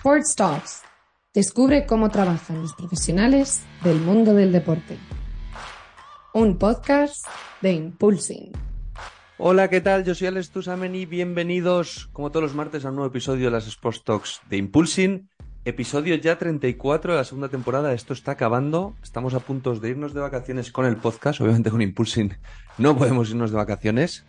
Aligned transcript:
Sports 0.00 0.34
Talks. 0.34 0.82
Descubre 1.34 1.84
cómo 1.84 2.08
trabajan 2.08 2.62
los 2.62 2.72
profesionales 2.72 3.64
del 3.84 4.00
mundo 4.00 4.32
del 4.32 4.50
deporte. 4.50 4.96
Un 6.32 6.56
podcast 6.56 7.26
de 7.60 7.74
Impulsing. 7.74 8.50
Hola, 9.36 9.68
¿qué 9.68 9.82
tal? 9.82 10.06
Yo 10.06 10.14
soy 10.14 10.28
Alex 10.28 10.52
Tusamen 10.52 10.94
y 10.94 11.04
bienvenidos, 11.04 12.08
como 12.14 12.30
todos 12.30 12.44
los 12.44 12.54
martes, 12.54 12.86
a 12.86 12.88
un 12.88 12.94
nuevo 12.94 13.10
episodio 13.10 13.44
de 13.44 13.50
las 13.50 13.66
Sports 13.66 14.02
Talks 14.02 14.40
de 14.48 14.56
Impulsing. 14.56 15.28
Episodio 15.66 16.14
ya 16.14 16.38
34 16.38 17.12
de 17.12 17.18
la 17.18 17.24
segunda 17.24 17.50
temporada. 17.50 17.92
Esto 17.92 18.14
está 18.14 18.32
acabando. 18.32 18.96
Estamos 19.02 19.34
a 19.34 19.40
punto 19.40 19.74
de 19.74 19.90
irnos 19.90 20.14
de 20.14 20.20
vacaciones 20.20 20.72
con 20.72 20.86
el 20.86 20.96
podcast. 20.96 21.42
Obviamente 21.42 21.70
con 21.70 21.82
Impulsing 21.82 22.38
no 22.78 22.96
podemos 22.96 23.28
irnos 23.28 23.50
de 23.50 23.58
vacaciones. 23.58 24.24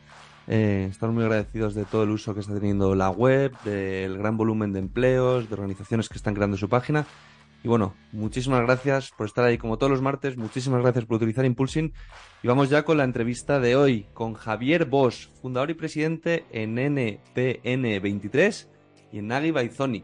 Eh, 0.54 0.90
estamos 0.92 1.16
muy 1.16 1.24
agradecidos 1.24 1.76
de 1.76 1.86
todo 1.86 2.04
el 2.04 2.10
uso 2.10 2.34
que 2.34 2.42
está 2.42 2.54
teniendo 2.54 2.94
la 2.94 3.10
web, 3.10 3.54
del 3.64 4.18
gran 4.18 4.36
volumen 4.36 4.74
de 4.74 4.80
empleos, 4.80 5.48
de 5.48 5.54
organizaciones 5.54 6.10
que 6.10 6.18
están 6.18 6.34
creando 6.34 6.58
su 6.58 6.68
página. 6.68 7.06
Y 7.64 7.70
bueno, 7.70 7.94
muchísimas 8.12 8.60
gracias 8.64 9.12
por 9.12 9.28
estar 9.28 9.46
ahí 9.46 9.58
como 9.58 9.78
todos 9.78 9.90
los 9.90 10.02
martes, 10.02 10.36
muchísimas 10.36 10.82
gracias 10.82 11.06
por 11.06 11.16
utilizar 11.16 11.46
Impulsing. 11.46 11.94
Y 12.44 12.48
vamos 12.50 12.70
ya 12.70 12.84
con 12.84 12.98
la 12.98 13.06
entrevista 13.06 13.62
de 13.62 13.78
hoy 13.78 14.08
con 14.14 14.34
Javier 14.34 14.84
Bosch, 14.88 15.30
fundador 15.42 15.70
y 15.70 15.76
presidente 15.76 16.44
en 16.52 16.76
NPN23 16.76 18.68
y 19.14 19.20
en 19.20 19.28
Nagi 19.28 19.52
by 19.52 19.72
Hoy 19.80 20.02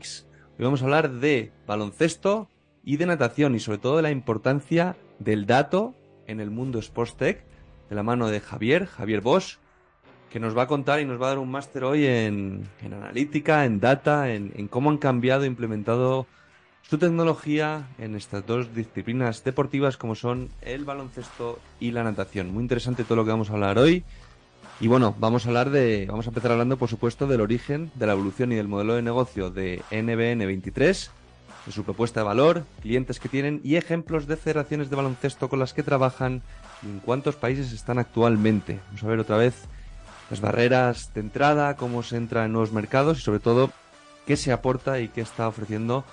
vamos 0.59 0.81
a 0.81 0.85
hablar 0.85 1.11
de 1.11 1.51
baloncesto 1.67 2.47
y 2.85 2.95
de 2.95 3.05
natación 3.05 3.53
y 3.53 3.59
sobre 3.59 3.79
todo 3.79 3.97
de 3.97 4.03
la 4.03 4.11
importancia 4.11 4.95
del 5.19 5.45
dato 5.45 5.93
en 6.25 6.39
el 6.39 6.51
mundo 6.51 6.79
Sports 6.79 7.17
Tech 7.17 7.43
de 7.89 7.95
la 7.97 8.03
mano 8.03 8.29
de 8.29 8.39
Javier, 8.39 8.85
Javier 8.85 9.19
Bosch 9.19 9.57
que 10.31 10.39
nos 10.39 10.57
va 10.57 10.63
a 10.63 10.67
contar 10.67 10.99
y 10.99 11.05
nos 11.05 11.21
va 11.21 11.27
a 11.27 11.29
dar 11.29 11.39
un 11.39 11.49
máster 11.51 11.83
hoy 11.83 12.05
en, 12.05 12.67
analítica, 12.83 13.65
en 13.65 13.79
data, 13.79 14.31
en, 14.31 14.67
cómo 14.67 14.89
han 14.89 14.97
cambiado 14.97 15.43
e 15.43 15.47
implementado 15.47 16.27
su 16.81 16.97
tecnología 16.97 17.87
en 17.97 18.15
estas 18.15 18.45
dos 18.45 18.73
disciplinas 18.73 19.43
deportivas 19.43 19.97
como 19.97 20.15
son 20.15 20.49
el 20.61 20.85
baloncesto 20.85 21.59
y 21.79 21.91
la 21.91 22.03
natación. 22.03 22.53
Muy 22.53 22.63
interesante 22.63 23.03
todo 23.03 23.17
lo 23.17 23.25
que 23.25 23.31
vamos 23.31 23.49
a 23.49 23.53
hablar 23.53 23.77
hoy. 23.77 24.03
Y 24.79 24.87
bueno, 24.87 25.15
vamos 25.17 25.45
a 25.45 25.49
hablar 25.49 25.71
de, 25.71 26.05
vamos 26.07 26.27
a 26.27 26.29
empezar 26.29 26.51
hablando 26.51 26.77
por 26.77 26.87
supuesto 26.87 27.25
del 27.25 27.41
origen, 27.41 27.91
de 27.95 28.05
la 28.05 28.13
evolución 28.13 28.51
y 28.51 28.55
del 28.55 28.67
modelo 28.67 28.93
de 28.93 29.01
negocio 29.01 29.49
de 29.49 29.81
NBN 29.91 30.45
23, 30.45 31.11
de 31.65 31.71
su 31.71 31.83
propuesta 31.83 32.19
de 32.19 32.25
valor, 32.25 32.63
clientes 32.81 33.19
que 33.19 33.27
tienen 33.27 33.59
y 33.63 33.75
ejemplos 33.75 34.27
de 34.27 34.37
federaciones 34.37 34.89
de 34.89 34.95
baloncesto 34.95 35.49
con 35.49 35.59
las 35.59 35.73
que 35.73 35.83
trabajan 35.83 36.43
y 36.83 36.87
en 36.87 36.99
cuántos 36.99 37.35
países 37.35 37.73
están 37.73 37.97
actualmente. 37.97 38.79
Vamos 38.87 39.03
a 39.03 39.07
ver 39.07 39.19
otra 39.19 39.37
vez 39.37 39.67
las 40.29 40.41
barreras 40.41 41.13
de 41.13 41.21
entrada, 41.21 41.75
cómo 41.75 42.03
se 42.03 42.17
entra 42.17 42.45
en 42.45 42.51
nuevos 42.51 42.71
mercados 42.71 43.19
y 43.19 43.21
sobre 43.21 43.39
todo 43.39 43.71
qué 44.25 44.35
se 44.35 44.51
aporta 44.51 44.99
y 44.99 45.07
qué 45.07 45.21
está 45.21 45.47
ofreciendo, 45.47 46.03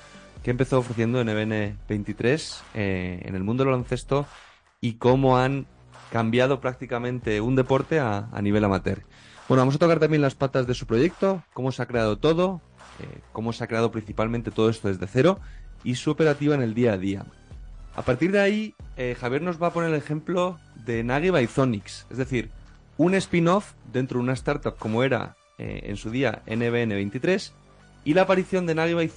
qué 0.42 0.50
empezó 0.50 0.78
ofreciendo 0.78 1.20
en 1.20 1.28
EBN 1.28 1.78
23 1.88 2.62
eh, 2.74 3.22
en 3.24 3.34
el 3.34 3.42
mundo 3.42 3.64
del 3.64 3.72
baloncesto 3.72 4.26
y 4.80 4.94
cómo 4.94 5.38
han 5.38 5.66
cambiado 6.12 6.60
prácticamente 6.60 7.40
un 7.40 7.56
deporte 7.56 7.98
a, 7.98 8.28
nivel 8.40 8.64
amateur. 8.64 9.02
Bueno, 9.48 9.62
vamos 9.62 9.74
a 9.74 9.78
tocar 9.78 9.98
también 9.98 10.22
las 10.22 10.36
patas 10.36 10.66
de 10.66 10.74
su 10.74 10.86
proyecto, 10.86 11.42
cómo 11.52 11.72
se 11.72 11.82
ha 11.82 11.86
creado 11.86 12.18
todo, 12.18 12.60
eh, 13.00 13.20
cómo 13.32 13.52
se 13.52 13.64
ha 13.64 13.66
creado 13.66 13.90
principalmente 13.90 14.52
todo 14.52 14.70
esto 14.70 14.88
desde 14.88 15.06
cero 15.06 15.40
y 15.82 15.96
su 15.96 16.10
operativa 16.10 16.54
en 16.54 16.62
el 16.62 16.72
día 16.72 16.92
a 16.92 16.98
día. 16.98 17.26
A 17.96 18.02
partir 18.02 18.30
de 18.30 18.40
ahí, 18.40 18.74
eh, 18.96 19.16
Javier 19.18 19.42
nos 19.42 19.60
va 19.60 19.68
a 19.68 19.72
poner 19.72 19.90
el 19.90 19.96
ejemplo 19.96 20.58
de 20.84 21.02
Nagi 21.02 21.30
by 21.30 21.44
es 21.44 22.16
decir, 22.16 22.50
un 22.96 23.14
spin-off 23.14 23.74
dentro 23.92 24.18
de 24.18 24.24
una 24.24 24.32
startup 24.34 24.76
como 24.76 25.02
era 25.02 25.36
eh, 25.58 25.82
en 25.84 25.96
su 25.96 26.10
día 26.10 26.42
NBN23 26.46 27.52
y 28.04 28.14
la 28.14 28.22
aparición 28.22 28.66
de 28.66 28.74
Nagi 28.74 28.94
by 28.94 29.10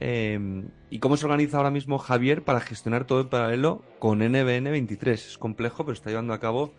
em, 0.00 0.68
y 0.90 0.98
cómo 0.98 1.16
se 1.16 1.26
organiza 1.26 1.56
ahora 1.56 1.70
mismo 1.70 1.98
Javier 1.98 2.42
para 2.42 2.60
gestionar 2.60 3.04
todo 3.04 3.20
en 3.20 3.28
paralelo 3.28 3.82
con 3.98 4.20
NBN23. 4.20 5.12
Es 5.12 5.38
complejo, 5.38 5.84
pero 5.84 5.94
está 5.94 6.10
llevando 6.10 6.34
a 6.34 6.40
cabo 6.40 6.72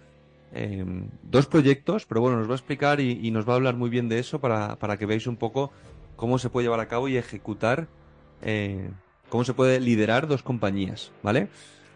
em, 0.54 1.10
dos 1.24 1.48
proyectos, 1.48 2.06
pero 2.06 2.22
bueno, 2.22 2.38
nos 2.38 2.48
va 2.48 2.54
a 2.54 2.58
explicar 2.58 3.00
y, 3.00 3.32
nos 3.32 3.48
va 3.48 3.54
a 3.54 3.56
hablar 3.56 3.76
muy 3.76 3.90
bien 3.90 4.08
de 4.10 4.20
eso 4.20 4.40
para, 4.40 4.76
para, 4.78 4.98
que 4.98 5.06
veáis 5.06 5.26
un 5.26 5.38
poco 5.38 5.72
cómo 6.16 6.38
se 6.38 6.50
puede 6.50 6.66
llevar 6.66 6.80
a 6.80 6.88
cabo 6.88 7.08
y 7.08 7.18
ejecutar, 7.18 7.88
eh, 8.42 8.90
cómo 9.30 9.44
se 9.44 9.54
puede 9.54 9.80
liderar 9.80 10.28
dos 10.28 10.44
compañías, 10.44 11.12
¿vale? 11.24 11.50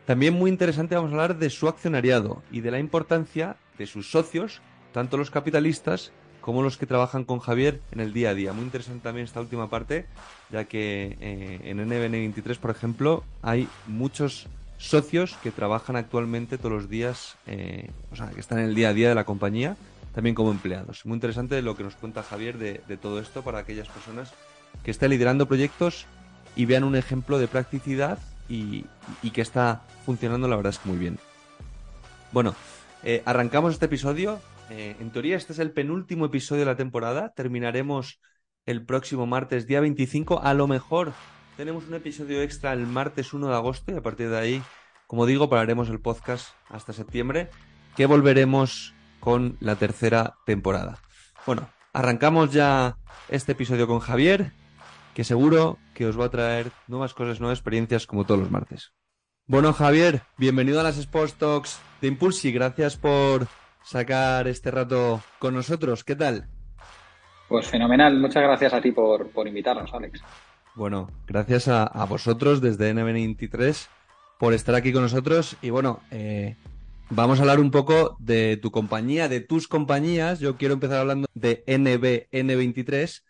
También 0.06 0.34
muy 0.34 0.50
interesante 0.52 0.96
vamos 0.96 1.12
a 1.12 1.14
hablar 1.14 1.38
de 1.38 1.50
su 1.50 1.68
accionariado 1.68 2.44
y 2.52 2.62
de 2.62 2.72
la 2.72 2.80
importancia 2.80 3.56
de 3.78 3.88
sus 3.88 4.12
socios, 4.12 4.62
tanto 4.92 5.18
los 5.18 5.32
capitalistas 5.32 6.12
como 6.42 6.62
los 6.62 6.78
que 6.78 6.86
trabajan 6.86 7.24
con 7.24 7.40
Javier 7.40 7.80
en 7.92 8.02
el 8.02 8.12
día 8.12 8.32
a 8.32 8.34
día. 8.34 8.52
Muy 8.52 8.66
interesante 8.66 9.02
también 9.02 9.24
esta 9.24 9.40
última 9.40 9.70
parte, 9.70 10.08
ya 10.52 10.66
que 10.66 11.18
eh, 11.22 11.62
en 11.64 11.78
NBN23, 11.80 12.58
por 12.58 12.70
ejemplo, 12.70 13.24
hay 13.42 13.70
muchos 13.88 14.48
socios 14.78 15.38
que 15.42 15.52
trabajan 15.52 15.96
actualmente 15.96 16.58
todos 16.58 16.74
los 16.74 16.90
días, 16.90 17.38
eh, 17.48 17.90
o 18.12 18.18
sea, 18.18 18.30
que 18.30 18.42
están 18.42 18.60
en 18.60 18.66
el 18.66 18.76
día 18.76 18.90
a 18.90 18.94
día 18.94 19.08
de 19.08 19.16
la 19.16 19.24
compañía, 19.24 19.78
también 20.14 20.36
como 20.36 20.52
empleados. 20.52 21.06
Muy 21.06 21.16
interesante 21.16 21.62
lo 21.62 21.78
que 21.78 21.84
nos 21.84 21.96
cuenta 21.96 22.24
Javier 22.24 22.58
de, 22.58 22.98
todo 22.98 23.20
esto 23.20 23.42
para 23.42 23.60
aquellas 23.60 23.88
personas 23.88 24.34
que 24.84 24.92
estén 24.92 25.12
liderando 25.12 25.48
proyectos 25.48 26.06
y 26.58 26.66
vean 26.66 26.84
un 26.84 26.98
ejemplo 26.98 27.40
de 27.40 27.48
practicidad 27.48 28.20
y, 28.54 29.30
que 29.32 29.42
está 29.42 29.82
funcionando, 30.06 30.48
la 30.48 30.56
verdad 30.56 30.72
es 30.72 30.80
que 30.80 30.90
muy 30.90 30.98
bien. 30.98 31.18
Bueno, 32.32 32.56
eh, 33.04 33.24
arrancamos 33.26 33.74
este 33.74 33.86
episodio. 33.86 34.40
Eh, 34.70 34.96
en 35.00 35.12
teoría, 35.12 35.36
este 35.36 35.54
es 35.54 35.60
el 35.60 35.72
penúltimo 35.72 36.26
episodio 36.26 36.62
de 36.62 36.72
la 36.72 36.78
temporada. 36.78 37.34
Terminaremos 37.36 38.20
el 38.66 38.86
próximo 38.86 39.26
martes, 39.26 39.68
día 39.68 39.82
25. 39.82 40.42
A 40.42 40.54
lo 40.54 40.68
mejor 40.68 41.14
tenemos 41.58 41.86
un 41.88 41.96
episodio 41.96 42.42
extra 42.42 42.74
el 42.74 42.88
martes 42.88 43.34
1 43.34 43.48
de 43.48 43.56
agosto 43.56 43.92
y 43.92 43.96
a 43.96 44.02
partir 44.02 44.30
de 44.30 44.38
ahí, 44.38 44.64
como 45.08 45.26
digo, 45.26 45.50
pararemos 45.50 45.90
el 45.90 46.00
podcast 46.00 46.50
hasta 46.70 46.94
septiembre, 46.94 47.50
que 47.96 48.06
volveremos 48.06 48.94
con 49.20 49.58
la 49.60 49.76
tercera 49.76 50.36
temporada. 50.46 51.00
Bueno, 51.46 51.70
arrancamos 51.92 52.52
ya 52.52 52.98
este 53.30 53.54
episodio 53.54 53.88
con 53.88 54.00
Javier, 54.00 54.52
que 55.14 55.24
seguro 55.24 55.78
que 55.94 56.06
os 56.06 56.20
va 56.20 56.26
a 56.26 56.32
traer 56.32 56.72
nuevas 56.88 57.14
cosas, 57.14 57.40
nuevas 57.40 57.60
experiencias 57.60 58.08
como 58.08 58.26
todos 58.26 58.40
los 58.40 58.52
martes. 58.52 58.94
Bueno, 59.46 59.74
Javier, 59.74 60.22
bienvenido 60.38 60.80
a 60.80 60.84
las 60.84 60.98
Sports 60.98 61.36
Talks 61.36 61.80
de 62.02 62.08
Impulsi. 62.08 62.52
Gracias 62.52 62.98
por 62.98 63.48
sacar 63.84 64.48
este 64.48 64.72
rato 64.72 65.22
con 65.40 65.54
nosotros. 65.54 66.04
¿Qué 66.04 66.16
tal? 66.16 66.48
Pues 67.50 67.68
fenomenal. 67.68 68.20
Muchas 68.20 68.42
gracias 68.42 68.74
a 68.74 68.82
ti 68.82 68.92
por, 68.92 69.30
invitarnos, 69.46 69.94
Alex. 69.94 70.24
Bueno, 70.76 71.10
gracias 71.28 71.68
a, 71.68 72.06
vosotros 72.06 72.62
desde 72.62 72.96
NB23 72.96 73.88
por 74.40 74.54
estar 74.54 74.74
aquí 74.74 74.92
con 74.92 75.04
nosotros. 75.04 75.58
Y 75.62 75.70
bueno, 75.70 76.00
eh, 76.10 76.56
vamos 77.10 77.38
a 77.38 77.42
hablar 77.44 77.60
un 77.60 77.70
poco 77.70 78.16
de 78.20 78.58
tu 78.58 78.72
compañía, 78.72 79.28
de 79.28 79.42
tus 79.42 79.68
compañías. 79.68 80.40
Yo 80.40 80.56
quiero 80.58 80.74
empezar 80.74 81.00
hablando 81.00 81.28
de 81.36 81.64
NBN23 81.68 83.22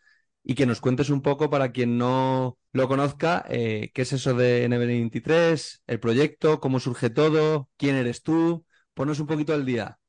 y 0.43 0.55
que 0.55 0.65
nos 0.65 0.81
cuentes 0.81 1.09
un 1.09 1.21
poco 1.21 1.49
para 1.49 1.71
quien 1.71 1.97
no 1.97 2.57
lo 2.71 2.87
conozca, 2.87 3.45
eh, 3.49 3.91
qué 3.93 4.01
es 4.01 4.13
eso 4.13 4.33
de 4.33 4.67
NB23, 4.67 5.81
el 5.87 5.99
proyecto, 5.99 6.59
cómo 6.59 6.79
surge 6.79 7.09
todo, 7.09 7.69
quién 7.77 7.95
eres 7.95 8.23
tú, 8.23 8.65
ponos 8.93 9.19
un 9.19 9.27
poquito 9.27 9.53
al 9.53 9.65
día. 9.65 9.99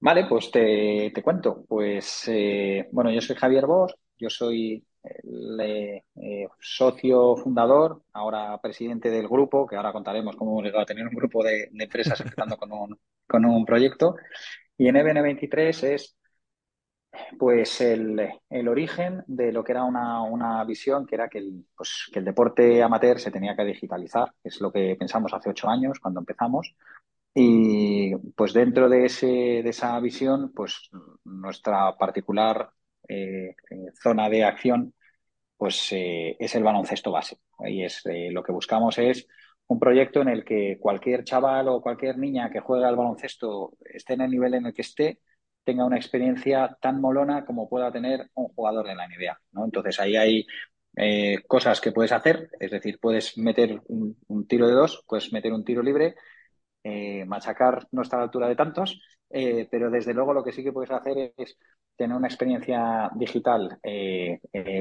Vale, 0.00 0.26
pues 0.28 0.50
te, 0.50 1.12
cuento. 1.22 1.64
Pues 1.68 2.24
eh, 2.28 2.88
bueno, 2.92 3.10
yo 3.10 3.20
soy 3.20 3.36
Javier 3.36 3.66
Bosch, 3.66 3.94
yo 4.16 4.30
soy 4.30 4.84
el 5.02 5.60
eh, 5.60 6.48
socio 6.60 7.36
fundador, 7.36 8.02
ahora 8.12 8.58
presidente 8.60 9.10
del 9.10 9.28
grupo, 9.28 9.66
que 9.66 9.76
ahora 9.76 9.92
contaremos 9.92 10.36
cómo 10.36 10.52
hemos 10.52 10.64
llegado 10.64 10.82
a 10.82 10.86
tener 10.86 11.06
un 11.06 11.14
grupo 11.14 11.42
de, 11.42 11.68
empresas 11.78 12.20
empezando 12.20 12.56
con 12.56 12.72
un, 12.72 12.98
con 13.26 13.44
un 13.44 13.64
proyecto. 13.64 14.16
Y 14.76 14.86
NBN23 14.86 15.82
es 15.88 16.17
pues 17.38 17.80
el, 17.80 18.20
origen 18.68 19.24
de 19.26 19.52
lo 19.52 19.64
que 19.64 19.72
era 19.72 19.84
una, 19.84 20.64
visión 20.64 21.06
que 21.06 21.14
era 21.14 21.28
que 21.28 21.38
el, 21.38 21.64
pues, 21.76 22.08
que 22.12 22.18
el 22.18 22.24
deporte 22.24 22.82
amateur 22.82 23.18
se 23.18 23.30
tenía 23.30 23.56
que 23.56 23.64
digitalizar, 23.64 24.32
es 24.42 24.60
lo 24.60 24.72
que 24.72 24.96
pensamos 24.98 25.32
hace 25.32 25.50
ocho 25.50 25.68
años 25.68 25.98
cuando 26.00 26.20
empezamos. 26.20 26.74
Y 27.34 28.16
pues 28.36 28.52
dentro 28.52 28.88
de, 28.88 29.06
ese, 29.06 29.26
de 29.26 29.68
esa 29.68 29.98
visión, 30.00 30.52
pues 30.52 30.90
nuestra 31.24 31.96
particular 31.96 32.72
eh, 33.08 33.54
eh, 33.70 33.92
zona 34.02 34.28
de 34.28 34.44
acción 34.44 34.94
pues 35.56 35.92
eh, 35.92 36.36
es 36.38 36.54
el 36.54 36.64
baloncesto 36.64 37.12
base. 37.12 37.38
Y 37.60 37.84
es 37.84 38.02
lo 38.30 38.42
que 38.42 38.52
buscamos 38.52 38.98
es 38.98 39.26
un 39.68 39.78
proyecto 39.78 40.22
en 40.22 40.28
el 40.28 40.44
que 40.44 40.78
cualquier 40.80 41.24
chaval 41.24 41.68
o 41.68 41.80
cualquier 41.80 42.18
niña 42.18 42.50
que 42.50 42.60
juega 42.60 42.88
al 42.88 42.96
baloncesto 42.96 43.76
esté 43.80 44.14
en 44.14 44.22
el 44.22 44.30
nivel 44.30 44.54
en 44.54 44.66
el 44.66 44.74
que 44.74 44.82
esté, 44.82 45.20
tenga 45.68 45.84
una 45.84 45.98
experiencia 45.98 46.78
tan 46.80 46.98
molona 46.98 47.44
como 47.44 47.68
pueda 47.68 47.92
tener 47.92 48.30
un 48.32 48.48
jugador 48.48 48.86
de 48.86 48.94
la 48.94 49.04
NBA. 49.04 49.38
¿no? 49.52 49.66
Entonces 49.66 50.00
ahí 50.00 50.16
hay 50.16 50.46
eh, 50.96 51.42
cosas 51.46 51.78
que 51.82 51.92
puedes 51.92 52.10
hacer, 52.10 52.48
es 52.58 52.70
decir, 52.70 52.98
puedes 52.98 53.36
meter 53.36 53.78
un, 53.88 54.16
tiro 54.48 54.66
de 54.66 54.72
dos, 54.72 55.04
puedes 55.06 55.30
meter 55.30 55.52
un 55.52 55.64
tiro 55.64 55.82
libre, 55.82 56.14
eh, 56.82 57.26
machacar 57.26 57.86
no 57.92 58.00
está 58.00 58.16
a 58.16 58.20
la 58.20 58.24
altura 58.24 58.48
de 58.48 58.56
tantos, 58.56 58.98
eh, 59.28 59.68
pero 59.70 59.90
desde 59.90 60.14
luego 60.14 60.32
lo 60.32 60.42
que 60.42 60.52
sí 60.52 60.64
que 60.64 60.72
puedes 60.72 60.90
hacer 60.90 61.34
es 61.36 61.58
tener 61.96 62.16
una 62.16 62.28
experiencia 62.28 63.10
digital 63.14 63.78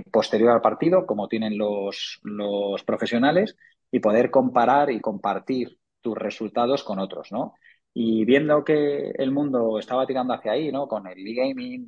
posterior 0.10 0.52
al 0.52 0.62
partido, 0.62 1.06
como 1.06 1.28
tienen 1.28 1.58
los, 1.58 2.22
los 2.24 2.82
profesionales, 2.86 3.58
y 3.92 4.00
poder 4.00 4.32
comparar 4.32 4.90
y 4.90 5.02
compartir 5.02 5.80
tus 6.00 6.18
resultados 6.18 6.86
con 6.86 7.00
otros, 7.00 7.30
¿no? 7.34 7.56
Y 8.00 8.26
viendo 8.26 8.64
que 8.64 9.10
el 9.10 9.32
mundo 9.32 9.80
estaba 9.80 10.06
tirando 10.06 10.32
hacia 10.32 10.52
ahí, 10.52 10.72
¿no? 10.72 10.88
Con 10.88 11.08
el 11.08 11.18
e-gaming, 11.18 11.88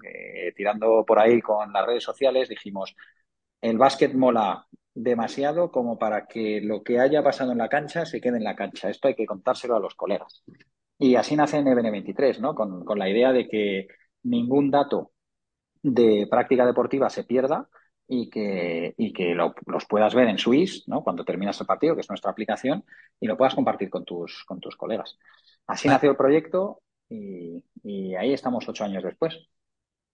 tirando 0.55 1.05
por 1.05 1.19
ahí 1.19 1.39
con 1.39 1.71
las 1.71 1.85
redes 1.85 2.03
sociales, 2.03 2.49
dijimos, 2.49 2.95
el 3.61 3.77
básquet 3.77 4.15
mola 4.15 4.65
demasiado 4.95 5.71
como 5.71 5.99
para 5.99 6.25
que 6.25 6.61
lo 6.61 6.81
que 6.81 6.99
haya 6.99 7.21
pasado 7.21 7.51
en 7.51 7.59
la 7.59 7.69
cancha 7.69 8.07
se 8.07 8.19
quede 8.19 8.37
en 8.37 8.43
la 8.43 8.55
cancha. 8.55 8.89
Esto 8.89 9.07
hay 9.07 9.13
que 9.13 9.27
contárselo 9.27 9.75
a 9.75 9.79
los 9.79 9.93
colegas. 9.93 10.43
Y 10.97 11.13
así 11.13 11.35
nace 11.35 11.59
NBN23, 11.59 12.39
¿no? 12.39 12.55
Con, 12.55 12.83
la 12.97 13.07
idea 13.07 13.31
de 13.31 13.47
que 13.47 13.87
ningún 14.23 14.71
dato 14.71 15.11
de 15.83 16.27
práctica 16.27 16.65
deportiva 16.65 17.11
se 17.11 17.23
pierda 17.23 17.69
y 18.09 18.29
que, 18.29 18.95
y 18.97 19.13
que 19.13 19.35
los 19.35 19.85
puedas 19.87 20.13
ver 20.15 20.27
en 20.27 20.37
Swiss, 20.37 20.83
¿no? 20.87 21.03
Cuando 21.03 21.23
terminas 21.23 21.61
el 21.61 21.67
partido, 21.67 21.95
que 21.95 22.01
es 22.01 22.09
nuestra 22.09 22.31
aplicación, 22.31 22.83
y 23.19 23.27
lo 23.27 23.37
puedas 23.37 23.55
compartir 23.55 23.89
con 23.89 24.03
tus, 24.03 24.43
con 24.45 24.59
tus 24.59 24.75
colegas. 24.75 25.17
Así 25.67 25.87
nació 25.87 26.09
el 26.11 26.17
proyecto 26.17 26.81
y, 27.07 27.63
y 27.83 28.15
ahí 28.15 28.33
estamos 28.33 28.67
ocho 28.67 28.83
años 28.83 29.03
después. 29.03 29.37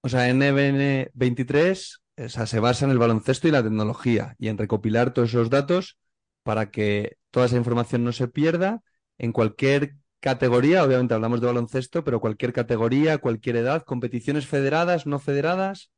O 0.01 0.09
sea, 0.09 0.29
NBN23 0.29 2.01
o 2.17 2.29
sea, 2.29 2.45
se 2.45 2.59
basa 2.59 2.85
en 2.85 2.91
el 2.91 2.97
baloncesto 2.97 3.47
y 3.47 3.51
la 3.51 3.63
tecnología 3.63 4.35
y 4.39 4.47
en 4.47 4.57
recopilar 4.57 5.13
todos 5.13 5.29
esos 5.29 5.49
datos 5.49 5.97
para 6.43 6.71
que 6.71 7.17
toda 7.31 7.47
esa 7.47 7.57
información 7.57 8.03
no 8.03 8.11
se 8.11 8.27
pierda 8.27 8.81
en 9.17 9.31
cualquier 9.31 9.95
categoría. 10.19 10.83
Obviamente 10.83 11.13
hablamos 11.13 11.41
de 11.41 11.47
baloncesto, 11.47 12.03
pero 12.03 12.21
cualquier 12.21 12.53
categoría, 12.53 13.17
cualquier 13.17 13.57
edad, 13.57 13.83
competiciones 13.83 14.47
federadas, 14.47 15.05
no 15.05 15.19
federadas. 15.19 15.91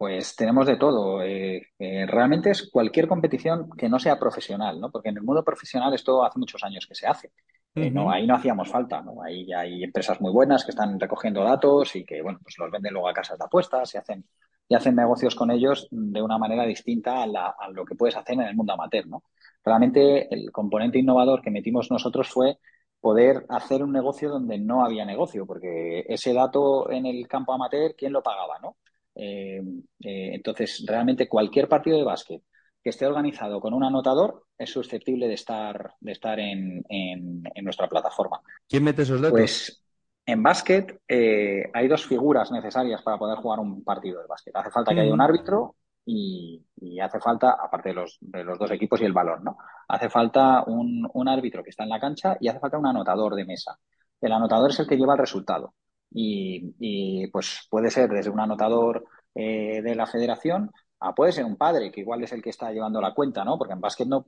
Pues 0.00 0.34
tenemos 0.34 0.66
de 0.66 0.78
todo. 0.78 1.20
Eh, 1.20 1.60
eh, 1.78 2.06
realmente 2.06 2.48
es 2.52 2.70
cualquier 2.70 3.06
competición 3.06 3.68
que 3.76 3.86
no 3.86 3.98
sea 3.98 4.18
profesional, 4.18 4.80
¿no? 4.80 4.90
Porque 4.90 5.10
en 5.10 5.18
el 5.18 5.22
mundo 5.22 5.44
profesional 5.44 5.92
esto 5.92 6.24
hace 6.24 6.38
muchos 6.38 6.64
años 6.64 6.86
que 6.86 6.94
se 6.94 7.06
hace. 7.06 7.32
Eh, 7.74 7.90
no, 7.90 8.10
ahí 8.10 8.26
no 8.26 8.34
hacíamos 8.34 8.70
falta, 8.70 9.02
¿no? 9.02 9.22
Ahí 9.22 9.44
ya 9.44 9.60
hay 9.60 9.84
empresas 9.84 10.18
muy 10.22 10.32
buenas 10.32 10.64
que 10.64 10.70
están 10.70 10.98
recogiendo 10.98 11.44
datos 11.44 11.94
y 11.96 12.06
que, 12.06 12.22
bueno, 12.22 12.38
pues 12.42 12.56
los 12.58 12.70
venden 12.70 12.94
luego 12.94 13.10
a 13.10 13.12
casas 13.12 13.36
de 13.38 13.44
apuestas 13.44 13.94
y 13.94 13.98
hacen 13.98 14.24
y 14.66 14.74
hacen 14.74 14.96
negocios 14.96 15.34
con 15.34 15.50
ellos 15.50 15.86
de 15.90 16.22
una 16.22 16.38
manera 16.38 16.64
distinta 16.64 17.22
a, 17.22 17.70
lo 17.70 17.84
que 17.84 17.94
puedes 17.94 18.16
hacer 18.16 18.36
en 18.36 18.46
el 18.46 18.56
mundo 18.56 18.72
amateur, 18.72 19.06
¿no? 19.06 19.24
Realmente 19.62 20.34
el 20.34 20.50
componente 20.50 20.98
innovador 20.98 21.42
que 21.42 21.50
metimos 21.50 21.90
nosotros 21.90 22.26
fue 22.30 22.56
poder 23.00 23.44
hacer 23.50 23.82
un 23.82 23.92
negocio 23.92 24.30
donde 24.30 24.58
no 24.58 24.82
había 24.82 25.04
negocio, 25.04 25.44
porque 25.44 26.06
ese 26.08 26.32
dato 26.32 26.90
en 26.90 27.04
el 27.04 27.28
campo 27.28 27.52
amateur, 27.52 27.94
¿quién 27.94 28.14
lo 28.14 28.22
pagaba, 28.22 28.58
no? 28.60 28.76
Eh, 29.22 29.60
eh, 30.00 30.30
entonces, 30.34 30.84
realmente 30.86 31.28
cualquier 31.28 31.68
partido 31.68 31.98
de 31.98 32.04
básquet 32.04 32.42
que 32.82 32.88
esté 32.88 33.06
organizado 33.06 33.60
con 33.60 33.74
un 33.74 33.84
anotador 33.84 34.46
es 34.56 34.70
susceptible 34.70 35.28
de 35.28 35.34
estar, 35.34 35.92
de 36.00 36.12
estar 36.12 36.40
en, 36.40 36.82
en, 36.88 37.42
en 37.54 37.64
nuestra 37.64 37.86
plataforma. 37.86 38.40
¿Quién 38.66 38.84
mete 38.84 39.02
esos 39.02 39.20
datos? 39.20 39.38
Pues 39.38 39.84
en 40.26 40.42
básquet 40.42 41.00
eh, 41.08 41.64
hay 41.72 41.88
dos 41.88 42.06
figuras 42.06 42.50
necesarias 42.52 43.02
para 43.02 43.18
poder 43.18 43.38
jugar 43.38 43.58
un 43.58 43.82
partido 43.82 44.20
de 44.20 44.26
básquet. 44.26 44.54
Hace 44.54 44.70
falta 44.70 44.94
que 44.94 45.00
haya 45.00 45.12
un 45.12 45.20
árbitro 45.20 45.76
y, 46.04 46.64
hace 47.02 47.20
falta, 47.20 47.56
aparte 47.60 47.90
de 47.90 47.96
los, 47.96 48.18
de 48.20 48.44
los, 48.44 48.58
dos 48.58 48.70
equipos 48.70 49.00
y 49.00 49.04
el 49.04 49.12
balón, 49.12 49.44
¿no? 49.44 49.58
Hace 49.88 50.08
falta 50.08 50.64
un, 50.66 51.28
árbitro 51.28 51.62
que 51.62 51.70
está 51.70 51.84
en 51.84 51.90
la 51.90 52.00
cancha 52.00 52.36
y 52.40 52.48
hace 52.48 52.60
falta 52.60 52.78
un 52.78 52.86
anotador 52.86 53.34
de 53.34 53.44
mesa. 53.44 53.78
El 54.20 54.32
anotador 54.32 54.70
es 54.70 54.80
el 54.80 54.86
que 54.86 54.96
lleva 54.96 55.14
el 55.14 55.20
resultado. 55.20 55.74
Y, 56.12 57.26
pues 57.28 57.66
puede 57.70 57.90
ser 57.90 58.10
desde 58.10 58.30
un 58.30 58.40
anotador 58.40 59.04
eh, 59.34 59.80
de 59.82 59.94
la 59.94 60.06
federación 60.06 60.70
a 60.98 61.14
puede 61.14 61.32
ser 61.32 61.44
un 61.44 61.56
padre, 61.56 61.90
que 61.90 62.00
igual 62.00 62.22
es 62.22 62.32
el 62.32 62.42
que 62.42 62.50
está 62.50 62.72
llevando 62.72 63.00
la 63.00 63.14
cuenta, 63.14 63.44
¿no? 63.44 63.56
Porque 63.56 63.72
en 63.72 63.80
básquet 63.80 64.06
no, 64.06 64.26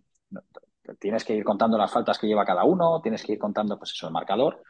tienes 0.99 1.25
que 1.25 1.35
ir 1.35 1.45
contando 1.45 1.77
las 1.77 1.93
faltas 1.93 2.19
que 2.19 2.27
lleva 2.27 2.47
cada 2.47 2.65
uno, 2.65 3.01
tienes 3.03 3.23
que 3.23 3.33
ir 3.33 3.39
contando, 3.39 3.79
pues 3.79 3.93
eso, 3.93 4.07
el 4.07 4.13
marcador 4.13 4.63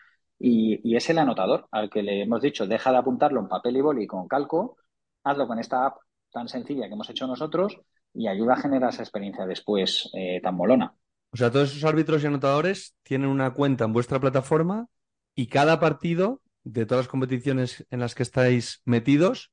y, 0.44 0.96
es 0.96 1.08
el 1.08 1.18
anotador 1.18 1.68
al 1.70 1.88
que 1.88 2.02
le 2.02 2.22
hemos 2.22 2.42
dicho, 2.42 2.66
deja 2.66 2.90
de 2.90 2.98
apuntarlo 2.98 3.40
en 3.40 3.48
papel 3.48 3.76
y 3.76 3.80
boli 3.80 4.06
con 4.08 4.26
calco, 4.26 4.76
hazlo 5.22 5.46
con 5.46 5.60
esta 5.60 5.86
app 5.86 5.98
tan 6.32 6.48
sencilla 6.48 6.88
que 6.88 6.94
hemos 6.94 7.08
hecho 7.10 7.28
nosotros 7.28 7.78
y 8.12 8.26
ayuda 8.26 8.54
a 8.54 8.60
generar 8.60 8.90
esa 8.90 9.02
experiencia 9.02 9.46
después 9.46 10.10
eh, 10.14 10.40
tan 10.42 10.56
molona. 10.56 10.94
O 11.30 11.36
sea, 11.36 11.50
todos 11.50 11.70
esos 11.70 11.84
árbitros 11.84 12.22
y 12.22 12.26
anotadores 12.26 12.96
tienen 13.04 13.28
una 13.28 13.54
cuenta 13.54 13.84
en 13.84 13.92
vuestra 13.92 14.18
plataforma 14.18 14.88
y 15.34 15.46
cada 15.46 15.78
partido 15.78 16.41
de 16.64 16.86
todas 16.86 17.04
las 17.04 17.10
competiciones 17.10 17.84
en 17.90 18.00
las 18.00 18.14
que 18.14 18.22
estáis 18.22 18.82
metidos 18.84 19.52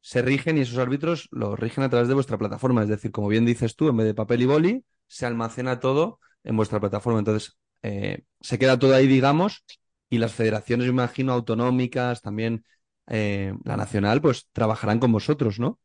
se 0.00 0.22
rigen 0.22 0.58
y 0.58 0.62
esos 0.62 0.78
árbitros 0.78 1.28
lo 1.30 1.56
rigen 1.56 1.84
a 1.84 1.90
través 1.90 2.08
de 2.08 2.14
vuestra 2.14 2.38
plataforma. 2.38 2.82
Es 2.82 2.88
decir, 2.88 3.10
como 3.12 3.28
bien 3.28 3.44
dices 3.46 3.76
tú, 3.76 3.88
en 3.88 3.96
vez 3.96 4.06
de 4.06 4.14
papel 4.14 4.42
y 4.42 4.46
boli, 4.46 4.84
se 5.06 5.26
almacena 5.26 5.80
todo 5.80 6.18
en 6.44 6.56
vuestra 6.56 6.80
plataforma. 6.80 7.20
Entonces, 7.20 7.56
eh, 7.82 8.24
se 8.40 8.58
queda 8.58 8.78
todo 8.78 8.94
ahí, 8.94 9.06
digamos, 9.06 9.64
y 10.10 10.18
las 10.18 10.32
federaciones, 10.32 10.86
me 10.86 10.92
imagino, 10.92 11.32
autonómicas, 11.32 12.20
también 12.20 12.64
eh, 13.06 13.54
la 13.64 13.76
nacional, 13.76 14.20
pues 14.20 14.48
trabajarán 14.52 14.98
con 14.98 15.12
vosotros, 15.12 15.60
¿no? 15.60 15.78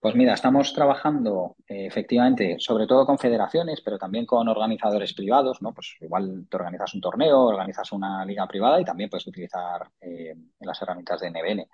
Pues 0.00 0.14
mira, 0.14 0.32
estamos 0.32 0.72
trabajando 0.72 1.56
eh, 1.68 1.86
efectivamente, 1.86 2.56
sobre 2.58 2.86
todo 2.86 3.04
con 3.04 3.18
federaciones, 3.18 3.82
pero 3.82 3.98
también 3.98 4.24
con 4.24 4.48
organizadores 4.48 5.12
privados, 5.12 5.60
¿no? 5.60 5.74
Pues 5.74 5.94
igual 6.00 6.46
te 6.48 6.56
organizas 6.56 6.94
un 6.94 7.02
torneo, 7.02 7.38
organizas 7.44 7.92
una 7.92 8.24
liga 8.24 8.46
privada 8.48 8.80
y 8.80 8.84
también 8.84 9.10
puedes 9.10 9.26
utilizar 9.26 9.90
eh, 10.00 10.34
las 10.60 10.80
herramientas 10.80 11.20
de 11.20 11.28
NBN. 11.30 11.68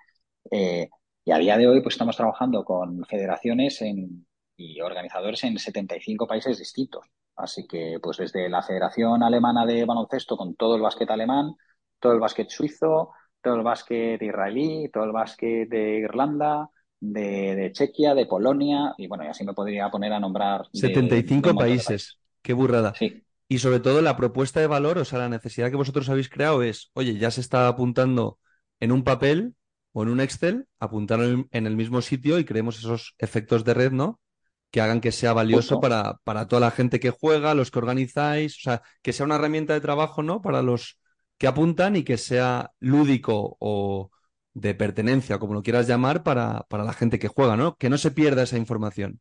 y 1.25 1.31
a 1.31 1.37
día 1.37 1.57
de 1.57 1.67
hoy, 1.67 1.81
pues 1.81 1.95
estamos 1.95 2.17
trabajando 2.17 2.63
con 2.65 3.05
federaciones 3.05 3.81
y 4.57 4.81
organizadores 4.81 5.43
en 5.45 5.57
75 5.57 6.27
países 6.27 6.57
distintos. 6.57 7.05
Así 7.35 7.67
que, 7.67 7.99
pues 8.01 8.17
desde 8.17 8.49
la 8.49 8.61
Federación 8.63 9.23
Alemana 9.23 9.65
de 9.65 9.85
Baloncesto 9.85 10.35
con 10.37 10.55
todo 10.55 10.75
el 10.75 10.81
básquet 10.81 11.09
alemán, 11.11 11.55
todo 11.99 12.13
el 12.13 12.19
básquet 12.19 12.49
suizo, 12.49 13.11
todo 13.41 13.55
el 13.55 13.63
básquet 13.63 14.21
israelí, 14.21 14.89
todo 14.91 15.03
el 15.05 15.11
básquet 15.11 15.69
de 15.69 15.99
Irlanda, 15.99 16.69
de, 16.99 17.71
Chequia, 17.73 18.15
de 18.15 18.25
Polonia, 18.25 18.93
y 18.97 19.07
bueno, 19.07 19.23
y 19.23 19.27
así 19.27 19.43
me 19.43 19.53
podría 19.53 19.89
poner 19.89 20.13
a 20.13 20.19
nombrar. 20.19 20.67
75 20.73 21.55
países. 21.55 22.17
Qué 22.41 22.53
burrada. 22.53 22.93
Sí. 22.95 23.23
Y 23.49 23.59
sobre 23.59 23.79
todo 23.79 24.01
la 24.01 24.17
propuesta 24.17 24.59
de 24.59 24.67
valor, 24.67 24.97
o 24.97 25.05
sea, 25.05 25.19
la 25.19 25.29
necesidad 25.29 25.69
que 25.69 25.77
vosotros 25.77 26.09
habéis 26.09 26.29
creado 26.29 26.63
es, 26.63 26.91
oye, 26.93 27.17
ya 27.17 27.31
se 27.31 27.41
está 27.41 27.67
apuntando 27.67 28.39
en 28.79 28.91
un 28.91 29.03
papel 29.03 29.55
o 29.93 30.03
en 30.03 30.09
un 30.09 30.19
Excel, 30.19 30.67
apuntar 30.79 31.19
en 31.21 31.67
el 31.67 31.75
mismo 31.75 32.01
sitio 32.01 32.39
y 32.39 32.45
creemos 32.45 32.77
esos 32.79 33.15
efectos 33.17 33.63
de 33.63 33.73
red, 33.73 33.91
¿no? 33.91 34.19
que 34.71 34.81
hagan 34.81 35.01
que 35.01 35.11
sea 35.11 35.33
valioso 35.33 35.79
para, 35.79 36.19
para, 36.23 36.47
toda 36.47 36.59
la 36.59 36.71
gente 36.71 36.99
que 36.99 37.11
juega, 37.11 37.53
los 37.53 37.71
que 37.71 37.79
organizáis, 37.79 38.57
o 38.57 38.61
sea, 38.61 38.81
que 39.01 39.13
sea 39.13 39.25
una 39.25 39.35
herramienta 39.35 39.73
de 39.73 39.81
trabajo, 39.81 40.23
¿no? 40.23 40.41
Para 40.41 40.61
los 40.61 40.99
que 41.37 41.47
apuntan 41.47 41.95
y 41.95 42.03
que 42.03 42.17
sea 42.17 42.71
lúdico 42.79 43.55
o 43.59 44.11
de 44.57 44.73
pertenencia, 44.73 45.37
como 45.37 45.53
lo 45.53 45.61
quieras 45.61 45.87
llamar, 45.87 46.23
para, 46.23 46.65
para 46.69 46.83
la 46.83 46.93
gente 46.93 47.19
que 47.19 47.27
juega, 47.27 47.55
¿no? 47.55 47.75
Que 47.75 47.89
no 47.89 47.97
se 47.97 48.11
pierda 48.11 48.43
esa 48.43 48.57
información. 48.57 49.19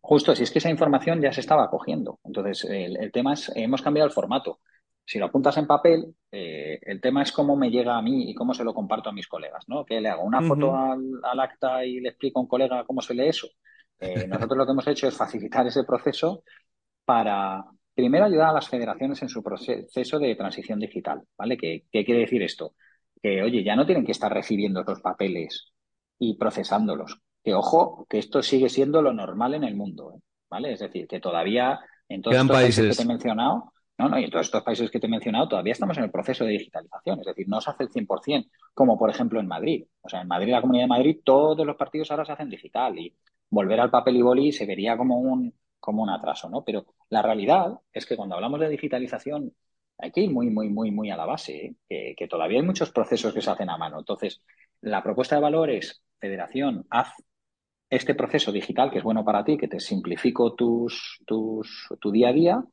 Justo, 0.00 0.34
si 0.34 0.42
es 0.42 0.50
que 0.50 0.58
esa 0.58 0.70
información 0.70 1.20
ya 1.20 1.32
se 1.32 1.40
estaba 1.40 1.68
cogiendo. 1.68 2.18
Entonces, 2.24 2.64
el, 2.64 3.12
tema 3.12 3.34
es, 3.34 3.52
hemos 3.54 3.82
cambiado 3.82 4.06
el 4.06 4.14
formato. 4.14 4.60
Si 5.04 5.18
lo 5.18 5.26
apuntas 5.26 5.56
en 5.58 5.66
papel, 5.66 6.14
eh, 6.32 6.78
el 6.82 7.00
tema 7.00 7.22
es 7.22 7.32
cómo 7.32 7.56
me 7.56 7.70
llega 7.70 7.96
a 7.96 8.02
mí 8.02 8.30
y 8.30 8.34
cómo 8.34 8.54
se 8.54 8.64
lo 8.64 8.72
comparto 8.72 9.10
a 9.10 9.12
mis 9.12 9.28
colegas, 9.28 9.64
¿no? 9.68 9.84
Que 9.84 10.00
le 10.00 10.08
hago 10.08 10.22
una 10.22 10.40
foto 10.40 10.74
al, 10.74 11.20
al, 11.22 11.40
acta 11.40 11.84
y 11.84 12.00
le 12.00 12.10
explico 12.10 12.38
a 12.38 12.42
un 12.42 12.48
colega 12.48 12.84
cómo 12.84 13.02
se 13.02 13.14
lee 13.14 13.28
eso. 13.28 13.48
Eh, 14.00 14.26
nosotros 14.28 14.56
lo 14.56 14.64
que 14.64 14.72
hemos 14.72 14.86
hecho 14.86 15.08
es 15.08 15.16
facilitar 15.16 15.66
ese 15.66 15.84
proceso 15.84 16.42
para, 17.04 17.64
primero, 17.94 18.24
ayudar 18.24 18.48
a 18.48 18.52
las 18.54 18.68
federaciones 18.68 19.20
en 19.22 19.28
su 19.28 19.42
proceso 19.42 20.18
de 20.18 20.36
transición 20.36 20.78
digital, 20.78 21.22
¿vale? 21.36 21.56
¿Qué, 21.58 21.84
quiere 21.90 22.20
decir 22.20 22.42
esto? 22.42 22.74
Que, 23.22 23.42
oye, 23.42 23.64
ya 23.64 23.76
no 23.76 23.86
tienen 23.86 24.04
que 24.04 24.12
estar 24.12 24.32
recibiendo 24.32 24.82
los 24.82 25.00
papeles 25.00 25.72
y 26.18 26.36
procesándolos. 26.36 27.20
Que, 27.42 27.54
ojo, 27.54 28.06
que 28.08 28.18
esto 28.18 28.42
sigue 28.42 28.68
siendo 28.68 29.02
lo 29.02 29.12
normal 29.12 29.54
en 29.54 29.64
el 29.64 29.76
mundo, 29.76 30.12
¿eh? 30.14 30.20
¿vale? 30.50 30.72
Es 30.72 30.80
decir, 30.80 31.06
que 31.06 31.20
todavía 31.20 31.80
en 32.08 32.22
todos 32.22 32.36
estos 32.36 32.56
países. 32.56 32.88
que 32.88 32.96
te 32.96 33.02
he 33.02 33.12
mencionado, 33.12 33.72
no, 33.98 34.08
no, 34.08 34.18
y 34.18 34.24
en 34.24 34.30
todos 34.30 34.46
estos 34.46 34.62
países 34.62 34.90
que 34.90 35.00
te 35.00 35.06
he 35.06 35.10
mencionado 35.10 35.48
todavía 35.48 35.72
estamos 35.72 35.98
en 35.98 36.04
el 36.04 36.10
proceso 36.10 36.44
de 36.44 36.52
digitalización, 36.52 37.20
es 37.20 37.26
decir, 37.26 37.48
no 37.48 37.60
se 37.60 37.70
hace 37.70 37.84
el 37.84 37.90
100%, 37.90 38.48
como 38.72 38.96
por 38.96 39.10
ejemplo 39.10 39.40
en 39.40 39.48
Madrid. 39.48 39.84
O 40.00 40.08
sea, 40.08 40.22
en 40.22 40.28
Madrid, 40.28 40.52
la 40.52 40.60
Comunidad 40.60 40.84
de 40.84 40.88
Madrid, 40.88 41.18
todos 41.24 41.66
los 41.66 41.76
partidos 41.76 42.10
ahora 42.10 42.24
se 42.24 42.32
hacen 42.32 42.48
digital 42.48 42.98
y 42.98 43.14
volver 43.50 43.80
al 43.80 43.90
papel 43.90 44.16
y 44.16 44.22
boli 44.22 44.52
se 44.52 44.66
vería 44.66 44.96
como 44.96 45.18
un, 45.18 45.52
como 45.80 46.02
un 46.02 46.10
atraso, 46.10 46.48
¿no? 46.48 46.64
Pero 46.64 46.86
la 47.10 47.22
realidad 47.22 47.78
es 47.92 48.06
que 48.06 48.16
cuando 48.16 48.36
hablamos 48.36 48.60
de 48.60 48.68
digitalización 48.68 49.52
hay 49.98 50.12
que 50.12 50.20
ir 50.22 50.30
muy, 50.30 50.50
muy, 50.50 50.68
muy, 50.68 50.90
muy 50.90 51.10
a 51.10 51.16
la 51.16 51.26
base, 51.26 51.76
¿eh? 51.88 52.14
que, 52.16 52.28
todavía 52.28 52.60
hay 52.60 52.66
muchos 52.66 52.90
procesos 52.92 53.34
que 53.34 53.42
se 53.42 53.50
hacen 53.50 53.68
a 53.70 53.76
mano. 53.76 53.98
Entonces, 53.98 54.42
la 54.80 55.02
propuesta 55.02 55.34
de 55.36 55.42
valor 55.42 55.70
es, 55.70 56.02
federación, 56.20 56.86
haz 56.90 57.12
este 57.90 58.14
proceso 58.14 58.52
digital 58.52 58.90
que 58.90 58.98
es 58.98 59.04
bueno 59.04 59.24
para 59.24 59.44
ti, 59.44 59.56
que 59.58 59.68
te 59.68 59.80
simplifico 59.80 60.54
tus, 60.54 61.20
tus, 61.26 61.88
tu 62.00 62.10
día 62.12 62.28
a 62.28 62.32
día, 62.32 62.64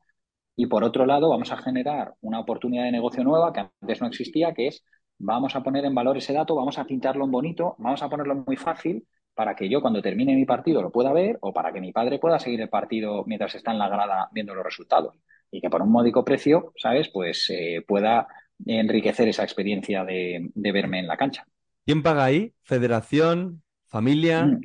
Y 0.56 0.66
por 0.66 0.84
otro 0.84 1.06
lado, 1.06 1.30
vamos 1.30 1.52
a 1.52 1.58
generar 1.58 2.14
una 2.22 2.40
oportunidad 2.40 2.84
de 2.84 2.92
negocio 2.92 3.22
nueva 3.24 3.52
que 3.52 3.60
antes 3.60 4.00
no 4.00 4.08
existía, 4.08 4.54
que 4.54 4.68
es 4.68 4.84
vamos 5.18 5.56
a 5.56 5.62
poner 5.62 5.84
en 5.84 5.94
valor 5.94 6.16
ese 6.18 6.32
dato, 6.32 6.54
vamos 6.54 6.78
a 6.78 6.84
pintarlo 6.84 7.24
en 7.24 7.30
bonito, 7.30 7.74
vamos 7.78 8.02
a 8.02 8.08
ponerlo 8.08 8.34
muy 8.36 8.56
fácil 8.56 9.06
para 9.34 9.54
que 9.54 9.68
yo 9.68 9.80
cuando 9.82 10.02
termine 10.02 10.34
mi 10.34 10.46
partido 10.46 10.82
lo 10.82 10.90
pueda 10.92 11.12
ver 11.12 11.38
o 11.42 11.52
para 11.52 11.72
que 11.72 11.80
mi 11.80 11.92
padre 11.92 12.18
pueda 12.18 12.38
seguir 12.38 12.60
el 12.62 12.68
partido 12.70 13.24
mientras 13.26 13.54
está 13.54 13.72
en 13.72 13.78
la 13.78 13.88
grada 13.88 14.28
viendo 14.32 14.54
los 14.54 14.64
resultados 14.64 15.14
y 15.50 15.60
que 15.60 15.70
por 15.70 15.82
un 15.82 15.90
módico 15.90 16.24
precio, 16.24 16.72
¿sabes? 16.76 17.08
Pues 17.08 17.50
eh, 17.50 17.84
pueda 17.86 18.26
enriquecer 18.64 19.28
esa 19.28 19.44
experiencia 19.44 20.04
de, 20.04 20.50
verme 20.54 21.00
en 21.00 21.06
la 21.06 21.16
cancha. 21.16 21.46
¿Quién 21.84 22.02
paga 22.02 22.24
ahí? 22.24 22.52
¿Federación? 22.62 23.62
¿Familia? 23.86 24.44
Mm. 24.44 24.60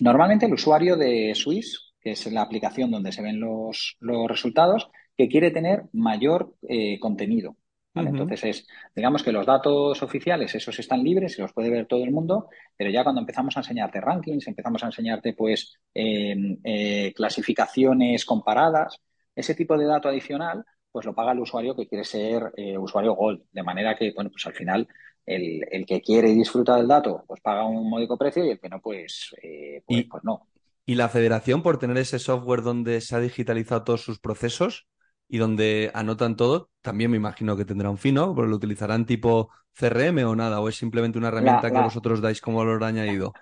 Normalmente 0.00 0.46
el 0.46 0.54
usuario 0.54 0.96
de 0.96 1.34
Swiss, 1.34 1.94
que 2.00 2.12
es 2.12 2.30
la 2.30 2.42
aplicación 2.42 2.90
donde 2.90 3.12
se 3.12 3.22
ven 3.22 3.40
los, 3.40 3.96
los 4.00 4.28
resultados, 4.28 4.90
que 5.16 5.28
quiere 5.28 5.50
tener 5.50 5.84
mayor 5.92 6.54
eh, 6.68 6.98
contenido. 7.00 7.56
Entonces 7.94 8.44
es, 8.44 8.66
digamos 8.94 9.22
que 9.22 9.32
los 9.32 9.46
datos 9.46 10.02
oficiales, 10.02 10.54
esos 10.54 10.78
están 10.78 11.02
libres, 11.02 11.34
se 11.34 11.42
los 11.42 11.52
puede 11.52 11.70
ver 11.70 11.86
todo 11.86 12.04
el 12.04 12.12
mundo, 12.12 12.48
pero 12.76 12.90
ya 12.90 13.02
cuando 13.02 13.20
empezamos 13.20 13.56
a 13.56 13.60
enseñarte 13.60 14.00
rankings, 14.00 14.46
empezamos 14.46 14.82
a 14.82 14.86
enseñarte 14.86 15.32
pues 15.32 15.78
em, 15.94 16.58
eh, 16.62 17.12
clasificaciones 17.14 18.24
comparadas, 18.24 19.00
ese 19.38 19.54
tipo 19.54 19.76
de 19.76 19.86
dato 19.86 20.08
adicional, 20.08 20.64
pues 20.90 21.06
lo 21.06 21.14
paga 21.14 21.32
el 21.32 21.40
usuario 21.40 21.76
que 21.76 21.86
quiere 21.86 22.04
ser 22.04 22.52
eh, 22.56 22.76
usuario 22.78 23.14
Gold, 23.14 23.42
de 23.52 23.62
manera 23.62 23.96
que, 23.96 24.12
bueno, 24.14 24.30
pues 24.30 24.46
al 24.46 24.54
final 24.54 24.88
el, 25.26 25.64
el, 25.70 25.86
que 25.86 26.00
quiere 26.00 26.30
y 26.30 26.34
disfruta 26.34 26.76
del 26.76 26.88
dato, 26.88 27.24
pues 27.26 27.40
paga 27.40 27.64
un 27.64 27.88
módico 27.88 28.16
precio 28.16 28.44
y 28.44 28.50
el 28.50 28.60
que 28.60 28.68
no, 28.68 28.80
pues, 28.80 29.34
eh, 29.42 29.82
pues, 29.86 30.06
pues 30.10 30.24
no. 30.24 30.48
¿Y 30.86 30.94
la 30.94 31.08
federación, 31.08 31.62
por 31.62 31.78
tener 31.78 31.98
ese 31.98 32.18
software 32.18 32.62
donde 32.62 33.00
se 33.00 33.14
ha 33.14 33.20
digitalizado 33.20 33.84
todos 33.84 34.02
sus 34.02 34.18
procesos, 34.18 34.88
y 35.28 35.38
donde 35.38 35.90
anotan 35.94 36.36
todo, 36.36 36.70
también 36.80 37.10
me 37.10 37.18
imagino 37.18 37.56
que 37.56 37.66
tendrá 37.66 37.90
un 37.90 37.98
fin, 37.98 38.14
¿no? 38.14 38.34
Pero 38.34 38.46
lo 38.48 38.56
utilizarán 38.56 39.04
tipo 39.04 39.50
CRM 39.74 40.24
o 40.24 40.34
nada, 40.34 40.60
o 40.60 40.68
es 40.68 40.76
simplemente 40.76 41.18
una 41.18 41.28
herramienta 41.28 41.70
que 41.70 41.80
vosotros 41.80 42.22
dais 42.22 42.40
como 42.40 42.58
valor 42.58 42.82
añadido. 42.82 43.34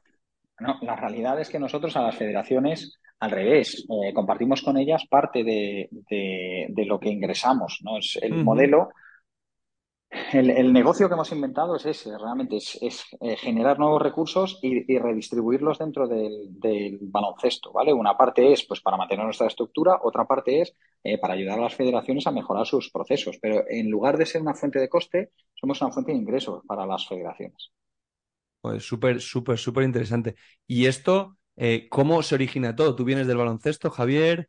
No, 0.58 0.78
la 0.82 0.96
realidad 0.96 1.40
es 1.40 1.48
que 1.48 1.60
nosotros 1.60 1.96
a 1.96 2.02
las 2.02 2.16
federaciones, 2.16 2.98
al 3.18 3.30
revés, 3.30 3.86
eh, 3.88 4.12
compartimos 4.12 4.62
con 4.62 4.76
ellas 4.76 5.06
parte 5.08 5.42
de, 5.42 5.88
de, 5.90 6.84
lo 6.84 7.00
que 7.00 7.08
ingresamos, 7.08 7.80
¿no? 7.82 7.98
Es 7.98 8.18
el 8.20 8.44
modelo 8.44 8.90
el, 10.32 10.72
negocio 10.72 11.08
que 11.08 11.14
hemos 11.14 11.32
inventado 11.32 11.76
es 11.76 11.84
ese, 11.84 12.16
realmente 12.16 12.56
es, 12.56 12.78
eh, 13.20 13.36
generar 13.36 13.78
nuevos 13.78 14.00
recursos 14.00 14.58
y, 14.62 14.98
redistribuirlos 14.98 15.78
dentro 15.78 16.06
del, 16.06 16.98
baloncesto, 17.02 17.72
¿vale? 17.72 17.92
Una 17.92 18.16
parte 18.16 18.52
es 18.52 18.64
pues 18.64 18.80
para 18.80 18.96
mantener 18.96 19.24
nuestra 19.24 19.48
estructura, 19.48 19.98
otra 20.02 20.24
parte 20.24 20.62
es 20.62 20.74
eh, 21.02 21.18
para 21.18 21.34
ayudar 21.34 21.58
a 21.58 21.62
las 21.62 21.74
federaciones 21.74 22.26
a 22.26 22.30
mejorar 22.30 22.66
sus 22.66 22.90
procesos, 22.90 23.38
pero 23.40 23.64
en 23.68 23.90
lugar 23.90 24.16
de 24.16 24.26
ser 24.26 24.42
una 24.42 24.54
fuente 24.54 24.78
de 24.78 24.88
coste, 24.88 25.32
somos 25.54 25.80
una 25.82 25.90
fuente 25.90 26.12
de 26.12 26.18
ingresos 26.18 26.62
para 26.66 26.86
las 26.86 27.06
federaciones. 27.06 27.72
Pues 28.60 28.84
súper, 28.84 29.20
súper, 29.20 29.58
súper 29.58 29.84
interesante. 29.84 30.34
Y 30.66 30.86
esto, 30.86 31.36
eh, 31.56 31.88
¿cómo 31.90 32.22
se 32.22 32.34
origina 32.34 32.76
todo? 32.76 32.94
Tú 32.94 33.04
vienes 33.04 33.26
del 33.26 33.36
baloncesto, 33.38 33.90
Javier, 33.90 34.48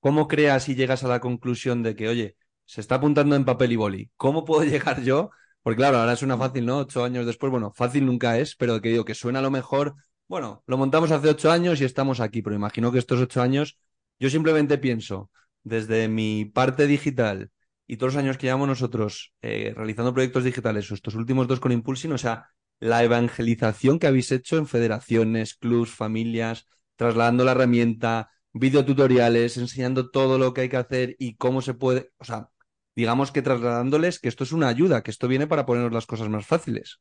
¿cómo 0.00 0.26
creas 0.28 0.68
y 0.68 0.74
llegas 0.74 1.04
a 1.04 1.08
la 1.08 1.20
conclusión 1.20 1.82
de 1.82 1.94
que, 1.94 2.08
oye, 2.08 2.36
se 2.68 2.82
está 2.82 2.96
apuntando 2.96 3.34
en 3.34 3.46
papel 3.46 3.72
y 3.72 3.76
boli. 3.76 4.10
¿Cómo 4.16 4.44
puedo 4.44 4.62
llegar 4.70 5.02
yo? 5.02 5.30
Porque 5.62 5.78
claro, 5.78 5.98
ahora 5.98 6.16
suena 6.16 6.36
fácil, 6.36 6.66
¿no? 6.66 6.78
Ocho 6.78 7.02
años 7.02 7.26
después, 7.26 7.50
bueno, 7.50 7.72
fácil 7.74 8.06
nunca 8.06 8.38
es, 8.38 8.54
pero 8.56 8.80
que 8.80 8.90
digo 8.90 9.04
que 9.04 9.14
suena 9.14 9.40
a 9.40 9.42
lo 9.42 9.50
mejor, 9.50 9.94
bueno, 10.28 10.62
lo 10.66 10.76
montamos 10.76 11.10
hace 11.10 11.28
ocho 11.30 11.50
años 11.50 11.80
y 11.80 11.84
estamos 11.84 12.20
aquí, 12.20 12.42
pero 12.42 12.54
imagino 12.54 12.92
que 12.92 12.98
estos 12.98 13.20
ocho 13.20 13.40
años, 13.40 13.78
yo 14.20 14.28
simplemente 14.30 14.78
pienso, 14.78 15.30
desde 15.64 16.08
mi 16.08 16.44
parte 16.44 16.86
digital 16.86 17.50
y 17.86 17.96
todos 17.96 18.14
los 18.14 18.22
años 18.22 18.36
que 18.36 18.46
llevamos 18.46 18.68
nosotros 18.68 19.32
eh, 19.40 19.72
realizando 19.74 20.12
proyectos 20.12 20.44
digitales, 20.44 20.90
estos 20.90 21.14
últimos 21.14 21.48
dos 21.48 21.60
con 21.60 21.72
Impulsing, 21.72 22.12
o 22.12 22.18
sea, 22.18 22.50
la 22.80 23.02
evangelización 23.04 23.98
que 23.98 24.06
habéis 24.06 24.32
hecho 24.32 24.56
en 24.56 24.66
federaciones, 24.66 25.54
clubs, 25.54 25.90
familias, 25.90 26.66
trasladando 26.96 27.44
la 27.44 27.52
herramienta, 27.52 28.30
videotutoriales, 28.52 29.56
enseñando 29.56 30.10
todo 30.10 30.38
lo 30.38 30.52
que 30.52 30.62
hay 30.62 30.68
que 30.68 30.76
hacer 30.76 31.16
y 31.18 31.36
cómo 31.36 31.62
se 31.62 31.74
puede, 31.74 32.10
o 32.18 32.24
sea, 32.24 32.50
digamos 32.94 33.30
que 33.30 33.42
trasladándoles 33.42 34.18
que 34.18 34.28
esto 34.28 34.44
es 34.44 34.52
una 34.52 34.68
ayuda, 34.68 35.02
que 35.02 35.10
esto 35.10 35.28
viene 35.28 35.46
para 35.46 35.66
ponernos 35.66 35.92
las 35.92 36.06
cosas 36.06 36.28
más 36.28 36.46
fáciles. 36.46 36.98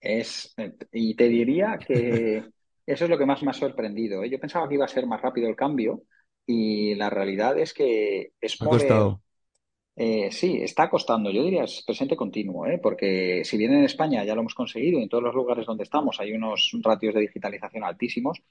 Es, 0.00 0.54
y 0.92 1.14
te 1.14 1.28
diría 1.28 1.78
que 1.78 2.44
eso 2.86 3.04
es 3.04 3.10
lo 3.10 3.18
que 3.18 3.26
más 3.26 3.42
me 3.42 3.50
ha 3.50 3.54
sorprendido. 3.54 4.22
¿eh? 4.22 4.30
Yo 4.30 4.38
pensaba 4.38 4.68
que 4.68 4.76
iba 4.76 4.84
a 4.84 4.88
ser 4.88 5.06
más 5.06 5.20
rápido 5.20 5.48
el 5.48 5.56
cambio 5.56 6.02
y 6.46 6.94
la 6.94 7.10
realidad 7.10 7.58
es 7.58 7.74
que 7.74 8.32
es 8.40 8.60
ha 8.62 8.64
costado. 8.64 9.20
Eh, 9.96 10.30
sí, 10.30 10.58
está 10.62 10.90
costando. 10.90 11.30
Yo 11.30 11.42
diría 11.42 11.64
es 11.64 11.82
presente 11.86 12.16
continuo, 12.16 12.66
¿eh? 12.66 12.78
porque 12.82 13.42
si 13.44 13.56
bien 13.56 13.72
en 13.72 13.84
España 13.84 14.24
ya 14.24 14.34
lo 14.34 14.42
hemos 14.42 14.54
conseguido 14.54 14.98
y 15.00 15.02
en 15.04 15.08
todos 15.08 15.24
los 15.24 15.34
lugares 15.34 15.66
donde 15.66 15.84
estamos 15.84 16.20
hay 16.20 16.32
unos 16.34 16.70
ratios 16.82 17.14
de 17.14 17.22
digitalización 17.22 17.82
altísimos, 17.84 18.42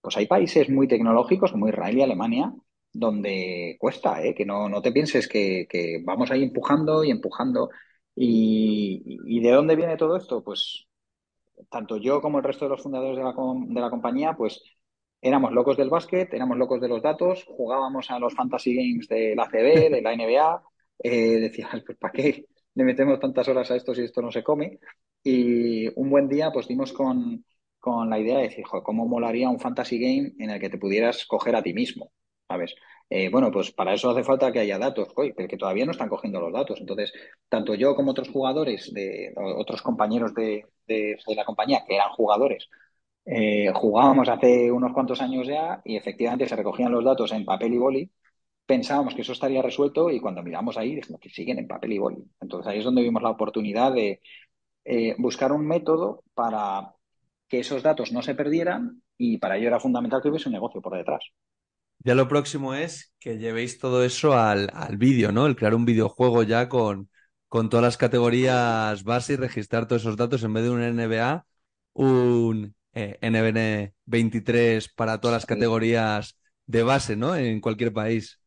pues 0.00 0.16
hay 0.16 0.26
países 0.26 0.68
muy 0.70 0.88
tecnológicos 0.88 1.52
como 1.52 1.68
Israel 1.68 1.98
y 1.98 2.02
Alemania 2.02 2.54
donde 2.92 3.76
cuesta, 3.80 4.22
¿eh? 4.22 4.34
que 4.34 4.44
no, 4.44 4.68
no 4.68 4.82
te 4.82 4.92
pienses 4.92 5.28
que, 5.28 6.02
vamos 6.04 6.30
ahí 6.30 6.42
empujando 6.42 7.04
y 7.04 7.10
empujando. 7.10 7.70
Y, 8.14 9.40
de 9.40 9.50
dónde 9.50 9.76
viene 9.76 9.96
todo 9.96 10.16
esto? 10.16 10.42
Pues 10.44 10.86
tanto 11.70 11.96
yo 11.96 12.20
como 12.20 12.38
el 12.38 12.44
resto 12.44 12.66
de 12.66 12.70
los 12.70 12.82
fundadores 12.82 13.16
de 13.16 13.24
la, 13.24 13.34
de 13.34 13.80
la 13.80 13.90
compañía, 13.90 14.34
pues 14.36 14.62
éramos 15.20 15.52
locos 15.52 15.76
del 15.76 15.90
básquet, 15.90 16.32
éramos 16.34 16.58
locos 16.58 16.80
de 16.80 16.88
los 16.88 17.02
datos, 17.02 17.44
jugábamos 17.48 18.10
a 18.10 18.18
los 18.18 18.34
fantasy 18.34 18.74
games 18.74 19.08
de 19.08 19.34
la 19.36 19.48
CB, 19.48 19.90
de 19.90 20.02
la 20.02 20.12
NBA, 20.14 20.62
eh, 21.02 21.40
decías, 21.40 21.82
pues 21.84 21.98
¿para 21.98 22.12
qué 22.12 22.46
le 22.74 22.84
metemos 22.84 23.20
tantas 23.20 23.48
horas 23.48 23.70
a 23.70 23.76
esto 23.76 23.94
si 23.94 24.02
esto 24.02 24.22
no 24.22 24.30
se 24.32 24.42
come? 24.42 24.78
Y 25.22 25.88
un 25.98 26.10
buen 26.10 26.28
día 26.28 26.50
pues 26.52 26.68
dimos 26.68 26.92
con, 26.92 27.44
con 27.78 28.10
la 28.10 28.18
idea 28.18 28.38
de 28.38 28.44
decir, 28.44 28.64
joder, 28.64 28.84
¿cómo 28.84 29.06
molaría 29.06 29.48
un 29.48 29.60
fantasy 29.60 29.98
game 29.98 30.32
en 30.38 30.50
el 30.50 30.60
que 30.60 30.70
te 30.70 30.78
pudieras 30.78 31.26
coger 31.26 31.56
a 31.56 31.62
ti 31.62 31.74
mismo? 31.74 32.12
¿sabes? 32.52 32.74
Eh, 33.08 33.28
bueno, 33.30 33.50
pues 33.50 33.72
para 33.72 33.94
eso 33.94 34.10
hace 34.10 34.24
falta 34.24 34.52
que 34.52 34.60
haya 34.60 34.78
datos, 34.78 35.08
pero 35.14 35.48
que 35.48 35.56
todavía 35.56 35.84
no 35.84 35.92
están 35.92 36.08
cogiendo 36.08 36.40
los 36.40 36.52
datos. 36.52 36.80
Entonces, 36.80 37.12
tanto 37.48 37.74
yo 37.74 37.94
como 37.94 38.10
otros 38.12 38.28
jugadores, 38.30 38.92
de 38.92 39.32
otros 39.36 39.82
compañeros 39.82 40.34
de, 40.34 40.66
la 41.36 41.44
compañía 41.44 41.84
que 41.86 41.94
eran 41.94 42.10
jugadores, 42.10 42.68
eh, 43.24 43.70
jugábamos 43.74 44.28
hace 44.28 44.70
unos 44.72 44.92
cuantos 44.92 45.20
años 45.20 45.46
ya 45.46 45.80
y 45.84 45.96
efectivamente 45.96 46.48
se 46.48 46.56
recogían 46.56 46.92
los 46.92 47.04
datos 47.04 47.32
en 47.32 47.44
papel 47.44 47.74
y 47.74 47.78
boli. 47.78 48.10
Pensábamos 48.66 49.14
que 49.14 49.22
eso 49.22 49.32
estaría 49.32 49.60
resuelto 49.62 50.10
y 50.10 50.20
cuando 50.20 50.42
miramos 50.42 50.76
ahí 50.78 50.94
dijimos 50.94 51.20
que 51.20 51.28
siguen 51.30 51.58
en 51.58 51.68
papel 51.68 51.92
y 51.92 51.98
boli. 51.98 52.24
Entonces 52.40 52.68
ahí 52.72 52.78
es 52.78 52.84
donde 52.84 53.02
vimos 53.02 53.22
la 53.22 53.30
oportunidad 53.30 53.92
de 53.92 54.20
eh, 54.84 55.14
buscar 55.18 55.52
un 55.52 55.66
método 55.66 56.24
para 56.34 56.94
que 57.48 57.60
esos 57.60 57.82
datos 57.82 58.12
no 58.12 58.22
se 58.22 58.34
perdieran 58.36 59.02
y 59.18 59.38
para 59.38 59.56
ello 59.58 59.68
era 59.68 59.80
fundamental 59.80 60.22
que 60.22 60.28
hubiese 60.30 60.48
un 60.48 60.54
negocio 60.54 60.82
por 60.82 60.96
detrás. 60.96 61.22
Ya 62.04 62.14
lo 62.14 62.28
próximo 62.28 62.74
es 62.74 63.12
que 63.20 63.38
llevéis 63.38 63.78
todo 63.78 64.04
eso 64.04 64.34
al, 64.34 64.70
al 64.74 64.96
vídeo, 64.96 65.30
¿no? 65.32 65.46
El 65.46 65.54
crear 65.56 65.74
un 65.74 65.84
videojuego 65.84 66.42
ya 66.42 66.68
con, 66.68 67.08
con 67.48 67.68
todas 67.70 67.84
las 67.84 67.96
categorías 67.96 69.04
base 69.04 69.34
y 69.34 69.36
registrar 69.36 69.86
todos 69.86 70.02
esos 70.02 70.16
datos 70.16 70.42
en 70.42 70.52
vez 70.52 70.64
de 70.64 70.70
un 70.70 70.82
NBA, 70.82 71.46
un 71.92 72.74
eh, 72.94 73.18
NBN 73.20 73.94
23 74.04 74.88
para 74.90 75.20
todas 75.20 75.36
las 75.36 75.46
categorías 75.46 76.36
de 76.66 76.82
base, 76.82 77.16
¿no? 77.16 77.36
En 77.36 77.60
cualquier 77.60 77.92
país. 77.92 78.40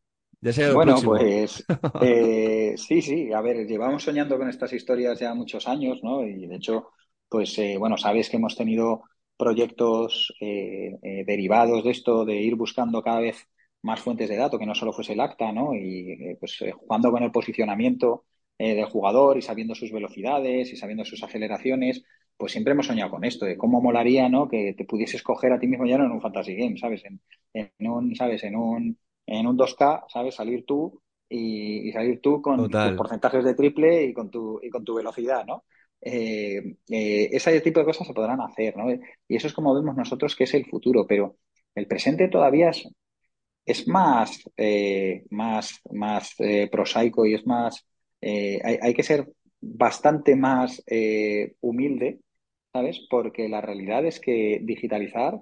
Ya 0.46 0.52
sea 0.52 0.72
bueno, 0.74 0.94
pues 1.02 1.66
eh, 2.02 2.74
sí, 2.76 3.02
sí. 3.02 3.32
A 3.32 3.40
ver, 3.40 3.66
llevamos 3.66 4.04
soñando 4.04 4.38
con 4.38 4.48
estas 4.48 4.72
historias 4.72 5.18
ya 5.18 5.34
muchos 5.34 5.66
años, 5.66 5.98
¿no? 6.04 6.24
Y 6.24 6.46
de 6.46 6.54
hecho, 6.54 6.90
pues 7.28 7.58
eh, 7.58 7.76
bueno, 7.76 7.96
sabes 7.96 8.30
que 8.30 8.36
hemos 8.36 8.56
tenido 8.56 9.02
proyectos 9.36 10.32
eh, 10.40 11.24
derivados 11.26 11.82
de 11.82 11.90
esto, 11.90 12.24
de 12.24 12.36
ir 12.36 12.54
buscando 12.54 13.02
cada 13.02 13.18
vez 13.18 13.48
más 13.82 13.98
fuentes 14.00 14.28
de 14.28 14.36
datos, 14.36 14.60
que 14.60 14.66
no 14.66 14.76
solo 14.76 14.92
fuese 14.92 15.14
el 15.14 15.20
acta, 15.20 15.50
¿no? 15.50 15.74
Y 15.74 16.36
pues 16.38 16.62
jugando 16.76 17.10
con 17.10 17.24
el 17.24 17.32
posicionamiento 17.32 18.26
del 18.56 18.84
jugador 18.84 19.36
y 19.36 19.42
sabiendo 19.42 19.74
sus 19.74 19.90
velocidades 19.90 20.72
y 20.72 20.76
sabiendo 20.76 21.04
sus 21.04 21.24
aceleraciones, 21.24 22.04
pues 22.36 22.52
siempre 22.52 22.72
hemos 22.72 22.86
soñado 22.86 23.10
con 23.10 23.24
esto, 23.24 23.46
de 23.46 23.56
cómo 23.56 23.80
molaría, 23.80 24.28
¿no? 24.28 24.48
Que 24.48 24.74
te 24.78 24.84
pudieses 24.84 25.24
coger 25.24 25.52
a 25.52 25.58
ti 25.58 25.66
mismo 25.66 25.86
ya 25.86 25.98
no 25.98 26.04
en 26.04 26.12
un 26.12 26.20
fantasy 26.20 26.54
game, 26.54 26.78
¿sabes? 26.78 27.02
En, 27.04 27.90
un, 27.90 28.14
¿sabes? 28.14 28.44
En 28.44 28.54
un, 28.54 28.96
en 29.26 29.46
un 29.46 29.56
2K, 29.56 30.04
¿sabes? 30.08 30.34
Salir 30.34 30.64
tú 30.64 31.02
y, 31.28 31.90
salir 31.92 32.20
tú 32.20 32.40
con 32.40 32.70
tus 32.70 32.92
porcentajes 32.92 33.44
de 33.44 33.54
triple 33.54 34.04
y 34.04 34.12
con 34.14 34.30
tu, 34.30 34.60
y 34.62 34.70
con 34.70 34.84
tu 34.84 34.94
velocidad, 34.94 35.44
¿no? 35.44 35.64
eh, 36.00 36.76
eh, 36.88 37.28
ese 37.32 37.60
tipo 37.60 37.80
de 37.80 37.86
cosas 37.86 38.06
se 38.06 38.14
podrán 38.14 38.40
hacer, 38.40 38.76
¿no? 38.76 38.92
Y 39.28 39.36
eso 39.36 39.46
es 39.48 39.52
como 39.54 39.74
vemos 39.74 39.96
nosotros 39.96 40.36
que 40.36 40.44
es 40.44 40.54
el 40.54 40.66
futuro, 40.66 41.06
pero 41.06 41.36
el 41.74 41.86
presente 41.86 42.28
todavía 42.28 42.70
es, 42.70 42.88
es 43.64 43.88
más, 43.88 44.42
eh, 44.56 45.24
más, 45.30 45.80
más 45.92 46.34
eh, 46.38 46.68
prosaico 46.70 47.26
y 47.26 47.34
es 47.34 47.46
más, 47.46 47.86
hay, 48.22 48.78
hay, 48.82 48.94
que 48.94 49.02
ser 49.02 49.28
bastante 49.60 50.36
más 50.36 50.82
humilde, 51.60 52.20
¿sabes? 52.72 53.06
Porque 53.10 53.48
la 53.48 53.60
realidad 53.60 54.04
es 54.06 54.20
que 54.20 54.60
digitalizar 54.62 55.38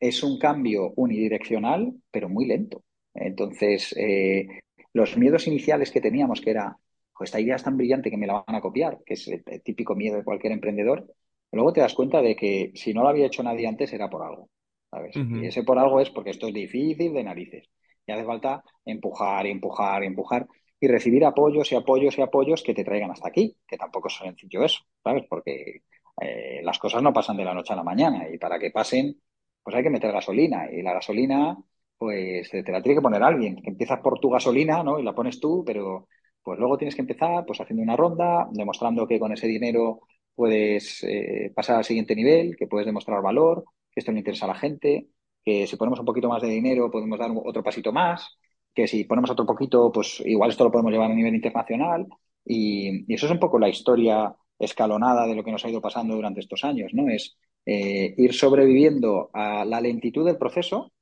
es 0.00 0.22
un 0.22 0.38
cambio 0.38 0.92
unidireccional, 0.96 1.94
pero 2.10 2.28
muy 2.28 2.46
lento. 2.46 2.84
Entonces, 3.20 3.94
eh, 3.96 4.60
los 4.92 5.16
miedos 5.16 5.46
iniciales 5.46 5.90
que 5.90 6.00
teníamos, 6.00 6.40
que 6.40 6.50
era, 6.50 6.76
esta 7.20 7.40
idea 7.40 7.56
es 7.56 7.64
tan 7.64 7.76
brillante 7.76 8.10
que 8.10 8.16
me 8.16 8.26
la 8.26 8.44
van 8.46 8.56
a 8.56 8.60
copiar, 8.60 9.00
que 9.04 9.14
es 9.14 9.28
el, 9.28 9.42
típico 9.62 9.94
miedo 9.94 10.16
de 10.16 10.24
cualquier 10.24 10.52
emprendedor, 10.52 11.06
luego 11.52 11.72
te 11.72 11.80
das 11.80 11.94
cuenta 11.94 12.22
de 12.22 12.36
que 12.36 12.72
si 12.74 12.94
no 12.94 13.02
lo 13.02 13.08
había 13.08 13.26
hecho 13.26 13.42
nadie 13.42 13.66
antes 13.66 13.92
era 13.92 14.08
por 14.08 14.22
algo, 14.22 14.48
¿sabes? 14.90 15.16
Y 15.16 15.46
ese 15.46 15.64
por 15.64 15.78
algo 15.78 16.00
es 16.00 16.10
porque 16.10 16.30
esto 16.30 16.48
es 16.48 16.54
difícil 16.54 17.12
de 17.12 17.24
narices. 17.24 17.68
Y 18.06 18.12
hace 18.12 18.24
falta 18.24 18.62
empujar, 18.84 19.46
empujar, 19.46 20.02
empujar 20.04 20.46
y 20.80 20.86
recibir 20.86 21.24
apoyos 21.24 21.70
y 21.72 21.74
apoyos 21.74 22.16
y 22.16 22.22
apoyos 22.22 22.62
que 22.62 22.74
te 22.74 22.84
traigan 22.84 23.10
hasta 23.10 23.28
aquí, 23.28 23.56
que 23.66 23.76
tampoco 23.76 24.08
es 24.08 24.16
sencillo 24.16 24.64
eso, 24.64 24.80
¿sabes? 25.02 25.24
Porque 25.28 25.82
eh, 26.20 26.60
las 26.62 26.78
cosas 26.78 27.02
no 27.02 27.12
pasan 27.12 27.36
de 27.36 27.44
la 27.44 27.54
noche 27.54 27.72
a 27.72 27.76
la 27.76 27.82
mañana 27.82 28.28
y 28.28 28.38
para 28.38 28.58
que 28.58 28.70
pasen, 28.70 29.20
pues 29.62 29.76
hay 29.76 29.82
que 29.82 29.90
meter 29.90 30.12
gasolina 30.12 30.70
y 30.70 30.82
la 30.82 30.94
gasolina, 30.94 31.56
pues 31.98 32.50
te 32.50 32.72
la 32.72 32.82
tiene 32.82 32.96
que 32.98 33.02
poner 33.02 33.22
alguien, 33.22 33.56
que 33.56 33.70
empiezas 33.70 34.00
por 34.00 34.20
tu 34.20 34.30
gasolina, 34.30 34.82
¿no? 34.82 34.98
Y 34.98 35.02
la 35.02 35.14
pones 35.14 35.40
tú, 35.40 35.64
pero 35.66 36.08
pues 36.42 36.58
luego 36.58 36.78
tienes 36.78 36.94
que 36.94 37.02
empezar 37.02 37.44
pues 37.46 37.60
haciendo 37.60 37.82
una 37.82 37.96
ronda, 37.96 38.48
demostrando 38.52 39.06
que 39.06 39.18
con 39.18 39.32
ese 39.32 39.48
dinero 39.48 40.00
puedes 40.34 41.02
eh, 41.04 41.52
pasar 41.54 41.76
al 41.76 41.84
siguiente 41.84 42.14
nivel, 42.14 42.56
que 42.56 42.66
puedes 42.66 42.86
demostrar 42.86 43.22
valor, 43.22 43.64
que 43.90 44.00
esto 44.00 44.12
le 44.12 44.18
interesa 44.18 44.46
a 44.46 44.48
la 44.48 44.54
gente, 44.54 45.08
que 45.44 45.66
si 45.66 45.76
ponemos 45.76 45.98
un 46.00 46.06
poquito 46.06 46.28
más 46.28 46.42
de 46.42 46.48
dinero 46.48 46.90
podemos 46.90 47.18
dar 47.18 47.30
otro 47.44 47.62
pasito 47.62 47.92
más 47.92 48.38
que 48.78 48.86
si 48.86 49.04
ponemos 49.04 49.30
otro 49.30 49.44
poquito, 49.44 49.90
pues 49.92 50.22
igual 50.24 50.50
esto 50.50 50.62
lo 50.62 50.70
podemos 50.70 50.92
llevar 50.92 51.10
a 51.10 51.14
nivel 51.14 51.34
internacional. 51.34 52.06
Y, 52.44 53.12
eso 53.12 53.26
es 53.26 53.32
un 53.32 53.40
poco 53.40 53.58
la 53.58 53.68
historia 53.68 54.32
escalonada 54.56 55.26
de 55.26 55.34
lo 55.34 55.42
que 55.42 55.50
nos 55.50 55.64
ha 55.64 55.70
ido 55.70 55.80
pasando 55.80 56.14
durante 56.14 56.40
estos 56.40 56.62
años, 56.64 56.92
¿no? 56.94 57.08
Es 57.08 57.36
eh, 57.66 58.14
ir 58.16 58.32
sobreviviendo 58.34 59.30
a 59.32 59.64
la 59.64 59.80
lentitud 59.80 60.24
del 60.24 60.38
proceso 60.38 60.92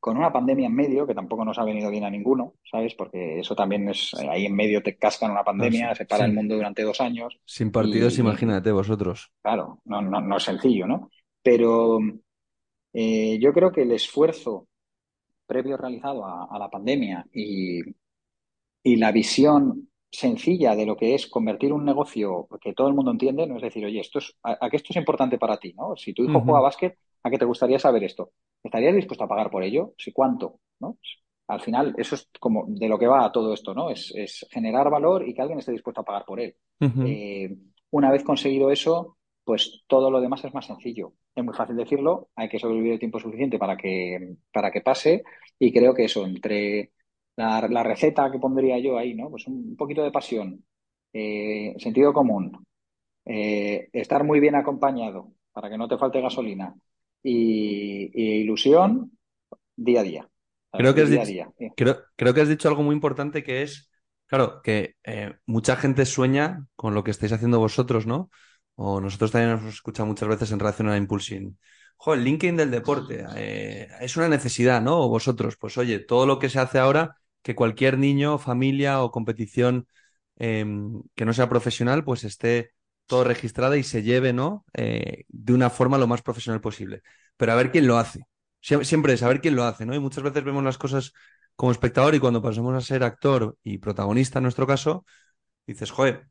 con 0.00 0.16
una 0.16 0.32
pandemia 0.32 0.66
en 0.66 0.74
medio, 0.74 1.06
que 1.06 1.14
tampoco 1.14 1.44
nos 1.44 1.58
ha 1.58 1.64
venido 1.64 1.90
bien 1.90 2.04
a 2.04 2.10
ninguno, 2.10 2.54
¿sabes? 2.68 2.94
Porque 2.94 3.40
eso 3.40 3.54
también 3.54 3.88
es, 3.90 4.14
ahí 4.14 4.46
en 4.46 4.54
medio 4.54 4.82
te 4.82 4.96
cascan 4.96 5.30
una 5.30 5.44
pandemia, 5.44 5.94
se 5.94 6.06
para 6.06 6.24
el 6.24 6.32
mundo 6.32 6.56
durante 6.56 6.82
dos 6.82 7.00
años. 7.02 7.38
Sin 7.44 7.70
partidos, 7.70 8.18
imagínate 8.18 8.72
vosotros. 8.72 9.30
Claro, 9.42 9.82
no, 9.84 10.00
no, 10.00 10.20
no 10.22 10.36
es 10.38 10.42
sencillo, 10.42 10.86
¿no? 10.86 11.10
Pero 11.42 12.00
eh, 12.92 13.38
yo 13.40 13.52
creo 13.52 13.70
que 13.70 13.82
el 13.82 13.92
esfuerzo 13.92 14.66
previo 15.46 15.76
realizado 15.76 16.24
a, 16.24 16.58
la 16.58 16.70
pandemia 16.70 17.26
y, 17.32 17.80
la 18.84 19.12
visión 19.12 19.88
sencilla 20.10 20.74
de 20.74 20.86
lo 20.86 20.96
que 20.96 21.14
es 21.14 21.26
convertir 21.26 21.72
un 21.72 21.84
negocio 21.84 22.48
que 22.60 22.72
todo 22.72 22.88
el 22.88 22.94
mundo 22.94 23.10
entiende, 23.10 23.46
no 23.46 23.56
es 23.56 23.62
decir, 23.62 23.84
oye, 23.84 24.00
esto 24.00 24.20
es, 24.20 24.34
a, 24.42 24.68
esto 24.72 24.88
es 24.90 24.96
importante 24.96 25.38
para 25.38 25.58
ti, 25.58 25.74
¿no? 25.74 25.96
Si 25.96 26.14
tu 26.14 26.24
hijo 26.24 26.40
juega 26.40 26.60
básquet, 26.60 26.96
¿a 27.22 27.30
qué 27.30 27.38
te 27.38 27.44
gustaría 27.44 27.78
saber 27.78 28.04
esto? 28.04 28.32
¿Estarías 28.62 28.94
dispuesto 28.94 29.24
a 29.24 29.28
pagar 29.28 29.50
por 29.50 29.62
ello? 29.62 29.94
¿Sí 29.98 30.12
cuánto? 30.12 30.60
¿No? 30.80 30.98
Al 31.50 31.60
final, 31.60 31.94
eso 31.98 32.14
es 32.14 32.30
como 32.38 32.64
de 32.68 32.88
lo 32.88 32.98
que 32.98 33.08
va 33.08 33.32
todo 33.32 33.52
esto, 33.52 33.74
¿no? 33.74 33.90
Es, 33.90 34.46
generar 34.50 34.88
valor 34.88 35.28
y 35.28 35.34
que 35.34 35.42
alguien 35.42 35.58
esté 35.58 35.72
dispuesto 35.72 36.02
a 36.02 36.04
pagar 36.04 36.24
por 36.24 36.38
él. 36.40 36.54
Eh, 36.80 37.56
una 37.90 38.10
vez 38.12 38.22
conseguido 38.22 38.70
eso, 38.70 39.16
pues 39.42 39.82
todo 39.88 40.12
lo 40.12 40.20
demás 40.20 40.44
es 40.44 40.54
más 40.54 40.66
sencillo. 40.66 41.14
Es 41.34 41.44
muy 41.44 41.54
fácil 41.54 41.74
decirlo, 41.74 42.28
hay 42.36 42.48
que 42.48 42.60
sobrevivir 42.60 42.92
el 42.92 42.98
tiempo 43.00 43.18
suficiente 43.18 43.58
para 43.58 43.76
que, 43.76 44.36
para 44.52 44.70
que 44.70 44.80
pase 44.80 45.24
y 45.58 45.72
creo 45.72 45.92
que 45.92 46.04
eso, 46.04 46.24
entre 46.24 46.92
la, 47.36 47.82
receta 47.82 48.30
que 48.30 48.38
pondría 48.38 48.78
yo 48.78 48.96
ahí, 48.96 49.14
¿no? 49.14 49.28
Pues 49.30 49.46
un, 49.48 49.74
poquito 49.76 50.04
de 50.04 50.12
pasión, 50.12 50.64
eh, 51.12 51.74
sentido 51.78 52.12
común, 52.12 52.64
eh, 53.24 53.88
estar 53.92 54.22
muy 54.22 54.38
bien 54.38 54.54
acompañado 54.54 55.32
para 55.52 55.68
que 55.68 55.78
no 55.78 55.88
te 55.88 55.98
falte 55.98 56.20
gasolina 56.20 56.74
y, 57.22 58.40
ilusión 58.42 59.12
día 59.76 60.00
a 60.00 60.04
día. 60.04 60.28
Creo 60.72 60.94
que, 60.94 61.02
has 61.02 61.10
dicho, 61.10 61.54
Creo, 61.76 62.34
que 62.34 62.40
has 62.40 62.48
dicho 62.48 62.68
algo 62.68 62.82
muy 62.82 62.94
importante 62.94 63.42
que 63.42 63.62
es, 63.62 63.90
claro, 64.26 64.62
que 64.62 64.94
eh, 65.04 65.34
mucha 65.46 65.74
gente 65.76 66.06
sueña 66.06 66.66
con 66.76 66.94
lo 66.94 67.02
que 67.02 67.10
estáis 67.10 67.32
haciendo 67.32 67.58
vosotros, 67.58 68.06
¿no? 68.06 68.30
o 68.82 68.98
nosotros 68.98 69.30
también 69.30 69.62
nos 69.62 69.74
escuchamos 69.74 70.08
muchas 70.08 70.28
veces 70.28 70.52
en 70.52 70.58
relación 70.58 70.88
a 70.88 70.96
Impulsing. 70.96 71.58
Joder, 71.98 72.18
el 72.20 72.24
LinkedIn 72.24 72.56
del 72.56 72.70
deporte 72.70 73.26
eh, 73.36 73.88
es 74.00 74.16
una 74.16 74.26
necesidad, 74.26 74.80
¿no? 74.80 75.00
O 75.00 75.10
vosotros, 75.10 75.58
pues 75.58 75.76
oye, 75.76 75.98
todo 75.98 76.24
lo 76.24 76.38
que 76.38 76.48
se 76.48 76.60
hace 76.60 76.78
ahora, 76.78 77.16
que 77.42 77.54
cualquier 77.54 77.98
niño, 77.98 78.38
familia 78.38 79.02
o 79.02 79.10
competición 79.10 79.86
em, 80.36 81.02
que 81.14 81.26
no 81.26 81.34
sea 81.34 81.50
profesional, 81.50 82.04
pues 82.04 82.24
esté 82.24 82.72
todo 83.10 83.24
registrada 83.24 83.76
y 83.76 83.82
se 83.82 84.02
lleve, 84.02 84.32
¿no? 84.32 84.64
Eh, 84.74 85.24
de 85.28 85.52
una 85.52 85.70
forma 85.70 85.98
lo 85.98 86.06
más 86.06 86.22
profesional 86.22 86.60
posible. 86.62 87.02
Pero 87.36 87.52
a 87.52 87.56
ver 87.56 87.70
quién 87.72 87.86
lo 87.86 87.98
hace. 87.98 88.24
siempre 88.60 89.14
es 89.14 89.22
a 89.22 89.28
ver 89.28 89.40
quién 89.40 89.56
lo 89.56 89.64
hace, 89.64 89.86
¿no? 89.86 89.94
Y 89.94 90.00
muchas 90.00 90.24
veces 90.24 90.44
vemos 90.44 90.64
las 90.64 90.78
cosas 90.78 91.12
como 91.56 91.72
espectador 91.72 92.14
y 92.14 92.20
cuando 92.20 92.42
pasamos 92.42 92.74
a 92.74 92.80
ser 92.80 93.02
actor 93.04 93.56
y 93.62 93.78
protagonista 93.78 94.38
en 94.38 94.44
nuestro 94.44 94.66
caso, 94.66 95.04
dices, 95.66 95.90
joder, 95.90 96.28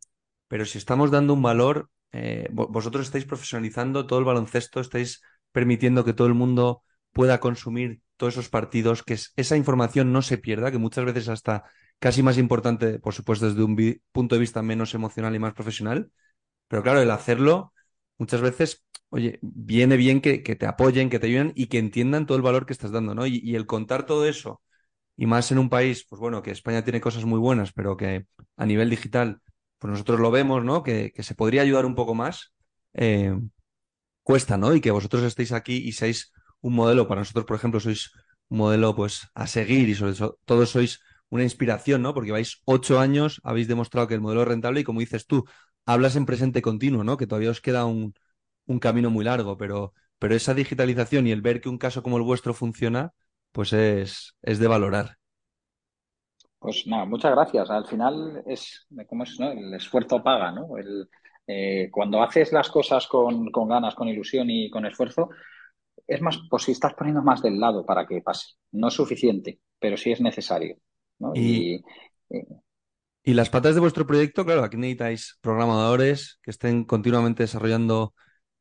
pero 0.48 0.66
si 0.66 0.78
estamos 0.78 1.12
dando 1.12 1.34
un 1.34 1.42
valor 1.42 1.90
eh, 2.12 2.48
vosotros 2.52 3.06
estáis 3.06 3.26
profesionalizando 3.26 4.08
todo 4.08 4.20
el 4.20 4.26
baloncesto, 4.26 4.80
estáis 4.80 5.22
permitiendo 5.52 6.04
que 6.04 6.14
todo 6.14 6.28
el 6.28 6.34
mundo 6.34 6.84
pueda 7.12 7.40
consumir 7.40 8.02
todos 8.18 8.34
esos 8.34 8.50
partidos, 8.50 9.04
que 9.04 9.18
esa 9.36 9.58
información 9.58 10.12
no 10.12 10.22
se 10.22 10.38
pierda, 10.38 10.72
que 10.72 10.78
muchas 10.78 11.06
veces 11.06 11.30
hasta 11.30 11.64
casi 12.00 12.24
más 12.24 12.38
importante, 12.38 13.00
por 13.00 13.14
supuesto, 13.14 13.48
desde 13.48 13.64
un 13.64 14.02
punto 14.12 14.36
de 14.36 14.42
vista 14.42 14.62
menos 14.62 14.94
emocional 14.94 15.36
y 15.36 15.40
más 15.40 15.54
profesional. 15.54 16.12
Pero 16.70 16.84
claro, 16.84 17.02
el 17.02 17.12
hacerlo, 17.12 17.74
muchas 18.18 18.42
veces, 18.42 18.86
oye, 19.10 19.40
viene 19.42 19.98
bien 19.98 20.22
que, 20.22 20.40
te 20.40 20.66
apoyen, 20.66 21.10
que 21.10 21.20
te 21.20 21.28
ayuden 21.28 21.52
y 21.56 21.68
que 21.68 21.80
entiendan 21.80 22.26
todo 22.26 22.38
el 22.38 22.44
valor 22.44 22.66
que 22.66 22.74
estás 22.74 22.92
dando, 22.92 23.14
¿no? 23.14 23.28
y 23.28 23.56
el 23.56 23.66
contar 23.66 24.06
todo 24.06 24.26
eso, 24.26 24.62
y 25.20 25.26
más 25.26 25.52
en 25.52 25.60
un 25.60 25.70
país, 25.70 26.06
pues 26.10 26.22
bueno, 26.22 26.42
que 26.42 26.52
España 26.52 26.86
tiene 26.86 27.02
cosas 27.02 27.26
muy 27.26 27.40
buenas, 27.40 27.74
pero 27.74 27.98
que 27.98 28.26
a 28.56 28.66
nivel 28.66 28.90
digital 28.90 29.42
pues 29.78 29.92
nosotros 29.92 30.20
lo 30.22 30.32
vemos, 30.32 30.64
¿no? 30.64 30.82
Que, 30.82 31.12
se 31.18 31.36
podría 31.36 31.62
ayudar 31.62 31.86
un 31.86 31.94
poco 31.96 32.16
más, 32.16 32.54
eh, 32.94 33.38
cuesta, 34.24 34.58
¿no? 34.58 34.74
Y 34.74 34.80
que 34.80 34.92
vosotros 34.92 35.24
estéis 35.24 35.52
aquí 35.52 35.76
y 35.76 35.92
seáis 35.92 36.32
un 36.62 36.74
modelo, 36.74 37.06
para 37.06 37.20
nosotros, 37.20 37.46
por 37.46 37.58
ejemplo, 37.58 37.82
sois 37.82 38.12
un 38.48 38.60
modelo 38.60 38.96
pues 38.96 39.28
a 39.34 39.46
seguir 39.46 39.90
y 39.90 39.96
sobre 39.96 40.14
todo 40.46 40.66
sois 40.66 41.02
una 41.30 41.44
inspiración, 41.44 42.02
¿no? 42.02 42.14
Porque 42.14 42.32
vais 42.32 42.62
ocho 42.64 43.00
años, 43.00 43.42
habéis 43.44 43.68
demostrado 43.68 44.08
que 44.08 44.14
el 44.14 44.22
modelo 44.22 44.44
es 44.44 44.48
rentable 44.48 44.82
y 44.82 44.84
como 44.86 45.02
dices 45.02 45.28
tú, 45.28 45.46
hablas 45.90 46.16
en 46.16 46.28
presente 46.28 46.62
continuo, 46.62 47.04
¿no? 47.04 47.18
Que 47.18 47.26
todavía 47.26 47.50
os 47.50 47.62
queda 47.62 47.86
un, 47.86 48.14
un 48.68 48.80
camino 48.80 49.10
muy 49.10 49.26
largo, 49.26 49.58
pero, 49.58 49.94
pero 50.20 50.36
esa 50.36 50.54
digitalización 50.54 51.26
y 51.26 51.32
el 51.32 51.42
ver 51.42 51.62
que 51.62 51.70
un 51.70 51.80
caso 51.80 52.04
como 52.04 52.18
el 52.18 52.24
vuestro 52.24 52.54
funciona, 52.54 53.14
pues 53.52 53.74
es, 53.74 54.36
es 54.44 54.60
de 54.60 54.68
valorar. 54.68 55.18
Pues 56.60 56.86
nada, 56.86 57.06
muchas 57.06 57.32
gracias. 57.32 57.70
Al 57.72 57.88
final 57.88 58.44
es, 58.46 58.86
¿cómo 59.08 59.24
es? 59.24 59.40
No? 59.40 59.52
El 59.52 59.74
esfuerzo 59.74 60.22
paga, 60.22 60.52
¿no? 60.52 60.78
El, 60.78 61.10
eh, 61.48 61.90
cuando 61.92 62.22
haces 62.22 62.52
las 62.54 62.70
cosas 62.70 63.08
con, 63.08 63.50
con, 63.50 63.68
ganas, 63.68 63.96
con 63.96 64.08
ilusión 64.08 64.48
y 64.52 64.70
con 64.70 64.86
esfuerzo, 64.86 65.30
es 66.06 66.22
más, 66.22 66.40
pues 66.50 66.64
si 66.64 66.74
estás 66.74 66.94
poniendo 66.94 67.24
más 67.24 67.42
del 67.42 67.60
lado 67.60 67.84
para 67.84 68.06
que 68.06 68.22
pase. 68.22 68.58
No 68.74 68.90
es 68.90 68.94
suficiente, 68.94 69.60
pero 69.80 69.98
sí 69.98 70.12
es 70.12 70.22
necesario. 70.22 70.78
¿no? 71.18 71.32
Y, 71.34 71.76
y, 71.76 71.84
las 73.26 73.50
patas 73.50 73.76
de 73.76 73.82
vuestro 73.82 74.08
proyecto, 74.08 74.46
claro, 74.46 74.64
aquí 74.64 74.78
necesitáis 74.78 75.38
programadores 75.42 76.40
que 76.42 76.52
estén 76.52 76.84
continuamente 76.84 77.44
desarrollando 77.44 78.14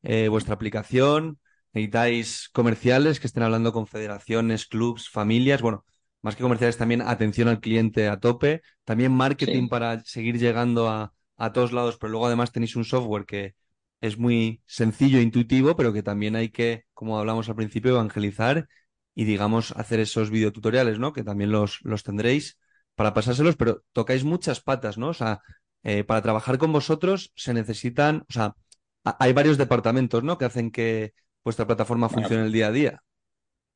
eh, 0.03 0.27
vuestra 0.27 0.55
aplicación, 0.55 1.39
necesitáis 1.73 2.49
comerciales 2.49 3.19
que 3.19 3.27
estén 3.27 3.43
hablando 3.43 3.73
con 3.73 3.87
federaciones, 3.87 4.65
clubs, 4.65 5.09
familias. 5.09 5.61
Bueno, 5.61 5.85
más 6.21 6.35
que 6.35 6.43
comerciales, 6.43 6.77
también 6.77 7.01
atención 7.01 7.47
al 7.47 7.59
cliente 7.59 8.07
a 8.09 8.19
tope, 8.19 8.61
también 8.83 9.13
marketing 9.13 9.69
para 9.69 10.03
seguir 10.03 10.37
llegando 10.37 10.89
a, 10.89 11.13
todos 11.53 11.71
lados, 11.71 11.97
pero 11.97 12.11
luego 12.11 12.27
además 12.27 12.51
tenéis 12.51 12.75
un 12.75 12.83
software 12.83 13.25
que 13.25 13.55
es 14.01 14.17
muy 14.17 14.61
sencillo 14.65 15.19
e 15.19 15.21
intuitivo, 15.21 15.75
pero 15.75 15.93
que 15.93 16.03
también 16.03 16.35
hay 16.35 16.49
que, 16.49 16.85
como 16.93 17.17
hablamos 17.17 17.47
al 17.49 17.55
principio, 17.55 17.91
evangelizar 17.91 18.67
y, 19.15 19.23
digamos, 19.23 19.71
hacer 19.71 20.01
esos 20.01 20.31
videotutoriales, 20.31 20.99
¿no? 20.99 21.13
Que 21.13 21.23
también 21.23 21.51
los, 21.51 21.79
los 21.83 22.03
tendréis 22.03 22.58
para 22.99 23.13
pasárselos, 23.13 23.55
pero 23.55 23.81
tocáis 23.93 24.25
muchas 24.25 24.59
patas, 24.59 24.97
¿no? 24.97 25.07
O 25.07 25.13
sea, 25.13 25.39
eh, 25.83 26.03
para 26.03 26.21
trabajar 26.21 26.57
con 26.57 26.73
vosotros 26.73 27.31
se 27.33 27.53
necesitan, 27.53 28.25
o 28.27 28.33
sea, 28.33 28.55
hay 29.05 29.31
varios 29.31 29.57
departamentos, 29.57 30.21
¿no? 30.21 30.37
Que 30.37 30.43
hacen 30.43 30.69
que 30.69 31.13
vuestra 31.41 31.65
plataforma 31.65 32.09
funcione 32.09 32.43
el 32.43 32.51
día 32.51 32.67
a 32.67 32.71
día 32.73 33.03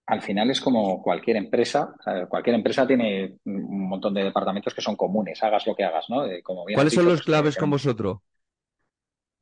al 0.06 0.22
final 0.22 0.52
es 0.52 0.60
como 0.60 1.02
cualquier 1.02 1.38
empresa. 1.38 1.96
cualquier 2.28 2.58
empresa 2.58 2.86
tiene 2.86 3.38
un 3.46 3.88
montón 3.88 4.14
de 4.14 4.26
departamentos 4.26 4.74
que 4.74 4.82
son 4.82 4.98
comunes, 4.98 5.42
hagas 5.42 5.66
lo 5.66 5.74
que 5.74 5.86
hagas, 5.86 6.10
¿no? 6.10 6.26
Como 6.44 6.66
¿Cuáles 6.66 6.94
son 6.94 7.06
los 7.06 7.20
pues, 7.20 7.26
claves 7.26 7.56
con 7.56 7.70
vosotros? 7.70 8.18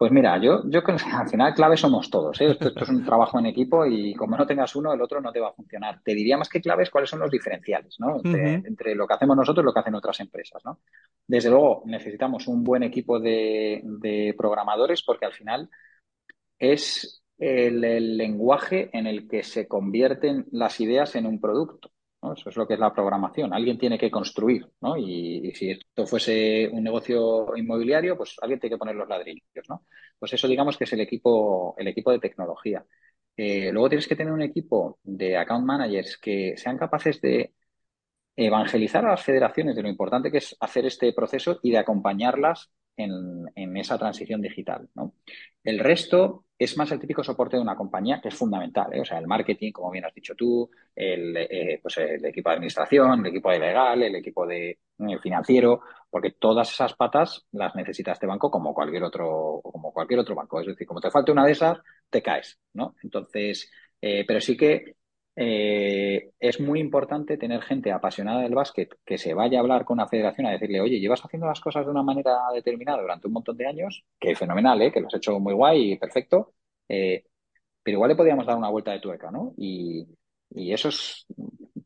Pues 0.01 0.11
mira, 0.11 0.41
yo, 0.41 0.63
yo 0.65 0.81
creo 0.81 0.97
que 0.97 1.03
al 1.13 1.29
final 1.29 1.53
claves 1.53 1.79
somos 1.79 2.09
todos. 2.09 2.41
¿eh? 2.41 2.57
Esto, 2.59 2.71
es 2.75 2.89
un 2.89 3.05
trabajo 3.05 3.37
en 3.37 3.45
equipo 3.45 3.85
y 3.85 4.15
como 4.15 4.35
no 4.35 4.47
tengas 4.47 4.75
uno, 4.75 4.91
el 4.91 4.99
otro 4.99 5.21
no 5.21 5.31
te 5.31 5.39
va 5.39 5.49
a 5.49 5.53
funcionar. 5.53 6.01
Te 6.03 6.15
diría 6.15 6.39
más 6.39 6.49
que 6.49 6.59
claves 6.59 6.89
cuáles 6.89 7.07
son 7.07 7.19
los 7.19 7.29
diferenciales, 7.29 7.99
¿no? 7.99 8.19
Entre, 8.23 8.95
lo 8.95 9.05
que 9.05 9.13
hacemos 9.13 9.37
nosotros 9.37 9.63
y 9.63 9.67
lo 9.67 9.71
que 9.71 9.79
hacen 9.79 9.93
otras 9.93 10.19
empresas, 10.19 10.65
¿no? 10.65 10.79
Desde 11.27 11.51
luego, 11.51 11.83
necesitamos 11.85 12.47
un 12.47 12.63
buen 12.63 12.81
equipo 12.81 13.19
de, 13.19 13.83
de 13.83 14.33
programadores 14.35 15.03
porque 15.03 15.27
al 15.27 15.33
final 15.33 15.69
es 16.57 17.21
el, 17.37 18.17
lenguaje 18.17 18.89
en 18.97 19.05
el 19.05 19.27
que 19.27 19.43
se 19.43 19.67
convierten 19.67 20.47
las 20.51 20.79
ideas 20.79 21.15
en 21.15 21.27
un 21.27 21.39
producto. 21.39 21.91
Eso 22.23 22.49
es 22.49 22.55
lo 22.55 22.67
que 22.67 22.75
es 22.75 22.79
la 22.79 22.93
programación. 22.93 23.53
Alguien 23.53 23.79
tiene 23.79 23.97
que 23.97 24.11
construir, 24.11 24.67
¿no? 24.81 24.95
Y, 24.95 25.51
si 25.55 25.71
esto 25.71 26.05
fuese 26.05 26.69
un 26.71 26.83
negocio 26.83 27.55
inmobiliario, 27.57 28.15
pues 28.15 28.35
alguien 28.41 28.59
tiene 28.59 28.75
que 28.75 28.79
poner 28.79 28.95
los 28.95 29.09
ladrillos, 29.09 29.43
¿no? 29.67 29.85
Pues 30.19 30.33
eso 30.33 30.47
digamos 30.47 30.77
que 30.77 30.83
es 30.83 30.93
el 30.93 31.01
equipo, 31.01 31.73
el 31.77 31.87
equipo 31.87 32.11
de 32.11 32.19
tecnología. 32.19 32.85
Eh, 33.35 33.71
luego 33.71 33.89
tienes 33.89 34.07
que 34.07 34.15
tener 34.15 34.33
un 34.33 34.41
equipo 34.43 34.99
de 35.03 35.37
account 35.37 35.65
managers 35.65 36.17
que 36.17 36.55
sean 36.57 36.77
capaces 36.77 37.19
de 37.21 37.53
evangelizar 38.35 39.05
a 39.05 39.11
las 39.11 39.23
federaciones 39.23 39.75
de 39.75 39.83
lo 39.83 39.89
importante 39.89 40.31
que 40.31 40.37
es 40.39 40.55
hacer 40.59 40.85
este 40.85 41.13
proceso 41.13 41.59
y 41.63 41.71
de 41.71 41.79
acompañarlas 41.79 42.71
en, 42.97 43.77
esa 43.77 43.97
transición 43.97 44.41
digital. 44.41 44.89
El 45.63 45.79
resto 45.79 46.45
es 46.63 46.77
más 46.77 46.91
el 46.91 46.99
típico 46.99 47.23
soporte 47.23 47.55
de 47.55 47.61
una 47.63 47.75
compañía 47.75 48.21
que 48.21 48.27
es 48.27 48.35
fundamental. 48.35 48.93
¿eh? 48.93 49.01
O 49.01 49.05
sea, 49.05 49.17
el 49.17 49.25
marketing, 49.25 49.71
como 49.71 49.89
bien 49.89 50.05
has 50.05 50.13
dicho 50.13 50.35
tú, 50.35 50.69
el, 50.95 51.35
eh, 51.35 51.79
pues 51.81 51.97
el 51.97 52.23
equipo 52.23 52.49
de 52.49 52.55
administración, 52.55 53.19
el 53.19 53.25
equipo 53.25 53.49
de 53.49 53.57
legal, 53.57 54.03
el 54.03 54.15
equipo 54.15 54.45
de 54.45 54.69
eh, 54.69 55.19
financiero, 55.19 55.81
porque 56.07 56.35
todas 56.39 56.71
esas 56.71 56.93
patas 56.93 57.47
las 57.53 57.75
necesita 57.75 58.11
este 58.11 58.27
banco 58.27 58.51
como 58.51 58.75
cualquier 58.75 59.03
otro, 59.03 59.59
como 59.63 59.91
cualquier 59.91 60.19
otro 60.19 60.35
banco. 60.35 60.59
Es 60.59 60.67
decir, 60.67 60.85
como 60.85 61.01
te 61.01 61.09
falte 61.09 61.31
una 61.31 61.45
de 61.45 61.53
esas, 61.53 61.79
te 62.11 62.21
caes, 62.21 62.59
¿no? 62.73 62.95
Entonces, 63.01 63.71
pero 63.99 64.39
sí 64.39 64.55
que 64.55 64.97
eh, 65.35 66.31
es 66.39 66.59
muy 66.59 66.79
importante 66.79 67.37
tener 67.37 67.61
gente 67.61 67.91
apasionada 67.91 68.41
del 68.41 68.55
básquet 68.55 68.97
que 69.05 69.17
se 69.17 69.33
vaya 69.33 69.57
a 69.59 69.61
hablar 69.61 69.85
con 69.85 69.97
la 69.97 70.07
federación 70.07 70.47
a 70.47 70.51
decirle, 70.51 70.81
oye, 70.81 70.99
llevas 70.99 71.23
haciendo 71.23 71.47
las 71.47 71.61
cosas 71.61 71.85
de 71.85 71.91
una 71.91 72.03
manera 72.03 72.37
determinada 72.53 73.01
durante 73.01 73.27
un 73.27 73.33
montón 73.33 73.57
de 73.57 73.67
años, 73.67 74.03
que 74.19 74.31
es 74.31 74.39
fenomenal, 74.39 74.81
¿eh? 74.81 74.91
que 74.91 74.99
lo 75.01 75.07
has 75.07 75.13
hecho 75.15 75.39
muy 75.39 75.53
guay 75.53 75.93
y 75.93 75.97
perfecto, 75.97 76.53
eh, 76.89 77.23
pero 77.83 77.95
igual 77.97 78.09
le 78.09 78.15
podríamos 78.15 78.45
dar 78.45 78.57
una 78.57 78.69
vuelta 78.69 78.91
de 78.91 78.99
tuerca, 78.99 79.31
¿no? 79.31 79.53
Y, 79.57 80.07
y 80.51 80.73
eso 80.73 80.89
es, 80.89 81.25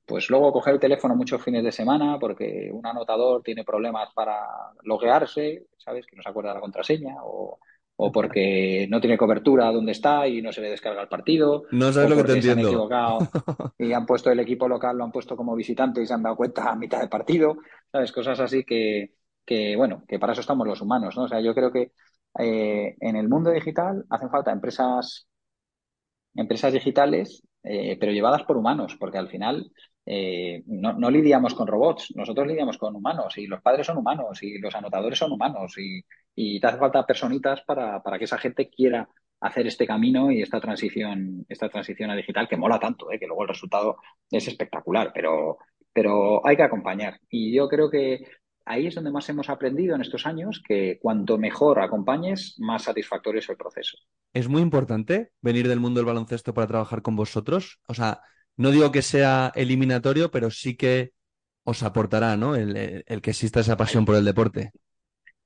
pues 0.05 0.29
luego 0.29 0.51
coger 0.53 0.75
el 0.75 0.79
teléfono 0.79 1.15
muchos 1.15 1.43
fines 1.43 1.63
de 1.63 1.71
semana 1.71 2.17
porque 2.19 2.69
un 2.71 2.85
anotador 2.85 3.41
tiene 3.43 3.63
problemas 3.63 4.09
para 4.13 4.39
loguearse, 4.83 5.67
¿sabes? 5.77 6.05
Que 6.05 6.15
no 6.15 6.23
se 6.23 6.29
acuerda 6.29 6.53
la 6.53 6.59
contraseña 6.59 7.15
o 7.23 7.59
o 7.97 8.11
porque 8.11 8.87
no 8.89 8.99
tiene 8.99 9.17
cobertura 9.17 9.71
donde 9.71 9.93
está 9.93 10.27
y 10.27 10.41
no 10.41 10.51
se 10.51 10.61
le 10.61 10.69
descarga 10.69 11.01
el 11.01 11.07
partido. 11.07 11.63
No 11.71 11.93
sabes 11.93 12.09
lo 12.09 12.17
que 12.17 12.23
te 12.23 12.33
entiendo. 12.33 12.61
Se 12.61 12.67
han 12.67 12.73
equivocado 12.73 13.19
y 13.79 13.93
han 13.93 14.05
puesto 14.05 14.31
el 14.31 14.39
equipo 14.39 14.67
local, 14.67 14.97
lo 14.97 15.05
han 15.05 15.11
puesto 15.11 15.37
como 15.37 15.55
visitante 15.55 16.01
y 16.01 16.05
se 16.05 16.13
han 16.13 16.23
dado 16.23 16.35
cuenta 16.35 16.69
a 16.69 16.75
mitad 16.75 16.99
de 16.99 17.07
partido, 17.07 17.57
¿sabes? 17.91 18.11
Cosas 18.11 18.39
así 18.39 18.63
que, 18.63 19.13
que 19.45 19.75
bueno, 19.75 20.03
que 20.07 20.19
para 20.19 20.33
eso 20.33 20.41
estamos 20.41 20.67
los 20.67 20.81
humanos, 20.81 21.15
¿no? 21.15 21.23
O 21.23 21.27
sea, 21.27 21.39
yo 21.39 21.55
creo 21.55 21.71
que 21.71 21.93
eh, 22.37 22.95
en 22.99 23.15
el 23.15 23.29
mundo 23.29 23.51
digital 23.51 24.03
hacen 24.09 24.29
falta 24.29 24.51
empresas, 24.51 25.27
empresas 26.33 26.73
digitales, 26.73 27.43
eh, 27.63 27.97
pero 27.97 28.11
llevadas 28.11 28.43
por 28.43 28.57
humanos, 28.57 28.97
porque 28.99 29.17
al 29.17 29.29
final 29.29 29.71
eh, 30.05 30.63
no, 30.67 30.93
no, 30.93 31.09
lidiamos 31.09 31.55
con 31.55 31.67
robots, 31.67 32.13
nosotros 32.13 32.45
lidiamos 32.45 32.77
con 32.77 32.93
humanos 32.93 33.37
y 33.37 33.47
los 33.47 33.61
padres 33.61 33.87
son 33.87 33.97
humanos 33.97 34.43
y 34.43 34.59
los 34.59 34.75
anotadores 34.75 35.17
son 35.17 35.31
humanos 35.31 35.77
y, 35.77 36.03
y 36.35 36.59
te 36.59 36.67
hace 36.67 36.77
falta 36.77 37.05
personitas 37.05 37.61
para, 37.61 38.01
para, 38.03 38.17
que 38.17 38.25
esa 38.25 38.37
gente 38.37 38.69
quiera 38.69 39.07
hacer 39.39 39.67
este 39.67 39.87
camino 39.87 40.31
y 40.31 40.41
esta 40.41 40.59
transición, 40.59 41.45
esta 41.49 41.69
transición 41.69 42.09
a 42.09 42.15
digital 42.15 42.47
que 42.47 42.57
mola 42.57 42.79
tanto, 42.79 43.11
¿eh? 43.11 43.19
que 43.19 43.27
luego 43.27 43.43
el 43.43 43.49
resultado 43.49 43.97
es 44.29 44.47
espectacular, 44.47 45.11
pero, 45.13 45.57
pero 45.93 46.45
hay 46.45 46.55
que 46.55 46.63
acompañar. 46.63 47.19
Y 47.29 47.55
yo 47.55 47.67
creo 47.67 47.89
que 47.89 48.25
ahí 48.65 48.87
es 48.87 48.95
donde 48.95 49.11
más 49.11 49.29
hemos 49.29 49.49
aprendido 49.49 49.95
en 49.95 50.01
estos 50.01 50.25
años, 50.25 50.61
que 50.67 50.97
cuanto 51.01 51.37
mejor 51.37 51.79
acompañes, 51.79 52.55
más 52.59 52.83
satisfactorio 52.83 53.39
es 53.39 53.49
el 53.49 53.57
proceso. 53.57 53.97
Es 54.33 54.49
muy 54.49 54.61
importante 54.61 55.31
venir 55.41 55.67
del 55.67 55.79
mundo 55.79 55.99
del 55.99 56.07
baloncesto 56.07 56.53
para 56.53 56.67
trabajar 56.67 57.01
con 57.01 57.15
vosotros. 57.15 57.79
O 57.87 57.93
sea, 57.93 58.21
no 58.57 58.71
digo 58.71 58.91
que 58.91 59.01
sea 59.01 59.51
eliminatorio, 59.55 60.31
pero 60.31 60.49
sí 60.49 60.75
que 60.75 61.11
os 61.63 61.83
aportará, 61.83 62.37
¿no? 62.37 62.55
El, 62.55 62.73
que 63.21 63.31
exista 63.31 63.59
esa 63.59 63.77
pasión 63.77 64.05
por 64.05 64.15
el 64.15 64.25
deporte. 64.25 64.71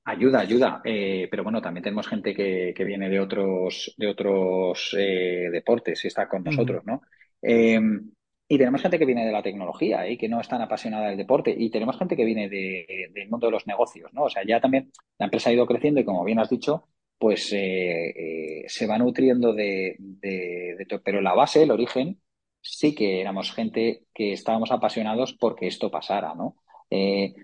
Ayuda, 0.04 0.40
ayuda. 0.40 0.80
Eh, 0.84 1.28
pero 1.30 1.44
bueno, 1.44 1.60
también 1.60 1.84
tenemos 1.84 2.08
gente 2.08 2.34
que, 2.34 2.84
viene 2.84 3.08
de 3.08 3.20
otros, 3.20 3.94
de 3.96 4.08
otros 4.08 4.96
eh, 4.98 5.48
deportes 5.52 6.04
y 6.04 6.08
está 6.08 6.28
con 6.28 6.42
nosotros, 6.42 6.84
¿no? 6.86 7.02
Em, 7.42 8.10
y 8.48 8.58
tenemos 8.58 8.82
gente 8.82 8.98
que 8.98 9.04
viene 9.04 9.24
de 9.26 9.32
la 9.32 9.42
tecnología 9.42 10.08
y 10.08 10.16
que 10.16 10.28
no 10.28 10.40
es 10.40 10.48
tan 10.48 10.60
apasionada 10.62 11.08
del 11.08 11.18
deporte. 11.18 11.54
Y 11.56 11.70
tenemos 11.70 11.96
gente 11.98 12.16
que 12.16 12.24
viene 12.24 12.48
del 12.48 13.28
mundo 13.28 13.46
de 13.46 13.52
los 13.52 13.66
negocios, 13.66 14.12
¿no? 14.12 14.24
O 14.24 14.30
sea, 14.30 14.42
ya 14.44 14.60
también 14.60 14.90
la 15.18 15.26
empresa 15.26 15.50
ha 15.50 15.52
ido 15.52 15.66
creciendo 15.66 16.00
y 16.00 16.04
como 16.04 16.24
bien 16.24 16.40
has 16.40 16.50
dicho, 16.50 16.88
pues 17.18 17.52
eh, 17.52 18.64
se 18.66 18.86
va 18.86 18.98
nutriendo 18.98 19.52
de, 19.52 19.96
de, 19.98 20.86
todo. 20.88 21.02
Pero 21.04 21.20
la 21.20 21.34
base, 21.34 21.62
el 21.62 21.70
origen, 21.70 22.20
sí 22.60 22.94
que 22.94 23.20
éramos 23.20 23.52
gente 23.52 24.04
que 24.14 24.32
estábamos 24.32 24.72
apasionados 24.72 25.34
porque 25.34 25.66
esto 25.66 25.90
pasara, 25.90 26.34
¿no? 26.34 26.56
Eh, 26.90 27.34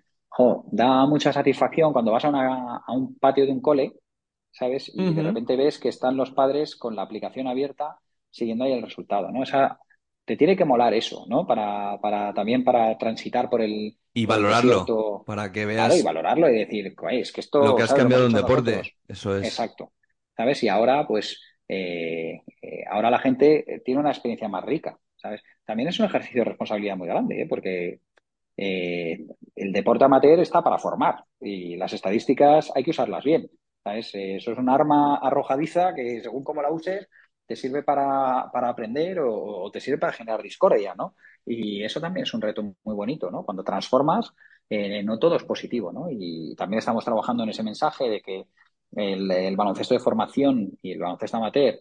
da 0.70 1.06
mucha 1.06 1.32
satisfacción 1.32 1.92
cuando 1.92 2.12
vas 2.12 2.24
a, 2.24 2.28
una, 2.28 2.76
a, 2.78 2.92
un 2.92 3.18
patio 3.18 3.46
de 3.46 3.52
un 3.52 3.60
cole, 3.60 3.94
¿sabes? 4.50 4.90
Y 4.94 5.14
de 5.14 5.22
repente 5.22 5.56
ves 5.56 5.78
que 5.78 5.88
están 5.88 6.16
los 6.16 6.30
padres 6.30 6.76
con 6.76 6.96
la 6.96 7.02
aplicación 7.02 7.46
abierta 7.46 7.98
siguiendo 8.30 8.64
ahí 8.64 8.72
el 8.72 8.82
resultado, 8.82 9.30
¿no? 9.30 9.42
Esa, 9.42 9.78
te 10.26 10.36
tiene 10.36 10.56
que 10.56 10.64
molar 10.64 10.92
eso, 10.92 11.24
¿no? 11.28 11.46
Para, 11.46 11.98
para 12.00 12.34
también 12.34 12.64
para 12.64 12.98
transitar 12.98 13.48
por 13.48 13.62
el... 13.62 13.96
Y 14.12 14.26
valorarlo, 14.26 15.24
para 15.24 15.52
que 15.52 15.64
veas... 15.64 15.86
Claro, 15.86 16.00
y 16.00 16.02
valorarlo 16.02 16.50
y 16.50 16.58
decir, 16.58 16.94
es 17.10 17.32
que 17.32 17.40
esto... 17.40 17.64
Lo 17.64 17.76
que 17.76 17.84
has 17.84 17.94
cambiado 17.94 18.26
en 18.26 18.32
deporte, 18.32 18.82
eso 19.08 19.36
es. 19.36 19.46
Exacto. 19.46 19.92
¿Sabes? 20.36 20.62
Y 20.64 20.68
ahora, 20.68 21.06
pues, 21.06 21.40
eh, 21.68 22.42
eh, 22.60 22.84
ahora 22.90 23.10
la 23.10 23.18
gente 23.18 23.82
tiene 23.84 24.00
una 24.00 24.10
experiencia 24.10 24.48
más 24.48 24.64
rica. 24.64 24.98
También 25.64 25.88
es 25.88 25.98
un 25.98 26.06
ejercicio 26.06 26.42
de 26.42 26.50
responsabilidad 26.50 26.96
muy 26.96 27.08
grande, 27.08 27.42
¿eh? 27.42 27.46
porque 27.48 28.00
eh, 28.56 29.26
el 29.54 29.72
deporte 29.72 30.04
amateur 30.04 30.40
está 30.40 30.62
para 30.62 30.78
formar 30.78 31.24
y 31.40 31.76
las 31.76 31.92
estadísticas 31.92 32.72
hay 32.74 32.84
que 32.84 32.90
usarlas 32.90 33.24
bien. 33.24 33.50
Eh, 33.84 34.36
eso 34.36 34.52
es 34.52 34.58
un 34.58 34.68
arma 34.68 35.16
arrojadiza 35.16 35.94
que 35.94 36.20
según 36.20 36.44
cómo 36.44 36.62
la 36.62 36.70
uses 36.70 37.08
te 37.46 37.54
sirve 37.56 37.82
para, 37.82 38.40
aprender 38.50 39.20
o, 39.20 39.70
te 39.72 39.80
sirve 39.80 39.98
para 39.98 40.12
generar 40.12 40.42
discordia, 40.42 40.94
¿no? 40.96 41.14
Y 41.44 41.84
eso 41.84 42.00
también 42.00 42.24
es 42.24 42.34
un 42.34 42.42
reto 42.42 42.62
muy 42.62 42.94
bonito, 42.94 43.30
¿no? 43.30 43.44
Cuando 43.44 43.62
transformas, 43.62 44.32
no 45.04 45.18
todo 45.18 45.36
es 45.36 45.44
positivo, 45.44 45.92
¿no? 45.92 46.08
Y 46.10 46.56
también 46.56 46.80
estamos 46.80 47.04
trabajando 47.04 47.44
en 47.44 47.50
ese 47.50 47.62
mensaje 47.62 48.08
de 48.10 48.20
que 48.20 48.46
el, 48.96 49.30
el 49.30 49.56
baloncesto 49.56 49.94
de 49.94 50.00
formación 50.00 50.76
y 50.82 50.92
el 50.92 50.98
baloncesto 50.98 51.36
amateur 51.36 51.78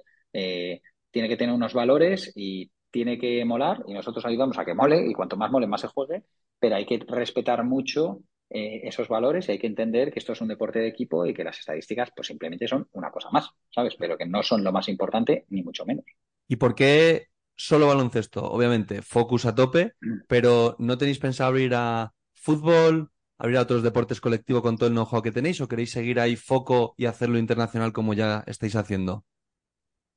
tiene 1.12 1.30
que 1.30 1.38
tener 1.38 1.56
unos 1.56 1.74
valores 1.74 2.32
y 2.36 2.70
tiene 2.92 3.18
que 3.18 3.44
molar 3.46 3.84
y 3.88 3.94
nosotros 3.94 4.26
ayudamos 4.26 4.58
a 4.58 4.66
que 4.66 4.74
mole 4.74 5.06
y 5.08 5.14
cuanto 5.14 5.38
más 5.38 5.52
mole 5.52 5.68
más 5.68 5.82
se 5.82 5.88
juegue, 5.88 6.24
pero 6.60 6.76
hay 6.76 6.86
que 6.86 7.00
respetar 7.08 7.64
mucho 7.64 8.22
eh, 8.50 8.82
esos 8.84 9.08
valores 9.08 9.48
y 9.48 9.54
hay 9.54 9.60
que 9.60 9.68
entender 9.68 10.12
que 10.12 10.20
esto 10.20 10.34
es 10.34 10.42
un 10.42 10.48
deporte 10.48 10.80
de 10.80 10.88
equipo 10.88 11.26
y 11.26 11.34
que 11.34 11.44
las 11.44 11.60
estadísticas 11.60 12.12
pues 12.16 12.28
simplemente 12.28 12.68
son 12.68 12.88
una 12.92 13.12
cosa 13.12 13.30
más, 13.32 13.50
¿sabes? 13.70 13.96
Pero 13.98 14.18
que 14.18 14.26
no 14.26 14.44
son 14.44 14.64
lo 14.64 14.72
más 14.72 14.88
importante 14.88 15.46
ni 15.50 15.64
mucho 15.64 15.86
menos. 15.86 16.06
¿Y 16.48 16.58
por 16.58 16.76
qué 16.76 17.28
solo 17.56 17.88
baloncesto? 17.88 18.44
Obviamente, 18.44 19.02
focus 19.02 19.46
a 19.46 19.56
tope, 19.56 19.94
mm. 20.00 20.22
pero 20.28 20.76
¿no 20.80 20.98
tenéis 20.98 21.20
pensado 21.20 21.50
abrir 21.50 21.74
a 21.74 22.14
fútbol, 22.34 23.10
abrir 23.38 23.58
a 23.58 23.62
otros 23.62 23.84
deportes 23.84 24.22
colectivos 24.22 24.62
con 24.62 24.78
todo 24.78 24.88
el 24.88 24.94
know-how 24.94 25.22
que 25.22 25.32
tenéis 25.32 25.60
o 25.62 25.68
queréis 25.68 25.92
seguir 25.92 26.20
ahí 26.20 26.36
foco 26.36 26.94
y 26.98 27.06
hacerlo 27.06 27.40
internacional 27.40 27.94
como 27.94 28.14
ya 28.14 28.44
estáis 28.46 28.76
haciendo? 28.76 29.26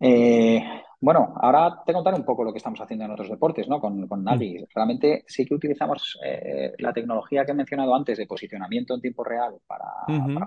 Eh, 0.00 0.62
bueno, 1.00 1.34
ahora 1.40 1.82
te 1.86 1.92
contaré 1.92 2.16
un 2.16 2.24
poco 2.24 2.42
lo 2.42 2.52
que 2.52 2.58
estamos 2.58 2.80
haciendo 2.80 3.04
en 3.04 3.12
otros 3.12 3.28
deportes, 3.28 3.68
¿no? 3.68 3.80
Con, 3.80 4.08
con 4.08 4.24
Navi. 4.24 4.60
Mm. 4.60 4.64
Realmente 4.74 5.24
sí 5.28 5.44
que 5.44 5.54
utilizamos 5.54 6.18
eh, 6.24 6.72
la 6.78 6.92
tecnología 6.92 7.44
que 7.44 7.52
he 7.52 7.54
mencionado 7.54 7.94
antes 7.94 8.18
de 8.18 8.26
posicionamiento 8.26 8.94
en 8.94 9.00
tiempo 9.00 9.22
real 9.22 9.54
para, 9.66 9.86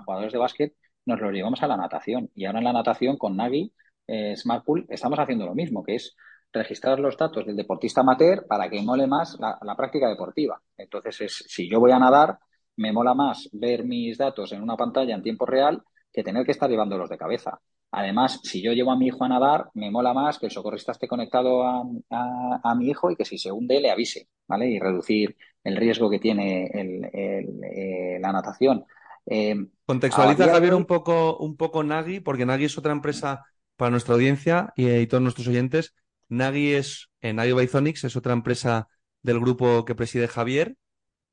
jugadores 0.04 0.32
de 0.32 0.38
básquet, 0.38 0.74
nos 1.06 1.20
lo 1.20 1.30
llevamos 1.30 1.62
a 1.62 1.66
la 1.66 1.76
natación. 1.76 2.30
Y 2.34 2.44
ahora 2.44 2.58
en 2.58 2.64
la 2.64 2.72
natación 2.72 3.16
con 3.16 3.36
Navi, 3.36 3.72
eh, 4.06 4.36
Smartpool, 4.36 4.86
estamos 4.90 5.18
haciendo 5.18 5.46
lo 5.46 5.54
mismo, 5.54 5.82
que 5.82 5.94
es 5.94 6.14
registrar 6.52 7.00
los 7.00 7.16
datos 7.16 7.46
del 7.46 7.56
deportista 7.56 8.02
amateur 8.02 8.46
para 8.46 8.68
que 8.68 8.82
mole 8.82 9.06
más 9.06 9.38
la, 9.40 9.58
la 9.62 9.74
práctica 9.74 10.06
deportiva. 10.06 10.60
Entonces, 10.76 11.22
es, 11.22 11.44
si 11.48 11.66
yo 11.70 11.80
voy 11.80 11.92
a 11.92 11.98
nadar, 11.98 12.38
me 12.76 12.92
mola 12.92 13.14
más 13.14 13.48
ver 13.52 13.84
mis 13.84 14.18
datos 14.18 14.52
en 14.52 14.62
una 14.62 14.76
pantalla 14.76 15.14
en 15.14 15.22
tiempo 15.22 15.46
real 15.46 15.82
que 16.12 16.22
tener 16.22 16.44
que 16.44 16.52
estar 16.52 16.68
llevándolos 16.68 17.08
de 17.08 17.16
cabeza. 17.16 17.58
Además, 17.94 18.40
si 18.42 18.62
yo 18.62 18.72
llevo 18.72 18.90
a 18.90 18.96
mi 18.96 19.08
hijo 19.08 19.22
a 19.22 19.28
nadar, 19.28 19.70
me 19.74 19.90
mola 19.90 20.14
más 20.14 20.38
que 20.38 20.46
el 20.46 20.52
socorrista 20.52 20.92
esté 20.92 21.06
conectado 21.06 21.62
a, 21.62 22.74
mi 22.74 22.88
hijo 22.88 23.10
y 23.10 23.16
que 23.16 23.26
si 23.26 23.36
se 23.36 23.52
hunde 23.52 23.80
le 23.80 23.90
avise, 23.90 24.28
¿vale? 24.48 24.70
Y 24.70 24.78
reducir 24.78 25.36
el 25.62 25.76
riesgo 25.76 26.08
que 26.08 26.18
tiene 26.18 26.70
eh, 26.72 28.18
la 28.18 28.32
natación. 28.32 28.86
Eh, 29.26 29.54
Contextualiza, 29.84 30.48
Javier, 30.48 30.74
un 30.74 30.86
poco, 30.86 31.36
un 31.36 31.54
poco 31.58 31.84
Nagi, 31.84 32.20
porque 32.20 32.46
Nagi 32.46 32.64
es 32.64 32.78
otra 32.78 32.92
empresa 32.92 33.44
para 33.76 33.90
nuestra 33.90 34.14
audiencia 34.14 34.72
y, 34.74 35.06
todos 35.06 35.22
nuestros 35.22 35.46
oyentes. 35.48 35.94
Nagi 36.30 36.72
es, 36.72 37.10
en 37.20 37.36
Nagi 37.36 37.52
Byzonics 37.52 38.04
es 38.04 38.16
otra 38.16 38.32
empresa 38.32 38.88
del 39.20 39.38
grupo 39.38 39.84
que 39.84 39.94
preside 39.94 40.28
Javier 40.28 40.76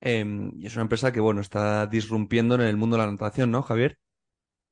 em, 0.02 0.52
y 0.58 0.68
es 0.68 0.76
una 0.76 0.84
empresa 0.84 1.14
que, 1.14 1.22
bueno, 1.22 1.40
está 1.40 1.88
disrumpiendo 1.88 2.56
en 2.56 2.62
el 2.62 2.76
mundo 2.76 2.98
de 2.98 3.04
la 3.04 3.12
natación, 3.12 3.50
¿no, 3.50 3.62
Javier? 3.62 3.98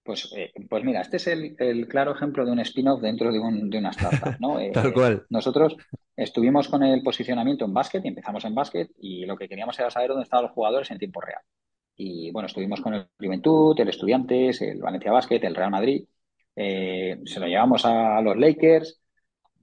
Pues, 0.08 0.32
eh, 0.38 0.54
pues 0.70 0.86
mira, 0.86 1.02
este 1.02 1.18
es 1.18 1.28
el, 1.28 1.86
claro 1.90 2.16
ejemplo 2.16 2.46
de 2.46 2.52
un 2.54 2.60
spin-off 2.62 3.02
dentro 3.02 3.30
de, 3.30 3.40
un, 3.40 3.70
de 3.70 3.78
una 3.78 3.90
startup, 3.90 4.38
¿no? 4.40 4.58
Tal 4.72 4.94
cual. 4.94 5.26
Nosotros 5.30 5.76
estuvimos 6.16 6.70
con 6.70 6.82
el 6.82 7.04
posicionamiento 7.04 7.66
en 7.66 7.74
básquet 7.74 8.06
y 8.06 8.08
empezamos 8.08 8.46
en 8.46 8.56
básquet 8.56 8.90
y 9.00 9.26
lo 9.26 9.36
que 9.36 9.50
queríamos 9.50 9.78
era 9.78 9.92
saber 9.92 10.08
dónde 10.08 10.24
estaban 10.24 10.46
los 10.46 10.54
jugadores 10.54 10.90
en 10.92 10.98
tiempo 10.98 11.20
real. 11.20 11.42
Y 11.98 12.32
bueno, 12.32 12.46
estuvimos 12.46 12.80
con 12.80 12.94
el 12.94 13.08
Juventud, 13.20 13.78
el 13.78 13.90
Estudiantes, 13.90 14.62
el 14.62 14.80
Valencia 14.80 15.12
Basket, 15.12 15.44
el 15.44 15.56
Real 15.56 15.72
Madrid. 15.72 16.08
Eh, 16.56 17.20
se 17.26 17.42
lo 17.42 17.48
llevamos 17.48 17.84
a 17.84 18.22
los 18.22 18.38
Lakers, 18.38 19.02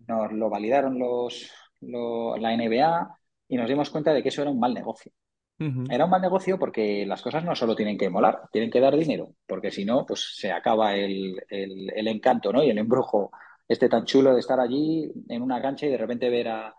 nos 0.06 0.30
lo 0.30 0.50
validaron 0.50 0.98
los, 0.98 1.50
la 1.80 2.54
NBA 2.54 3.18
y 3.48 3.56
nos 3.56 3.66
dimos 3.66 3.88
cuenta 3.88 4.12
de 4.12 4.22
que 4.22 4.28
eso 4.28 4.42
era 4.42 4.50
un 4.50 4.60
mal 4.60 4.74
negocio. 4.74 5.10
Era 5.58 6.04
un 6.04 6.10
mal 6.10 6.20
negocio 6.20 6.58
porque 6.58 7.06
las 7.06 7.22
cosas 7.22 7.44
no 7.44 7.54
solo 7.54 7.76
tienen 7.76 7.96
que 7.96 8.10
molar, 8.10 8.48
tienen 8.50 8.70
que 8.70 8.80
dar 8.80 8.96
dinero, 8.96 9.34
porque 9.46 9.70
si 9.70 9.84
no, 9.84 10.04
pues 10.04 10.36
se 10.36 10.50
acaba 10.50 10.96
el, 10.96 11.40
el, 11.48 12.08
encanto 12.08 12.52
¿no? 12.52 12.62
y 12.62 12.70
el 12.70 12.78
embrujo 12.78 13.30
este 13.68 13.88
tan 13.88 14.04
chulo 14.04 14.34
de 14.34 14.40
estar 14.40 14.58
allí 14.60 15.10
en 15.28 15.42
una 15.42 15.62
cancha 15.62 15.86
y 15.86 15.90
de 15.90 15.96
repente 15.96 16.28
ver 16.28 16.48
a, 16.48 16.74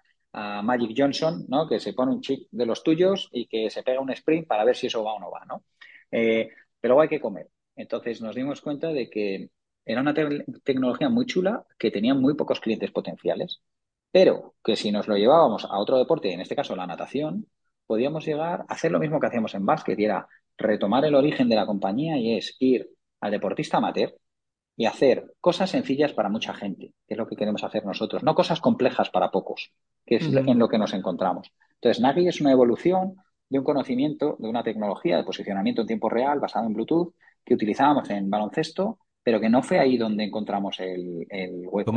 Magic 0.63 0.93
Johnson, 0.97 1.45
¿no? 1.47 1.65
Que 1.65 1.79
se 1.79 1.93
pone 1.93 2.11
un 2.11 2.19
chip 2.19 2.49
de 2.51 2.65
los 2.65 2.83
tuyos 2.83 3.29
y 3.31 3.47
que 3.47 3.69
se 3.69 3.83
pega 3.83 4.01
un 4.01 4.09
sprint 4.09 4.45
para 4.45 4.65
ver 4.65 4.75
si 4.75 4.87
eso 4.87 5.01
va 5.01 5.13
o 5.13 5.19
no 5.21 5.31
va, 5.31 5.45
¿no? 5.45 5.63
Eh, 6.11 6.49
pero 6.81 6.91
luego 6.91 7.03
hay 7.03 7.07
que 7.07 7.21
comer. 7.21 7.49
Entonces 7.77 8.21
nos 8.21 8.35
dimos 8.35 8.59
cuenta 8.59 8.89
de 8.89 9.09
que 9.09 9.49
era 9.85 10.01
una 10.01 10.13
tecnología 10.13 11.07
muy 11.07 11.25
chula 11.25 11.65
que 11.77 11.89
tenía 11.89 12.13
muy 12.13 12.33
pocos 12.35 12.59
clientes 12.59 12.91
potenciales, 12.91 13.61
pero 14.11 14.55
que 14.61 14.75
si 14.75 14.91
nos 14.91 15.07
lo 15.07 15.15
llevábamos 15.15 15.63
a 15.63 15.79
otro 15.79 15.97
deporte, 15.97 16.33
en 16.33 16.41
este 16.41 16.55
caso 16.55 16.75
la 16.75 16.85
natación, 16.85 17.47
podíamos 17.87 18.25
llegar 18.25 18.61
a 18.67 18.73
hacer 18.73 18.91
lo 18.91 18.99
mismo 18.99 19.19
que 19.19 19.27
hacíamos 19.27 19.55
en 19.55 19.65
básquet 19.65 19.97
y 19.99 20.05
era 20.05 20.27
retomar 20.57 21.05
el 21.05 21.15
origen 21.15 21.49
de 21.49 21.55
la 21.55 21.65
compañía 21.65 22.17
y 22.17 22.37
es 22.37 22.55
ir 22.59 22.89
al 23.21 23.31
deportista 23.31 23.77
amateur 23.77 24.15
y 24.77 24.85
hacer 24.85 25.33
cosas 25.39 25.69
sencillas 25.69 26.13
para 26.13 26.29
mucha 26.29 26.53
gente, 26.53 26.93
que 27.07 27.13
es 27.13 27.17
lo 27.17 27.27
que 27.27 27.35
queremos 27.35 27.63
hacer 27.63 27.85
nosotros, 27.85 28.23
no 28.23 28.35
cosas 28.35 28.59
complejas 28.59 29.09
para 29.09 29.31
pocos, 29.31 29.71
que 30.05 30.17
es 30.17 30.25
en 30.25 30.59
lo 30.59 30.67
que 30.67 30.77
nos 30.77 30.93
encontramos. 30.93 31.51
Entonces, 31.75 32.01
Nagi 32.01 32.27
es 32.27 32.41
una 32.41 32.51
evolución 32.51 33.15
de 33.49 33.59
un 33.59 33.63
conocimiento, 33.63 34.35
de 34.39 34.49
una 34.49 34.63
tecnología 34.63 35.17
de 35.17 35.23
posicionamiento 35.23 35.81
en 35.81 35.87
tiempo 35.87 36.09
real 36.09 36.39
basado 36.39 36.65
en 36.65 36.73
Bluetooth 36.73 37.13
que 37.45 37.53
utilizábamos 37.53 38.09
en 38.09 38.29
baloncesto, 38.29 38.99
pero 39.25 39.41
que 39.41 39.49
no 39.49 39.63
fue 39.63 39.79
ahí 39.79 39.97
donde 39.97 40.23
encontramos 40.23 40.79
el, 40.79 41.25
el 41.31 41.63
hueco. 41.65 41.91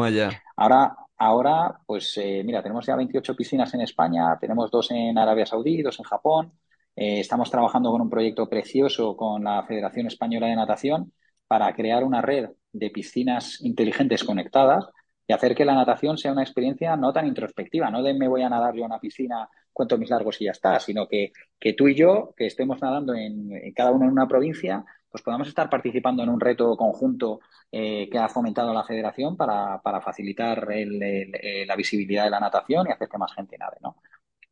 Ahora, 0.57 0.97
ahora, 1.19 1.79
pues 1.85 2.17
eh, 2.17 2.43
mira, 2.43 2.63
tenemos 2.63 2.87
ya 2.87 2.97
28 2.97 3.37
piscinas 3.37 3.75
en 3.75 3.83
España, 3.83 4.39
tenemos 4.41 4.71
dos 4.71 4.91
en 4.93 5.19
Arabia 5.19 5.45
Saudí, 5.45 5.83
dos 5.83 5.99
en 5.99 6.07
Japón. 6.07 6.53
Eh, 6.97 7.21
estamos 7.21 7.51
trabajando 7.51 7.91
con 7.91 8.01
un 8.01 8.09
proyecto 8.09 8.49
precioso 8.49 9.15
con 9.15 9.45
la 9.45 9.63
Federación 9.65 10.07
Española 10.07 10.47
de 10.47 10.57
Natación 10.57 11.13
para 11.47 11.75
crear 11.75 12.03
una 12.03 12.23
red 12.23 12.49
de 12.73 12.89
piscinas 12.89 13.61
inteligentes 13.61 14.25
conectadas 14.25 14.87
y 15.27 15.35
hacer 15.35 15.55
que 15.55 15.67
la 15.67 15.75
natación 15.75 16.17
sea 16.17 16.33
una 16.33 16.43
experiencia 16.43 16.97
no 16.97 17.13
tan 17.13 17.27
introspectiva, 17.27 17.91
no 17.91 18.03
de 18.03 18.15
me 18.15 18.27
voy 18.27 18.41
a 18.41 18.49
nadar 18.49 18.75
yo 18.75 18.85
a 18.85 18.87
una 18.87 18.99
piscina, 18.99 19.51
cuento 19.71 19.99
mis 19.99 20.09
largos 20.09 20.41
y 20.41 20.47
ya 20.47 20.53
está, 20.53 20.81
sino 20.81 21.07
que, 21.07 21.33
que 21.61 21.75
tú 21.75 21.89
y 21.89 21.95
yo, 21.95 22.33
que 22.35 22.47
estemos 22.47 22.81
nadando 22.81 23.15
en, 23.15 23.51
cada 23.75 23.93
uno 23.93 24.07
en 24.07 24.13
una 24.13 24.27
provincia, 24.27 24.87
pues 25.11 25.23
podamos 25.23 25.49
estar 25.49 25.71
participando 25.71 26.23
en 26.23 26.29
un 26.29 26.41
reto 26.41 26.77
conjunto 26.77 27.41
eh, 27.73 28.09
que 28.11 28.19
ha 28.19 28.29
fomentado 28.29 28.73
la 28.73 28.85
federación 28.85 29.37
para, 29.37 29.81
facilitar 30.03 30.67
la 30.69 31.77
visibilidad 31.77 32.25
de 32.25 32.31
la 32.31 32.41
natación 32.41 32.87
y 32.89 32.93
hacer 32.93 33.09
que 33.09 33.19
más 33.19 33.33
gente 33.35 33.59
nade, 33.59 33.79
¿no? 33.81 33.97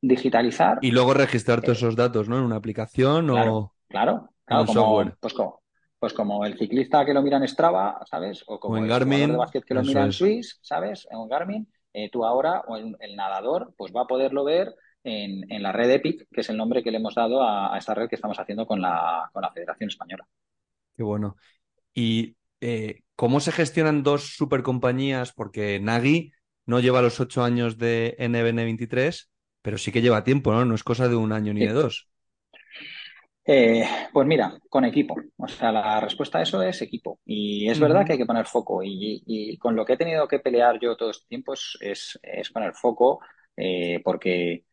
Digitalizar. 0.00 0.78
Y 0.82 0.90
luego 0.90 1.14
registrar 1.14 1.60
todos 1.62 1.78
eh, 1.78 1.86
esos 1.86 1.96
datos, 1.96 2.28
¿no? 2.28 2.38
En 2.38 2.44
una 2.44 2.56
aplicación 2.56 3.30
o. 3.30 3.72
Claro, 3.88 4.30
claro, 4.44 4.66
como, 4.66 5.04
pues 5.20 5.34
como, 5.34 5.62
pues 5.98 6.12
como 6.12 6.44
el 6.44 6.58
ciclista 6.58 7.04
que 7.04 7.14
lo 7.14 7.22
mira 7.22 7.38
en 7.38 7.48
Strava, 7.48 8.00
¿sabes? 8.04 8.44
O 8.46 8.60
como 8.60 8.78
el 8.78 8.88
Garmin, 8.88 9.32
de 9.32 9.36
básquet 9.36 9.64
que 9.64 9.74
lo 9.74 9.82
mira 9.82 10.04
en 10.04 10.12
Swiss, 10.12 10.58
¿sabes? 10.62 11.06
En 11.10 11.26
Garmin, 11.28 11.68
eh, 11.92 12.10
tú 12.10 12.24
ahora, 12.24 12.62
o 12.68 12.76
el, 12.76 13.16
nadador, 13.16 13.72
pues 13.76 13.92
va 13.94 14.02
a 14.02 14.06
poderlo 14.06 14.44
ver 14.44 14.74
en, 15.06 15.62
la 15.62 15.72
red 15.72 15.90
EPIC, 15.90 16.28
que 16.30 16.40
es 16.40 16.50
el 16.50 16.56
nombre 16.56 16.82
que 16.82 16.90
le 16.90 16.98
hemos 16.98 17.14
dado 17.14 17.42
a, 17.42 17.76
esta 17.78 17.94
red 17.94 18.08
que 18.08 18.16
estamos 18.16 18.38
haciendo 18.38 18.66
con 18.66 18.80
la, 18.80 19.30
con 19.32 19.42
la 19.42 19.52
Federación 19.52 19.88
Española. 19.88 20.26
Qué 20.96 21.02
bueno. 21.02 21.36
¿Y 21.94 22.36
eh, 22.60 23.02
cómo 23.14 23.38
se 23.40 23.52
gestionan 23.52 24.02
dos 24.02 24.34
supercompañías? 24.36 25.32
Porque 25.32 25.78
Nagui 25.78 26.32
no 26.64 26.80
lleva 26.80 27.02
los 27.02 27.20
ocho 27.20 27.44
años 27.44 27.78
de 27.78 28.16
NBN 28.18 28.64
23, 28.64 29.30
pero 29.62 29.78
sí 29.78 29.92
que 29.92 30.02
lleva 30.02 30.24
tiempo, 30.24 30.52
¿no? 30.52 30.64
No 30.64 30.74
es 30.74 30.82
cosa 30.82 31.08
de 31.08 31.14
un 31.14 31.32
año 31.32 31.54
ni 31.54 31.60
de 31.60 31.72
dos. 31.72 32.08
Eh, 33.44 33.84
pues 34.12 34.26
mira, 34.26 34.58
con 34.68 34.84
equipo. 34.84 35.14
O 35.36 35.46
sea, 35.46 35.70
la 35.70 36.00
respuesta 36.00 36.38
a 36.38 36.42
eso 36.42 36.60
es 36.62 36.82
equipo. 36.82 37.20
Y 37.24 37.68
es 37.68 37.78
verdad 37.78 38.04
que 38.04 38.12
hay 38.12 38.18
que 38.18 38.26
poner 38.26 38.46
foco. 38.46 38.80
Y, 38.82 39.56
con 39.58 39.76
lo 39.76 39.84
que 39.84 39.92
he 39.92 39.96
tenido 39.96 40.26
que 40.26 40.40
pelear 40.40 40.80
yo 40.80 40.96
todo 40.96 41.10
este 41.10 41.28
tiempo 41.28 41.54
es, 41.54 42.18
poner 42.52 42.74
foco, 42.74 43.20
eh, 43.56 44.00
porque 44.04 44.64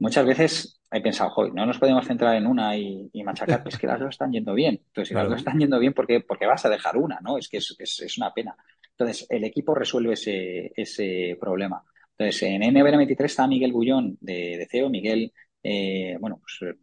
muchas 0.00 0.26
veces 0.26 0.80
he 0.90 1.00
pensado, 1.00 1.32
hoy 1.36 1.52
no 1.52 1.64
nos 1.64 1.78
podemos 1.78 2.04
centrar 2.04 2.34
en 2.34 2.46
una 2.46 2.76
y, 2.76 3.08
machacar, 3.24 3.62
es 3.64 3.78
que 3.78 3.86
las 3.86 4.00
dos 4.00 4.10
están 4.10 4.32
yendo 4.32 4.54
bien. 4.54 4.82
Entonces, 4.86 5.08
si 5.08 5.14
las 5.14 5.28
dos 5.28 5.38
están 5.38 5.58
yendo 5.58 5.78
bien, 5.78 5.94
¿por 5.94 6.06
qué, 6.06 6.24
vas 6.46 6.64
a 6.64 6.68
dejar 6.68 6.96
una? 6.96 7.20
¿no? 7.22 7.38
Es 7.38 7.48
que 7.48 7.58
es, 7.58 8.18
una 8.18 8.34
pena. 8.34 8.56
Entonces, 8.90 9.26
el 9.30 9.44
equipo 9.44 9.74
resuelve 9.74 10.14
ese, 10.14 11.38
problema. 11.40 11.84
Entonces, 12.18 12.42
en 12.42 12.62
NBN23 12.62 13.24
está 13.24 13.46
Miguel 13.46 13.72
Bullón 13.72 14.18
de, 14.20 14.66
CEO. 14.70 14.90
Miguel, 14.90 15.32
eh, 15.62 16.16
bueno, 16.18 16.40
pues 16.42 16.76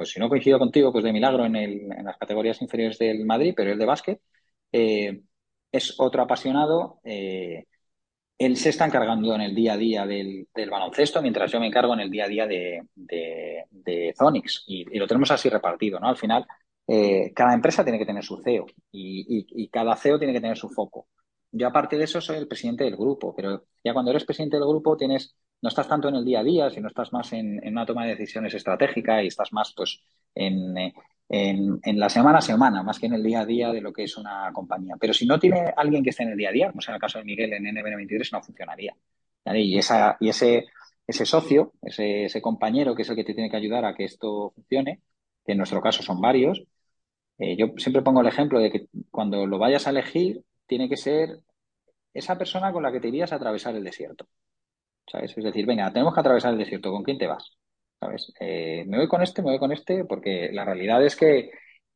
pues 0.00 0.12
si 0.12 0.18
no 0.18 0.30
coincido 0.30 0.58
contigo, 0.58 0.92
pues 0.92 1.04
de 1.04 1.12
milagro 1.12 1.44
en, 1.44 1.88
las 2.02 2.16
categorías 2.16 2.62
inferiores 2.62 2.98
del 2.98 3.26
Madrid, 3.26 3.52
pero 3.54 3.70
el 3.70 3.78
de 3.78 3.84
básquet, 3.84 4.18
eh, 4.72 5.20
es 5.70 6.00
otro 6.00 6.22
apasionado. 6.22 7.00
Eh, 7.04 7.66
él 8.40 8.56
se 8.56 8.70
está 8.70 8.86
encargando 8.86 9.34
en 9.34 9.42
el 9.42 9.54
día 9.54 9.74
a 9.74 9.76
día 9.76 10.06
del, 10.06 10.48
baloncesto, 10.70 11.20
mientras 11.20 11.52
yo 11.52 11.60
me 11.60 11.66
encargo 11.66 11.92
en 11.92 12.00
el 12.00 12.10
día 12.10 12.24
a 12.24 12.28
día 12.28 12.46
de, 12.46 12.82
de, 12.94 14.14
Zonix. 14.16 14.64
Y, 14.66 14.98
lo 14.98 15.06
tenemos 15.06 15.30
así 15.30 15.50
repartido, 15.50 16.00
¿no? 16.00 16.08
Al 16.08 16.16
final, 16.16 16.46
eh, 16.86 17.32
cada 17.34 17.52
empresa 17.52 17.84
tiene 17.84 17.98
que 17.98 18.06
tener 18.06 18.24
su 18.24 18.38
CEO 18.42 18.64
y, 18.90 19.46
y, 19.62 19.68
cada 19.68 19.94
CEO 19.94 20.18
tiene 20.18 20.32
que 20.32 20.40
tener 20.40 20.56
su 20.56 20.70
foco. 20.70 21.06
Yo, 21.52 21.68
aparte 21.68 21.98
de 21.98 22.04
eso, 22.04 22.22
soy 22.22 22.38
el 22.38 22.48
presidente 22.48 22.84
del 22.84 22.96
grupo, 22.96 23.34
pero 23.36 23.66
ya 23.84 23.92
cuando 23.92 24.10
eres 24.10 24.24
presidente 24.24 24.56
del 24.56 24.66
grupo 24.66 24.96
tienes 24.96 25.36
no 25.60 25.68
estás 25.68 25.88
tanto 25.88 26.08
en 26.08 26.14
el 26.14 26.24
día 26.24 26.40
a 26.40 26.44
día, 26.44 26.70
sino 26.70 26.88
estás 26.88 27.12
más 27.12 27.34
en, 27.34 27.60
una 27.68 27.84
toma 27.84 28.06
de 28.06 28.16
decisiones 28.16 28.54
estratégica 28.54 29.22
y 29.22 29.26
estás 29.26 29.52
más 29.52 29.74
pues 29.76 30.02
en, 30.34 30.74
la 31.30 32.08
semana 32.08 32.38
a 32.38 32.42
semana, 32.42 32.82
más 32.82 32.98
que 32.98 33.06
en 33.06 33.14
el 33.14 33.22
día 33.22 33.40
a 33.40 33.46
día 33.46 33.72
de 33.72 33.80
lo 33.80 33.92
que 33.92 34.04
es 34.04 34.16
una 34.16 34.50
compañía. 34.52 34.96
Pero 34.98 35.12
si 35.14 35.26
no 35.26 35.38
tiene 35.38 35.72
alguien 35.76 36.02
que 36.02 36.10
esté 36.10 36.24
en 36.24 36.30
el 36.30 36.36
día 36.36 36.48
a 36.48 36.52
día, 36.52 36.68
como 36.68 36.80
en 36.86 36.94
el 36.94 37.00
caso 37.00 37.18
de 37.18 37.24
Miguel 37.24 37.52
en 37.52 37.64
NBN23, 37.64 38.32
no 38.32 38.42
funcionaría. 38.42 38.96
Y, 39.44 39.78
esa, 39.78 40.16
y 40.20 40.28
ese, 40.28 40.66
ese 41.06 41.26
socio, 41.26 41.72
ese, 41.82 42.24
ese 42.24 42.42
compañero 42.42 42.94
que 42.94 43.02
es 43.02 43.10
el 43.10 43.16
que 43.16 43.24
te 43.24 43.34
tiene 43.34 43.50
que 43.50 43.56
ayudar 43.56 43.84
a 43.84 43.94
que 43.94 44.04
esto 44.04 44.52
funcione, 44.54 45.00
que 45.44 45.52
en 45.52 45.58
nuestro 45.58 45.80
caso 45.80 46.02
son 46.02 46.20
varios, 46.20 46.62
eh, 47.38 47.56
yo 47.56 47.68
siempre 47.78 48.02
pongo 48.02 48.20
el 48.20 48.26
ejemplo 48.28 48.60
de 48.60 48.70
que 48.70 48.86
cuando 49.10 49.46
lo 49.46 49.58
vayas 49.58 49.86
a 49.86 49.90
elegir, 49.90 50.44
tiene 50.66 50.88
que 50.88 50.96
ser 50.96 51.40
esa 52.14 52.36
persona 52.38 52.72
con 52.72 52.82
la 52.82 52.92
que 52.92 53.00
te 53.00 53.08
irías 53.08 53.32
a 53.32 53.36
atravesar 53.36 53.74
el 53.76 53.84
desierto. 53.84 54.26
¿sabes? 55.10 55.36
Es 55.36 55.44
decir, 55.44 55.66
venga, 55.66 55.92
tenemos 55.92 56.14
que 56.14 56.20
atravesar 56.20 56.52
el 56.52 56.58
desierto, 56.58 56.90
¿con 56.90 57.02
quién 57.02 57.18
te 57.18 57.26
vas? 57.26 57.56
¿Sabes? 58.00 58.32
Eh, 58.40 58.84
me 58.88 58.96
voy 58.96 59.08
con 59.08 59.22
este, 59.22 59.42
me 59.42 59.50
voy 59.50 59.58
con 59.58 59.72
este, 59.72 60.06
porque 60.06 60.50
la 60.52 60.64
realidad 60.64 61.04
es 61.04 61.14
que 61.16 61.50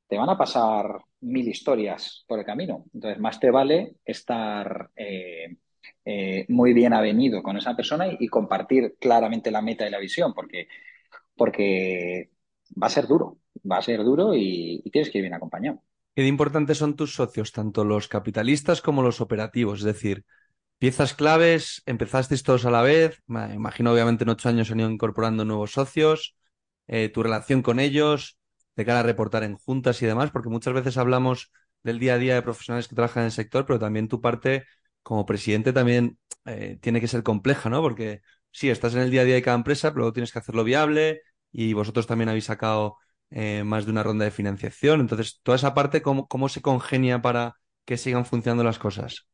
te 0.06 0.18
van 0.18 0.28
a 0.28 0.36
pasar 0.36 0.98
mil 1.20 1.48
historias 1.48 2.24
por 2.28 2.38
el 2.38 2.44
camino. 2.44 2.84
Entonces, 2.92 3.18
más 3.18 3.40
te 3.40 3.50
vale 3.50 3.96
estar 4.04 4.90
eh, 4.96 5.56
eh, 6.04 6.44
muy 6.48 6.74
bien 6.74 6.92
avenido 6.92 7.42
con 7.42 7.56
esa 7.56 7.74
persona 7.74 8.06
y, 8.06 8.28
compartir 8.28 8.96
claramente 9.00 9.50
la 9.50 9.62
meta 9.62 9.86
y 9.86 9.90
la 9.90 9.98
visión, 9.98 10.34
porque, 10.34 10.68
porque 11.36 12.30
va 12.80 12.88
a 12.88 12.90
ser 12.90 13.06
duro, 13.06 13.38
va 13.70 13.78
a 13.78 13.82
ser 13.82 14.04
duro 14.04 14.34
y, 14.34 14.82
tienes 14.92 15.10
que 15.10 15.18
ir 15.18 15.22
bien 15.22 15.34
acompañado. 15.34 15.82
¿Qué 16.14 16.26
importantes 16.26 16.78
son 16.78 16.94
tus 16.94 17.14
socios, 17.14 17.50
tanto 17.50 17.82
los 17.82 18.06
capitalistas 18.08 18.82
como 18.82 19.02
los 19.02 19.22
operativos? 19.22 19.80
Es 19.80 19.86
decir, 19.86 20.24
Piezas 20.78 21.14
claves, 21.14 21.82
empezasteis 21.86 22.42
todos 22.42 22.66
a 22.66 22.70
la 22.70 22.82
vez, 22.82 23.22
me 23.26 23.54
imagino 23.54 23.92
obviamente 23.92 24.24
en 24.24 24.30
ocho 24.30 24.48
años 24.50 24.70
han 24.70 24.80
ido 24.80 24.90
incorporando 24.90 25.44
nuevos 25.44 25.72
socios, 25.72 26.36
eh, 26.86 27.08
tu 27.08 27.22
relación 27.22 27.62
con 27.62 27.80
ellos, 27.80 28.38
de 28.76 28.84
cara 28.84 29.00
a 29.00 29.02
reportar 29.02 29.44
en 29.44 29.56
juntas 29.56 30.02
y 30.02 30.06
demás, 30.06 30.30
porque 30.30 30.50
muchas 30.50 30.74
veces 30.74 30.98
hablamos 30.98 31.50
del 31.82 31.98
día 31.98 32.14
a 32.14 32.18
día 32.18 32.34
de 32.34 32.42
profesionales 32.42 32.88
que 32.88 32.94
trabajan 32.94 33.22
en 33.22 33.26
el 33.26 33.32
sector, 33.32 33.64
pero 33.66 33.78
también 33.78 34.08
tu 34.08 34.20
parte 34.20 34.64
como 35.02 35.24
presidente 35.26 35.72
también 35.72 36.18
eh, 36.44 36.78
tiene 36.82 37.00
que 37.00 37.08
ser 37.08 37.22
compleja, 37.22 37.70
¿no? 37.70 37.80
Porque 37.80 38.20
sí, 38.50 38.68
estás 38.68 38.94
en 38.94 39.00
el 39.02 39.10
día 39.10 39.22
a 39.22 39.24
día 39.24 39.34
de 39.36 39.42
cada 39.42 39.56
empresa, 39.56 39.88
pero 39.90 40.00
luego 40.00 40.12
tienes 40.12 40.32
que 40.32 40.38
hacerlo 40.40 40.64
viable 40.64 41.22
y 41.52 41.72
vosotros 41.72 42.06
también 42.06 42.28
habéis 42.28 42.44
sacado 42.46 42.98
eh, 43.30 43.64
más 43.64 43.84
de 43.86 43.92
una 43.92 44.02
ronda 44.02 44.24
de 44.26 44.30
financiación. 44.30 45.00
Entonces, 45.00 45.40
toda 45.42 45.56
esa 45.56 45.72
parte, 45.74 46.02
¿cómo, 46.02 46.26
cómo 46.28 46.48
se 46.48 46.60
congenia 46.62 47.22
para 47.22 47.54
que 47.86 47.96
sigan 47.96 48.26
funcionando 48.26 48.64
las 48.64 48.78
cosas? 48.78 49.26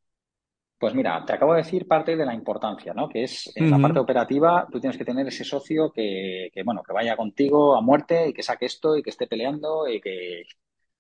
Pues 0.81 0.95
mira, 0.95 1.23
te 1.27 1.35
acabo 1.35 1.53
de 1.53 1.59
decir 1.59 1.87
parte 1.87 2.17
de 2.17 2.25
la 2.25 2.33
importancia, 2.33 2.95
¿no? 2.95 3.07
Que 3.07 3.25
es 3.25 3.53
en 3.55 3.71
la 3.71 3.79
parte 3.79 3.99
operativa, 3.99 4.67
tú 4.73 4.81
tienes 4.81 4.97
que 4.97 5.05
tener 5.05 5.27
ese 5.27 5.45
socio 5.45 5.93
que, 5.93 6.51
bueno, 6.65 6.83
que 6.83 6.95
vaya 6.95 7.19
contigo 7.19 7.77
a 7.77 7.83
muerte 7.83 8.29
y 8.29 8.33
que 8.33 8.43
saque 8.43 8.65
esto 8.65 8.97
y 8.97 9.03
que 9.03 9.11
esté 9.11 9.27
peleando 9.27 9.87
y 9.87 10.01
que, 10.01 10.45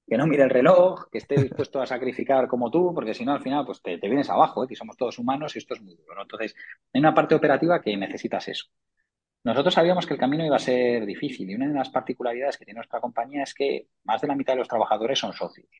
que 0.06 0.18
no 0.18 0.26
mire 0.26 0.42
el 0.42 0.50
reloj, 0.50 1.08
que 1.10 1.16
esté 1.16 1.40
dispuesto 1.40 1.80
a 1.80 1.86
sacrificar 1.86 2.46
como 2.46 2.70
tú, 2.70 2.92
porque 2.94 3.14
si 3.14 3.24
no, 3.24 3.32
al 3.32 3.40
final, 3.40 3.64
pues 3.64 3.80
te, 3.80 3.96
vienes 3.96 4.28
abajo, 4.28 4.64
¿eh? 4.64 4.66
que 4.68 4.76
somos 4.76 4.98
todos 4.98 5.18
humanos 5.18 5.56
y 5.56 5.60
esto 5.60 5.72
es 5.72 5.80
muy 5.80 5.94
duro. 5.94 6.14
¿no? 6.14 6.22
Entonces, 6.22 6.54
hay 6.92 7.00
una 7.00 7.14
parte 7.14 7.34
operativa 7.34 7.80
que 7.80 7.96
necesitas 7.96 8.48
eso. 8.48 8.66
Nosotros 9.44 9.72
sabíamos 9.72 10.04
que 10.04 10.12
el 10.12 10.20
camino 10.20 10.44
iba 10.44 10.56
a 10.56 10.58
ser 10.58 11.06
difícil 11.06 11.48
y 11.48 11.54
una 11.54 11.68
de 11.68 11.72
las 11.72 11.88
particularidades 11.88 12.58
que 12.58 12.66
tiene 12.66 12.80
nuestra 12.80 13.00
compañía 13.00 13.44
es 13.44 13.54
que 13.54 13.86
más 14.04 14.20
de 14.20 14.28
la 14.28 14.34
mitad 14.34 14.52
de 14.52 14.58
los 14.58 14.68
trabajadores 14.68 15.18
son 15.18 15.32
socios. 15.32 15.70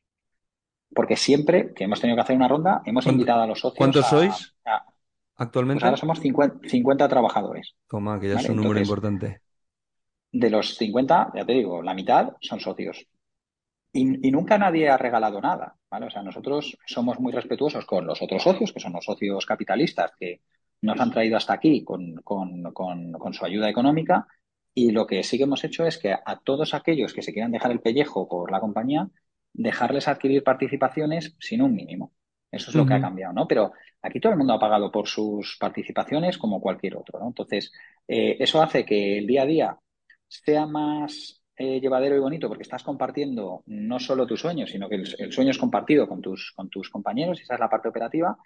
Porque 0.93 1.15
siempre 1.15 1.73
que 1.73 1.85
hemos 1.85 1.99
tenido 1.99 2.17
que 2.17 2.21
hacer 2.21 2.35
una 2.35 2.47
ronda, 2.47 2.81
hemos 2.85 3.05
invitado 3.07 3.41
a 3.41 3.47
los 3.47 3.59
socios. 3.59 3.77
¿Cuántos 3.77 4.07
sois 4.07 4.55
actualmente? 5.35 5.79
Pues 5.79 5.85
ahora 5.85 5.97
somos 5.97 6.19
50, 6.19 7.07
trabajadores. 7.07 7.75
Toma, 7.87 8.19
que 8.19 8.29
ya 8.29 8.35
es 8.35 8.49
un 8.49 8.57
número 8.57 8.79
importante. 8.79 9.41
De 10.31 10.49
los 10.49 10.77
50, 10.77 11.31
ya 11.35 11.45
te 11.45 11.53
digo, 11.53 11.81
la 11.81 11.93
mitad 11.93 12.33
son 12.41 12.59
socios. 12.59 13.05
Y, 13.93 14.27
y, 14.27 14.31
nunca 14.31 14.57
nadie 14.57 14.89
ha 14.89 14.95
regalado 14.95 15.41
nada, 15.41 15.75
¿vale? 15.89 16.05
O 16.05 16.09
sea, 16.09 16.23
nosotros 16.23 16.77
somos 16.85 17.19
muy 17.19 17.33
respetuosos 17.33 17.85
con 17.85 18.07
los 18.07 18.21
otros 18.21 18.41
socios, 18.41 18.71
que 18.71 18.79
son 18.79 18.93
los 18.93 19.03
socios 19.03 19.45
capitalistas, 19.45 20.11
que 20.17 20.39
nos 20.81 20.99
han 20.99 21.11
traído 21.11 21.37
hasta 21.37 21.53
aquí 21.53 21.83
con, 21.83 22.15
con, 22.23 23.33
su 23.33 23.45
ayuda 23.45 23.69
económica 23.69 24.27
y 24.73 24.91
lo 24.91 25.05
que 25.05 25.23
sí 25.23 25.37
que 25.37 25.43
hemos 25.43 25.63
hecho 25.63 25.85
es 25.85 25.97
que 25.97 26.13
a 26.13 26.39
todos 26.43 26.73
aquellos 26.73 27.13
que 27.13 27.21
se 27.21 27.33
quieran 27.33 27.51
dejar 27.51 27.71
el 27.71 27.81
pellejo 27.81 28.27
por 28.27 28.51
la 28.51 28.59
compañía, 28.59 29.09
dejarles 29.53 30.07
adquirir 30.07 30.43
participaciones 30.43 31.35
sin 31.39 31.61
un 31.61 31.73
mínimo. 31.75 32.13
Eso 32.51 32.69
es 32.69 32.75
lo 32.75 32.85
que 32.85 32.93
ha 32.93 33.01
cambiado, 33.01 33.33
¿no? 33.33 33.47
Pero 33.47 33.71
aquí 34.01 34.19
todo 34.19 34.33
el 34.33 34.37
mundo 34.37 34.53
ha 34.53 34.59
pagado 34.59 34.91
por 34.91 35.07
sus 35.07 35.57
participaciones 35.57 36.37
como 36.37 36.59
cualquier 36.59 36.97
otro, 36.97 37.17
¿no? 37.19 37.27
Entonces, 37.27 37.71
eh, 38.07 38.35
eso 38.39 38.61
hace 38.61 38.85
que 38.85 39.17
el 39.17 39.25
día 39.25 39.43
a 39.43 39.45
día 39.45 39.77
sea 40.27 40.65
más 40.65 41.41
eh, 41.55 41.79
llevadero 41.79 42.15
y 42.15 42.19
bonito 42.19 42.49
porque 42.49 42.63
estás 42.63 42.83
compartiendo 42.83 43.63
no 43.67 43.99
solo 43.99 44.27
tus 44.27 44.41
sueños, 44.41 44.69
sino 44.69 44.89
que 44.89 44.95
el, 44.95 45.15
el, 45.17 45.31
sueño 45.31 45.51
es 45.51 45.57
compartido 45.57 46.07
con 46.09 46.21
tus, 46.21 46.51
con 46.53 46.69
tus 46.69 46.89
compañeros, 46.89 47.39
y 47.39 47.43
esa 47.43 47.53
es 47.53 47.59
la 47.59 47.69
parte 47.69 47.87
operativa. 47.87 48.37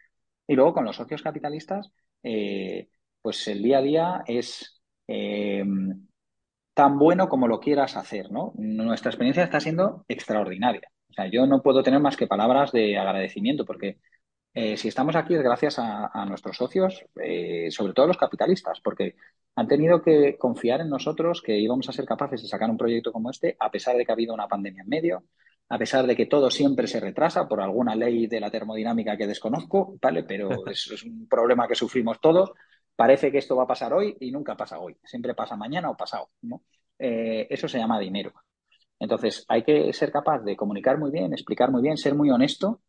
Y 0.48 0.54
luego 0.54 0.74
con 0.74 0.86
los 0.86 0.96
socios 0.96 1.24
capitalistas, 1.24 1.91
eh, 2.22 2.89
pues 3.22 3.48
el 3.48 3.63
día 3.63 3.80
a 3.80 3.82
día 3.82 4.24
es 4.28 4.82
tan 6.76 7.00
bueno 7.00 7.28
como 7.28 7.48
lo 7.48 7.60
quieras 7.60 7.98
hacer, 7.98 8.32
¿no? 8.32 8.54
Nuestra 8.58 9.10
experiencia 9.10 9.44
está 9.44 9.60
siendo 9.60 10.06
extraordinaria. 10.08 10.92
O 11.10 11.14
sea, 11.14 11.28
yo 11.28 11.48
no 11.48 11.64
puedo 11.64 11.82
tener 11.82 12.00
más 12.00 12.18
que 12.18 12.28
palabras 12.28 12.72
de 12.72 12.98
agradecimiento 12.98 13.66
porque 13.66 13.98
eh, 14.54 14.78
si 14.78 14.90
estamos 14.90 15.16
aquí 15.16 15.34
es 15.34 15.42
gracias 15.42 15.80
a, 15.80 16.26
nuestros 16.26 16.58
socios, 16.58 17.06
sobre 17.70 17.94
todo 17.94 18.08
los 18.08 18.18
capitalistas, 18.18 18.80
porque 18.82 19.16
han 19.56 19.68
tenido 19.68 20.02
que 20.02 20.38
confiar 20.38 20.82
en 20.82 20.90
nosotros 20.90 21.42
que 21.42 21.58
íbamos 21.58 21.88
a 21.88 21.94
ser 21.94 22.06
capaces 22.06 22.42
de 22.42 22.48
sacar 22.48 22.70
un 22.70 22.78
proyecto 22.78 23.12
como 23.12 23.32
este, 23.32 23.56
a 23.60 23.72
pesar 23.72 23.96
de 23.96 24.06
que 24.06 24.12
ha 24.12 24.14
habido 24.14 24.34
una 24.34 24.48
pandemia 24.48 24.84
en 24.84 24.90
medio, 24.90 25.24
a 25.70 25.78
pesar 25.78 26.06
de 26.06 26.16
que 26.16 26.26
todo 26.26 26.52
siempre 26.52 26.88
se 26.88 27.00
retrasa 27.00 27.48
por 27.48 27.62
alguna 27.62 27.96
ley 27.96 28.28
de 28.28 28.40
la 28.40 28.52
termodinámica 28.52 29.18
que 29.18 29.28
desconozco, 29.28 29.98
¿vale? 30.02 30.24
Pero 30.24 30.50
es, 30.68 30.92
es 30.92 31.04
un 31.04 31.28
problema 31.28 31.68
que 31.68 31.76
sufrimos 31.76 32.20
todos. 32.20 32.52
Parece 32.96 33.32
que 33.32 33.40
esto 33.40 33.56
va 33.56 33.64
a 33.64 33.68
pasar 33.68 33.94
hoy 33.94 34.16
y 34.20 34.32
nunca 34.32 34.56
pasa 34.56 34.80
hoy. 34.80 34.98
Siempre 35.04 35.34
pasa 35.36 35.56
mañana 35.58 35.90
o 35.90 35.98
pasado. 35.98 36.30
Eh, 37.00 37.48
eso 37.50 37.68
se 37.68 37.78
llama 37.78 38.00
dinero. 38.00 38.34
Entonces, 39.00 39.46
hay 39.50 39.64
que 39.64 39.94
ser 39.94 40.12
capaz 40.12 40.40
de 40.44 40.58
comunicar 40.58 40.98
muy 41.00 41.12
bien, 41.12 41.34
explicar 41.34 41.72
muy 41.72 41.82
bien, 41.82 41.98
ser 41.98 42.16
muy 42.16 42.30
honesto, 42.32 42.82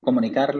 comunicar 0.00 0.54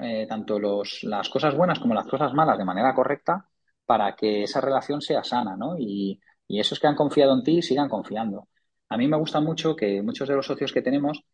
eh, 0.00 0.26
tanto 0.28 0.58
los, 0.58 1.02
las 1.04 1.28
cosas 1.28 1.56
buenas 1.56 1.78
como 1.80 1.94
las 1.94 2.06
cosas 2.06 2.32
malas 2.34 2.58
de 2.58 2.64
manera 2.64 2.94
correcta 2.94 3.48
para 3.86 4.14
que 4.16 4.42
esa 4.44 4.60
relación 4.60 5.00
sea 5.00 5.24
sana, 5.24 5.56
¿no? 5.56 5.76
Y, 5.78 6.20
y 6.48 6.60
esos 6.60 6.78
que 6.80 6.86
han 6.86 6.94
confiado 6.96 7.34
en 7.34 7.42
ti 7.42 7.62
sigan 7.62 7.88
confiando 7.88 8.48
a 8.90 8.96
mí 8.98 9.08
me 9.08 9.16
gusta 9.16 9.40
mucho 9.40 9.74
que 9.74 10.02
muchos 10.02 10.28
de 10.28 10.36
los 10.36 10.46
socios 10.46 10.72
que 10.72 10.82
tenemos 10.82 11.24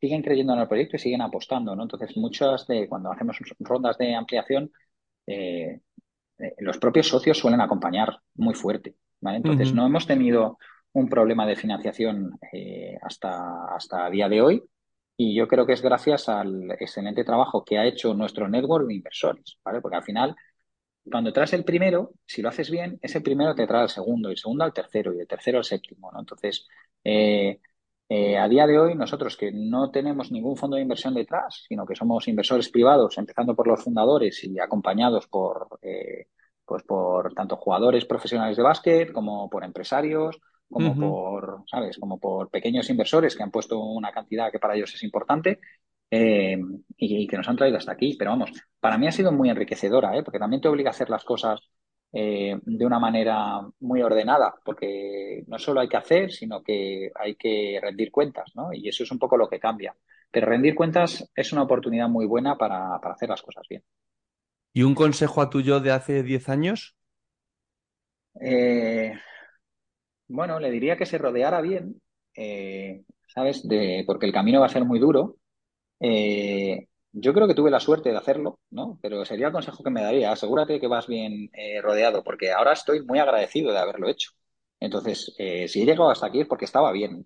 siguen 0.00 0.22
creyendo 0.22 0.54
en 0.54 0.60
el 0.60 0.68
proyecto 0.68 0.96
y 0.96 1.00
siguen 1.00 1.22
apostando. 1.22 1.72
Entonces, 1.74 2.16
muchas 2.16 2.66
de 2.66 2.88
cuando 2.88 3.12
hacemos 3.12 3.38
rondas 3.60 3.98
de 3.98 4.14
ampliación, 4.14 4.72
eh, 5.26 5.80
los 6.58 6.78
propios 6.78 7.08
socios 7.08 7.38
suelen 7.38 7.60
acompañar 7.60 8.20
muy 8.34 8.54
fuerte, 8.54 8.96
¿vale? 9.20 9.38
Entonces, 9.38 9.72
no 9.72 9.86
hemos 9.86 10.06
tenido 10.06 10.58
un 10.92 11.08
problema 11.08 11.46
de 11.46 11.56
financiación 11.56 12.38
eh, 12.52 12.96
hasta, 13.02 13.74
hasta 13.74 14.08
día 14.10 14.28
de 14.28 14.40
hoy 14.40 14.62
y 15.16 15.34
yo 15.34 15.48
creo 15.48 15.66
que 15.66 15.72
es 15.72 15.82
gracias 15.82 16.28
al 16.28 16.70
excelente 16.72 17.24
trabajo 17.24 17.64
que 17.64 17.78
ha 17.78 17.86
hecho 17.86 18.14
nuestro 18.14 18.48
network 18.48 18.86
de 18.86 18.94
inversores, 18.94 19.58
¿vale? 19.64 19.80
Porque 19.80 19.96
al 19.96 20.04
final 20.04 20.36
cuando 21.10 21.32
traes 21.32 21.52
el 21.52 21.64
primero, 21.64 22.12
si 22.26 22.42
lo 22.42 22.48
haces 22.48 22.70
bien, 22.70 22.98
ese 23.02 23.20
primero 23.20 23.54
te 23.54 23.66
trae 23.66 23.82
al 23.82 23.88
segundo, 23.88 24.28
y 24.28 24.32
el 24.32 24.38
segundo 24.38 24.64
al 24.64 24.72
tercero, 24.72 25.14
y 25.14 25.20
el 25.20 25.26
tercero 25.26 25.58
al 25.58 25.64
séptimo, 25.64 26.10
¿no? 26.12 26.20
Entonces, 26.20 26.66
eh, 27.04 27.60
eh, 28.08 28.36
a 28.38 28.48
día 28.48 28.66
de 28.66 28.78
hoy, 28.78 28.94
nosotros 28.94 29.36
que 29.36 29.52
no 29.52 29.90
tenemos 29.90 30.30
ningún 30.32 30.56
fondo 30.56 30.76
de 30.76 30.82
inversión 30.82 31.14
detrás, 31.14 31.64
sino 31.68 31.86
que 31.86 31.96
somos 31.96 32.26
inversores 32.28 32.68
privados, 32.70 33.18
empezando 33.18 33.54
por 33.54 33.66
los 33.68 33.82
fundadores 33.82 34.42
y 34.44 34.58
acompañados 34.58 35.26
por, 35.28 35.78
eh, 35.82 36.15
pues 36.66 36.82
por 36.82 37.32
tanto 37.34 37.56
jugadores 37.56 38.04
profesionales 38.04 38.56
de 38.56 38.62
básquet 38.62 39.12
como 39.12 39.48
por 39.48 39.64
empresarios, 39.64 40.38
como 40.68 40.96
por, 40.96 41.62
¿sabes? 41.70 41.96
Como 41.98 42.18
por 42.18 42.50
pequeños 42.50 42.90
inversores 42.90 43.36
que 43.36 43.42
han 43.42 43.52
puesto 43.52 43.78
una 43.78 44.10
cantidad 44.12 44.50
que 44.50 44.58
para 44.58 44.74
ellos 44.74 44.92
es 44.94 45.02
importante, 45.04 45.60
eh, 46.10 46.56
y, 46.96 47.26
que 47.26 47.36
nos 47.36 47.48
han 47.48 47.56
traído 47.56 47.78
hasta 47.78 47.92
aquí. 47.92 48.16
Pero 48.18 48.30
vamos, 48.32 48.50
para 48.80 48.98
mí 48.98 49.06
ha 49.06 49.12
sido 49.12 49.32
muy 49.32 49.50
enriquecedora, 49.50 50.16
¿eh? 50.16 50.22
porque 50.22 50.38
también 50.38 50.60
te 50.60 50.68
obliga 50.68 50.90
a 50.90 50.92
hacer 50.92 51.10
las 51.10 51.24
cosas 51.24 51.60
eh, 52.12 52.56
de 52.62 52.86
una 52.86 52.98
manera 52.98 53.60
muy 53.80 54.02
ordenada, 54.02 54.54
porque 54.64 55.44
no 55.48 55.58
solo 55.58 55.80
hay 55.80 55.88
que 55.88 55.96
hacer, 55.96 56.32
sino 56.32 56.62
que 56.62 57.10
hay 57.14 57.34
que 57.36 57.78
rendir 57.82 58.10
cuentas, 58.10 58.52
¿no? 58.54 58.72
Y 58.72 58.88
eso 58.88 59.02
es 59.02 59.10
un 59.10 59.18
poco 59.18 59.36
lo 59.36 59.48
que 59.48 59.60
cambia. 59.60 59.94
Pero 60.30 60.46
rendir 60.46 60.74
cuentas 60.74 61.30
es 61.34 61.52
una 61.52 61.62
oportunidad 61.62 62.08
muy 62.08 62.26
buena 62.26 62.56
para, 62.56 62.96
hacer 62.96 63.28
las 63.28 63.42
cosas 63.42 63.66
bien. 63.68 63.82
¿Y 64.76 64.82
un 64.82 64.94
consejo 64.94 65.40
a 65.40 65.48
tu 65.48 65.62
yo 65.62 65.80
de 65.80 65.90
hace 65.90 66.22
10 66.22 66.50
años? 66.50 66.96
bueno, 70.28 70.60
le 70.60 70.70
diría 70.70 70.98
que 70.98 71.06
se 71.06 71.16
rodeara 71.16 71.62
bien, 71.62 72.02
¿sabes? 73.26 73.66
De, 73.66 74.04
porque 74.06 74.26
el 74.26 74.34
camino 74.34 74.60
va 74.60 74.66
a 74.66 74.68
ser 74.68 74.84
muy 74.84 74.98
duro 74.98 75.38
eh, 76.00 76.88
yo 77.12 77.32
creo 77.32 77.48
que 77.48 77.54
tuve 77.54 77.70
la 77.70 77.80
suerte 77.80 78.10
de 78.10 78.18
hacerlo, 78.18 78.60
¿no? 78.70 78.98
Pero 79.02 79.24
sería 79.24 79.46
el 79.48 79.52
consejo 79.52 79.82
que 79.82 79.90
me 79.90 80.02
daría, 80.02 80.32
asegúrate 80.32 80.80
que 80.80 80.88
vas 80.88 81.06
bien 81.06 81.50
eh, 81.54 81.80
rodeado, 81.82 82.22
porque 82.24 82.52
ahora 82.52 82.72
estoy 82.72 83.02
muy 83.04 83.18
agradecido 83.18 83.72
de 83.72 83.78
haberlo 83.78 84.08
hecho. 84.08 84.32
Entonces, 84.80 85.34
eh, 85.38 85.68
si 85.68 85.82
he 85.82 85.86
llegado 85.86 86.10
hasta 86.10 86.26
aquí 86.26 86.40
es 86.40 86.48
porque 86.48 86.66
estaba 86.66 86.92
bien 86.92 87.24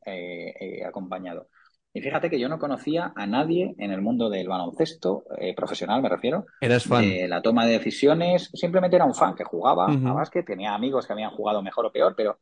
acompañado. 0.86 1.48
Y 1.92 2.00
fíjate 2.00 2.30
que 2.30 2.38
yo 2.38 2.48
no 2.48 2.58
conocía 2.58 3.12
a 3.16 3.26
nadie 3.26 3.74
en 3.78 3.90
el 3.90 4.00
mundo 4.00 4.30
del 4.30 4.46
baloncesto, 4.46 5.24
profesional 5.56 6.00
me 6.00 6.08
refiero. 6.08 6.46
Eras 6.60 6.84
fan. 6.84 7.04
la 7.28 7.42
toma 7.42 7.66
de 7.66 7.72
decisiones, 7.72 8.48
simplemente 8.54 8.94
era 8.94 9.04
un 9.04 9.14
fan 9.14 9.34
que 9.34 9.42
jugaba 9.42 9.86
a 9.86 10.12
básquet, 10.12 10.46
tenía 10.46 10.72
amigos 10.72 11.06
que 11.06 11.12
habían 11.12 11.32
jugado 11.32 11.62
mejor 11.62 11.86
o 11.86 11.92
peor, 11.92 12.14
pero 12.16 12.38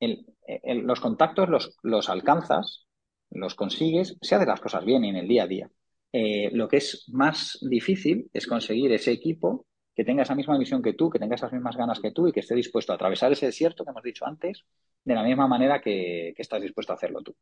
los 0.00 1.00
contactos 1.00 1.48
los, 1.48 1.76
los 1.82 2.08
alcanzas 2.08 2.86
los 3.30 3.54
consigues, 3.54 4.16
se 4.20 4.34
hace 4.34 4.46
las 4.46 4.60
cosas 4.60 4.84
bien 4.84 5.04
en 5.04 5.16
el 5.16 5.28
día 5.28 5.44
a 5.44 5.46
día. 5.46 5.70
Eh, 6.12 6.50
lo 6.52 6.68
que 6.68 6.78
es 6.78 7.08
más 7.12 7.58
difícil 7.62 8.28
es 8.32 8.46
conseguir 8.46 8.92
ese 8.92 9.12
equipo 9.12 9.66
que 9.94 10.04
tenga 10.04 10.22
esa 10.22 10.34
misma 10.34 10.58
visión 10.58 10.82
que 10.82 10.94
tú, 10.94 11.10
que 11.10 11.18
tenga 11.18 11.36
esas 11.36 11.52
mismas 11.52 11.76
ganas 11.76 12.00
que 12.00 12.10
tú 12.10 12.26
y 12.26 12.32
que 12.32 12.40
esté 12.40 12.54
dispuesto 12.54 12.92
a 12.92 12.96
atravesar 12.96 13.30
ese 13.32 13.46
desierto 13.46 13.84
que 13.84 13.90
hemos 13.90 14.02
dicho 14.02 14.26
antes 14.26 14.64
de 15.04 15.14
la 15.14 15.22
misma 15.22 15.46
manera 15.46 15.80
que, 15.80 16.34
estás 16.36 16.62
dispuesto 16.62 16.92
a 16.92 16.96
hacerlo 16.96 17.22
tú. 17.22 17.34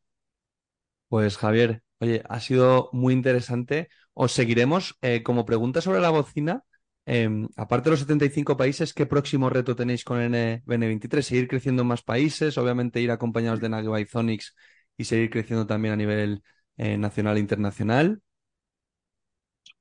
Pues 1.09 1.37
Javier, 1.39 1.83
oye, 2.01 2.23
ha 2.29 2.41
sido 2.41 2.91
muy 2.93 3.15
interesante. 3.15 3.89
Os 4.15 4.33
seguiremos. 4.33 4.97
Eh, 5.03 5.23
como 5.23 5.45
pregunta 5.47 5.81
sobre 5.81 6.01
la 6.01 6.11
bocina, 6.11 6.65
em, 7.07 7.49
aparte 7.57 7.85
de 7.85 7.91
los 7.93 8.01
75 8.01 8.57
países, 8.57 8.93
¿qué 8.93 9.07
próximo 9.07 9.49
reto 9.51 9.75
tenéis 9.75 10.05
con 10.05 10.21
NBN23? 10.21 11.27
¿Seguir 11.27 11.49
creciendo 11.49 11.83
en 11.83 11.89
más 11.89 12.03
países? 12.03 12.59
Obviamente 12.59 13.01
ir 13.01 13.11
acompañados 13.11 13.61
de 13.61 14.07
Zonics 14.07 14.55
y 14.97 15.05
seguir 15.05 15.31
creciendo 15.31 15.67
también 15.67 15.95
a 15.95 15.97
nivel 15.97 16.43
eh, 16.77 16.97
nacional 16.97 17.37
e 17.37 17.41
internacional? 17.41 18.21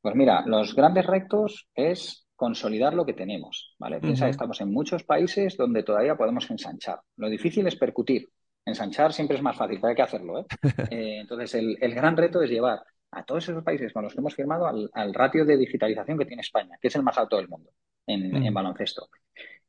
Pues 0.01 0.15
mira, 0.15 0.43
los 0.45 0.73
grandes 0.75 1.05
retos 1.05 1.67
es 1.75 2.27
consolidar 2.35 2.93
lo 2.93 3.05
que 3.05 3.13
tenemos, 3.13 3.75
¿vale? 3.79 3.99
Piensa 3.99 4.29
estamos 4.29 4.61
en 4.61 4.71
muchos 4.71 5.03
países 5.03 5.57
donde 5.57 5.83
todavía 5.83 6.15
podemos 6.15 6.49
ensanchar. 6.49 7.01
Lo 7.17 7.29
difícil 7.29 7.67
es 7.67 7.75
percutir. 7.75 8.29
Ensanchar 8.67 9.13
siempre 9.13 9.38
es 9.38 9.43
más 9.43 9.56
fácil, 9.56 9.77
pero 9.77 9.89
hay 9.89 9.95
que 9.95 10.01
hacerlo, 10.01 10.39
¿eh? 10.39 10.45
eh 10.91 11.19
entonces, 11.21 11.56
el, 11.56 11.96
gran 11.96 12.15
reto 12.17 12.41
es 12.41 12.50
llevar 12.50 12.83
a 13.12 13.23
todos 13.23 13.48
esos 13.48 13.63
países 13.63 13.94
con 13.94 14.04
los 14.04 14.13
que 14.13 14.19
hemos 14.19 14.35
firmado 14.35 14.67
al, 14.67 15.13
ratio 15.13 15.46
de 15.46 15.58
digitalización 15.58 16.17
que 16.17 16.25
tiene 16.25 16.41
España, 16.41 16.77
que 16.81 16.89
es 16.89 16.96
el 16.96 17.04
más 17.04 17.17
alto 17.17 17.37
del 17.37 17.48
mundo 17.48 17.71
en, 18.06 18.54
baloncesto. 18.54 19.10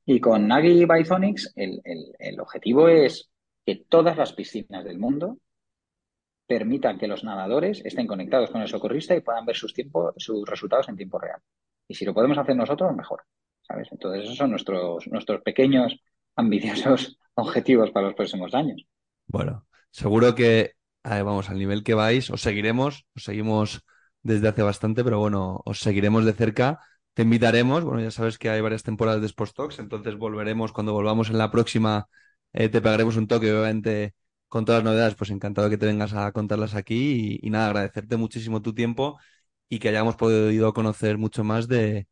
Y 0.05 0.21
con 0.21 0.49
Nagi 0.49 0.85
Byzonics, 0.85 1.53
el, 1.55 1.81
el 2.19 2.41
objetivo 2.41 2.89
es 2.89 3.31
que 3.65 3.85
todas 3.89 4.17
las 4.17 4.33
piscinas 4.33 4.85
del 4.85 4.99
mundo 4.99 5.39
permitan 6.47 6.99
que 6.99 7.07
los 7.07 7.23
nadadores 7.23 7.83
estén 7.85 8.07
conectados 8.07 8.51
con 8.51 8.63
el 8.63 8.69
socorrista 8.69 9.15
y 9.15 9.21
puedan 9.21 9.45
ver 9.45 9.55
sus, 9.55 9.75
sus 10.17 10.49
resultados 10.49 10.89
en 10.89 10.97
tiempo 10.97 11.19
real. 11.19 11.41
Y 11.87 11.95
si 11.95 12.05
lo 12.05 12.15
podemos 12.15 12.39
hacer 12.39 12.57
nosotros, 12.57 12.97
mejor. 12.97 13.23
¿sabes? 13.69 13.89
Entonces, 13.93 14.25
esos 14.25 14.37
son 14.37 14.51
nuestros, 14.51 15.07
nuestros 15.09 15.43
pequeños, 15.43 16.01
ambiciosos 16.37 17.19
objetivos 17.35 17.91
para 17.91 18.07
los 18.07 18.17
próximos 18.17 18.55
años. 18.55 18.85
Bueno, 19.29 19.67
seguro 19.91 20.35
que 20.35 20.73
vamos, 21.05 21.49
al 21.49 21.59
nivel 21.59 21.83
que 21.85 21.95
vais, 21.95 22.31
os 22.31 22.41
seguiremos, 22.43 23.07
os 23.17 23.25
seguimos 23.25 23.83
desde 24.23 24.49
hace 24.49 24.63
bastante, 24.63 25.05
pero 25.05 25.19
bueno, 25.19 25.63
os 25.65 25.79
seguiremos 25.81 26.25
de 26.25 26.33
cerca. 26.33 26.81
Te 27.15 27.23
invitaremos, 27.23 27.85
bueno, 27.85 28.01
ya 28.01 28.11
sabes 28.11 28.39
que 28.39 28.51
hay 28.51 28.61
varias 28.61 28.83
temporadas 28.83 29.21
de 29.21 29.27
Sports 29.27 29.55
Talks, 29.55 29.79
entonces 29.79 30.17
volveremos 30.17 30.73
cuando 30.73 30.93
volvamos 30.93 31.31
en 31.31 31.39
la 31.39 31.51
próxima, 31.51 32.09
eh, 32.53 32.69
te 32.69 32.81
pegaremos 32.81 33.17
un 33.17 33.27
toque, 33.27 33.53
obviamente, 33.53 34.15
con 34.49 34.65
todas 34.65 34.83
las 34.83 34.93
novedades, 34.93 35.15
pues 35.15 35.31
encantado 35.31 35.69
que 35.71 35.79
te 35.79 35.87
vengas 35.87 36.15
a 36.15 36.31
contarlas 36.33 36.75
aquí 36.75 37.39
y, 37.43 37.47
y 37.47 37.51
nada, 37.51 37.67
agradecerte 37.69 38.17
muchísimo 38.17 38.63
tu 38.63 38.75
tiempo 38.75 39.19
y 39.69 39.79
que 39.79 39.89
hayamos 39.89 40.17
podido 40.17 40.73
conocer 40.73 41.19
mucho 41.19 41.45
más 41.45 41.69
de, 41.69 42.07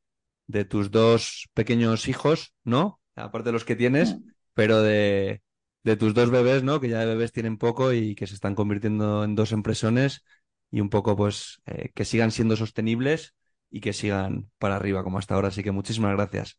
de 0.47 0.64
tus 0.64 0.91
dos 0.91 1.49
pequeños 1.55 2.09
hijos, 2.09 2.55
¿no? 2.64 3.01
Aparte 3.14 3.49
de 3.49 3.53
los 3.53 3.64
que 3.64 3.77
tienes, 3.77 4.17
mm. 4.17 4.31
pero 4.55 4.83
de, 4.83 5.43
de 5.87 5.97
tus 5.97 6.14
dos 6.14 6.30
bebés, 6.32 6.64
¿no? 6.64 6.80
Que 6.80 6.89
ya 6.89 6.99
de 6.99 7.07
bebés 7.07 7.30
tienen 7.30 7.59
poco 7.59 7.93
y 7.93 8.16
que 8.16 8.26
se 8.26 8.34
están 8.34 8.57
convirtiendo 8.57 9.22
en 9.22 9.37
dos 9.37 9.53
empresones 9.53 10.24
y 10.68 10.80
un 10.80 10.91
poco, 10.91 11.14
pues, 11.16 11.62
eh, 11.64 11.91
que 11.95 12.05
sigan 12.05 12.32
siendo 12.32 12.57
sostenibles 12.57 13.37
y 13.70 13.80
que 13.80 13.93
sigan 13.93 14.51
para 14.59 14.74
arriba 14.74 15.05
como 15.05 15.18
hasta 15.18 15.37
ahora. 15.37 15.49
Así 15.49 15.62
que 15.62 15.70
muchísimas 15.70 16.12
gracias. 16.16 16.59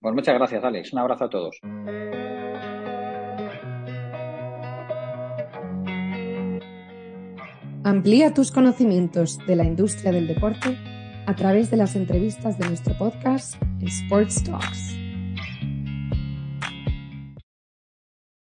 Pues 0.00 0.14
muchas 0.14 0.34
gracias, 0.34 0.64
Alex. 0.64 0.90
Un 0.94 0.98
abrazo 1.00 1.24
a 1.24 1.28
todos. 1.28 1.58
Amplía 7.84 8.32
tus 8.32 8.50
conocimientos 8.50 9.38
de 9.46 9.54
la 9.54 9.64
industria 9.64 10.12
del 10.12 10.26
deporte 10.26 10.78
a 11.26 11.36
través 11.36 11.70
de 11.70 11.76
las 11.76 11.94
entrevistas 11.94 12.58
de 12.58 12.68
nuestro 12.68 12.96
podcast 12.96 13.62
Sports 13.82 14.42
Talks. 14.44 15.05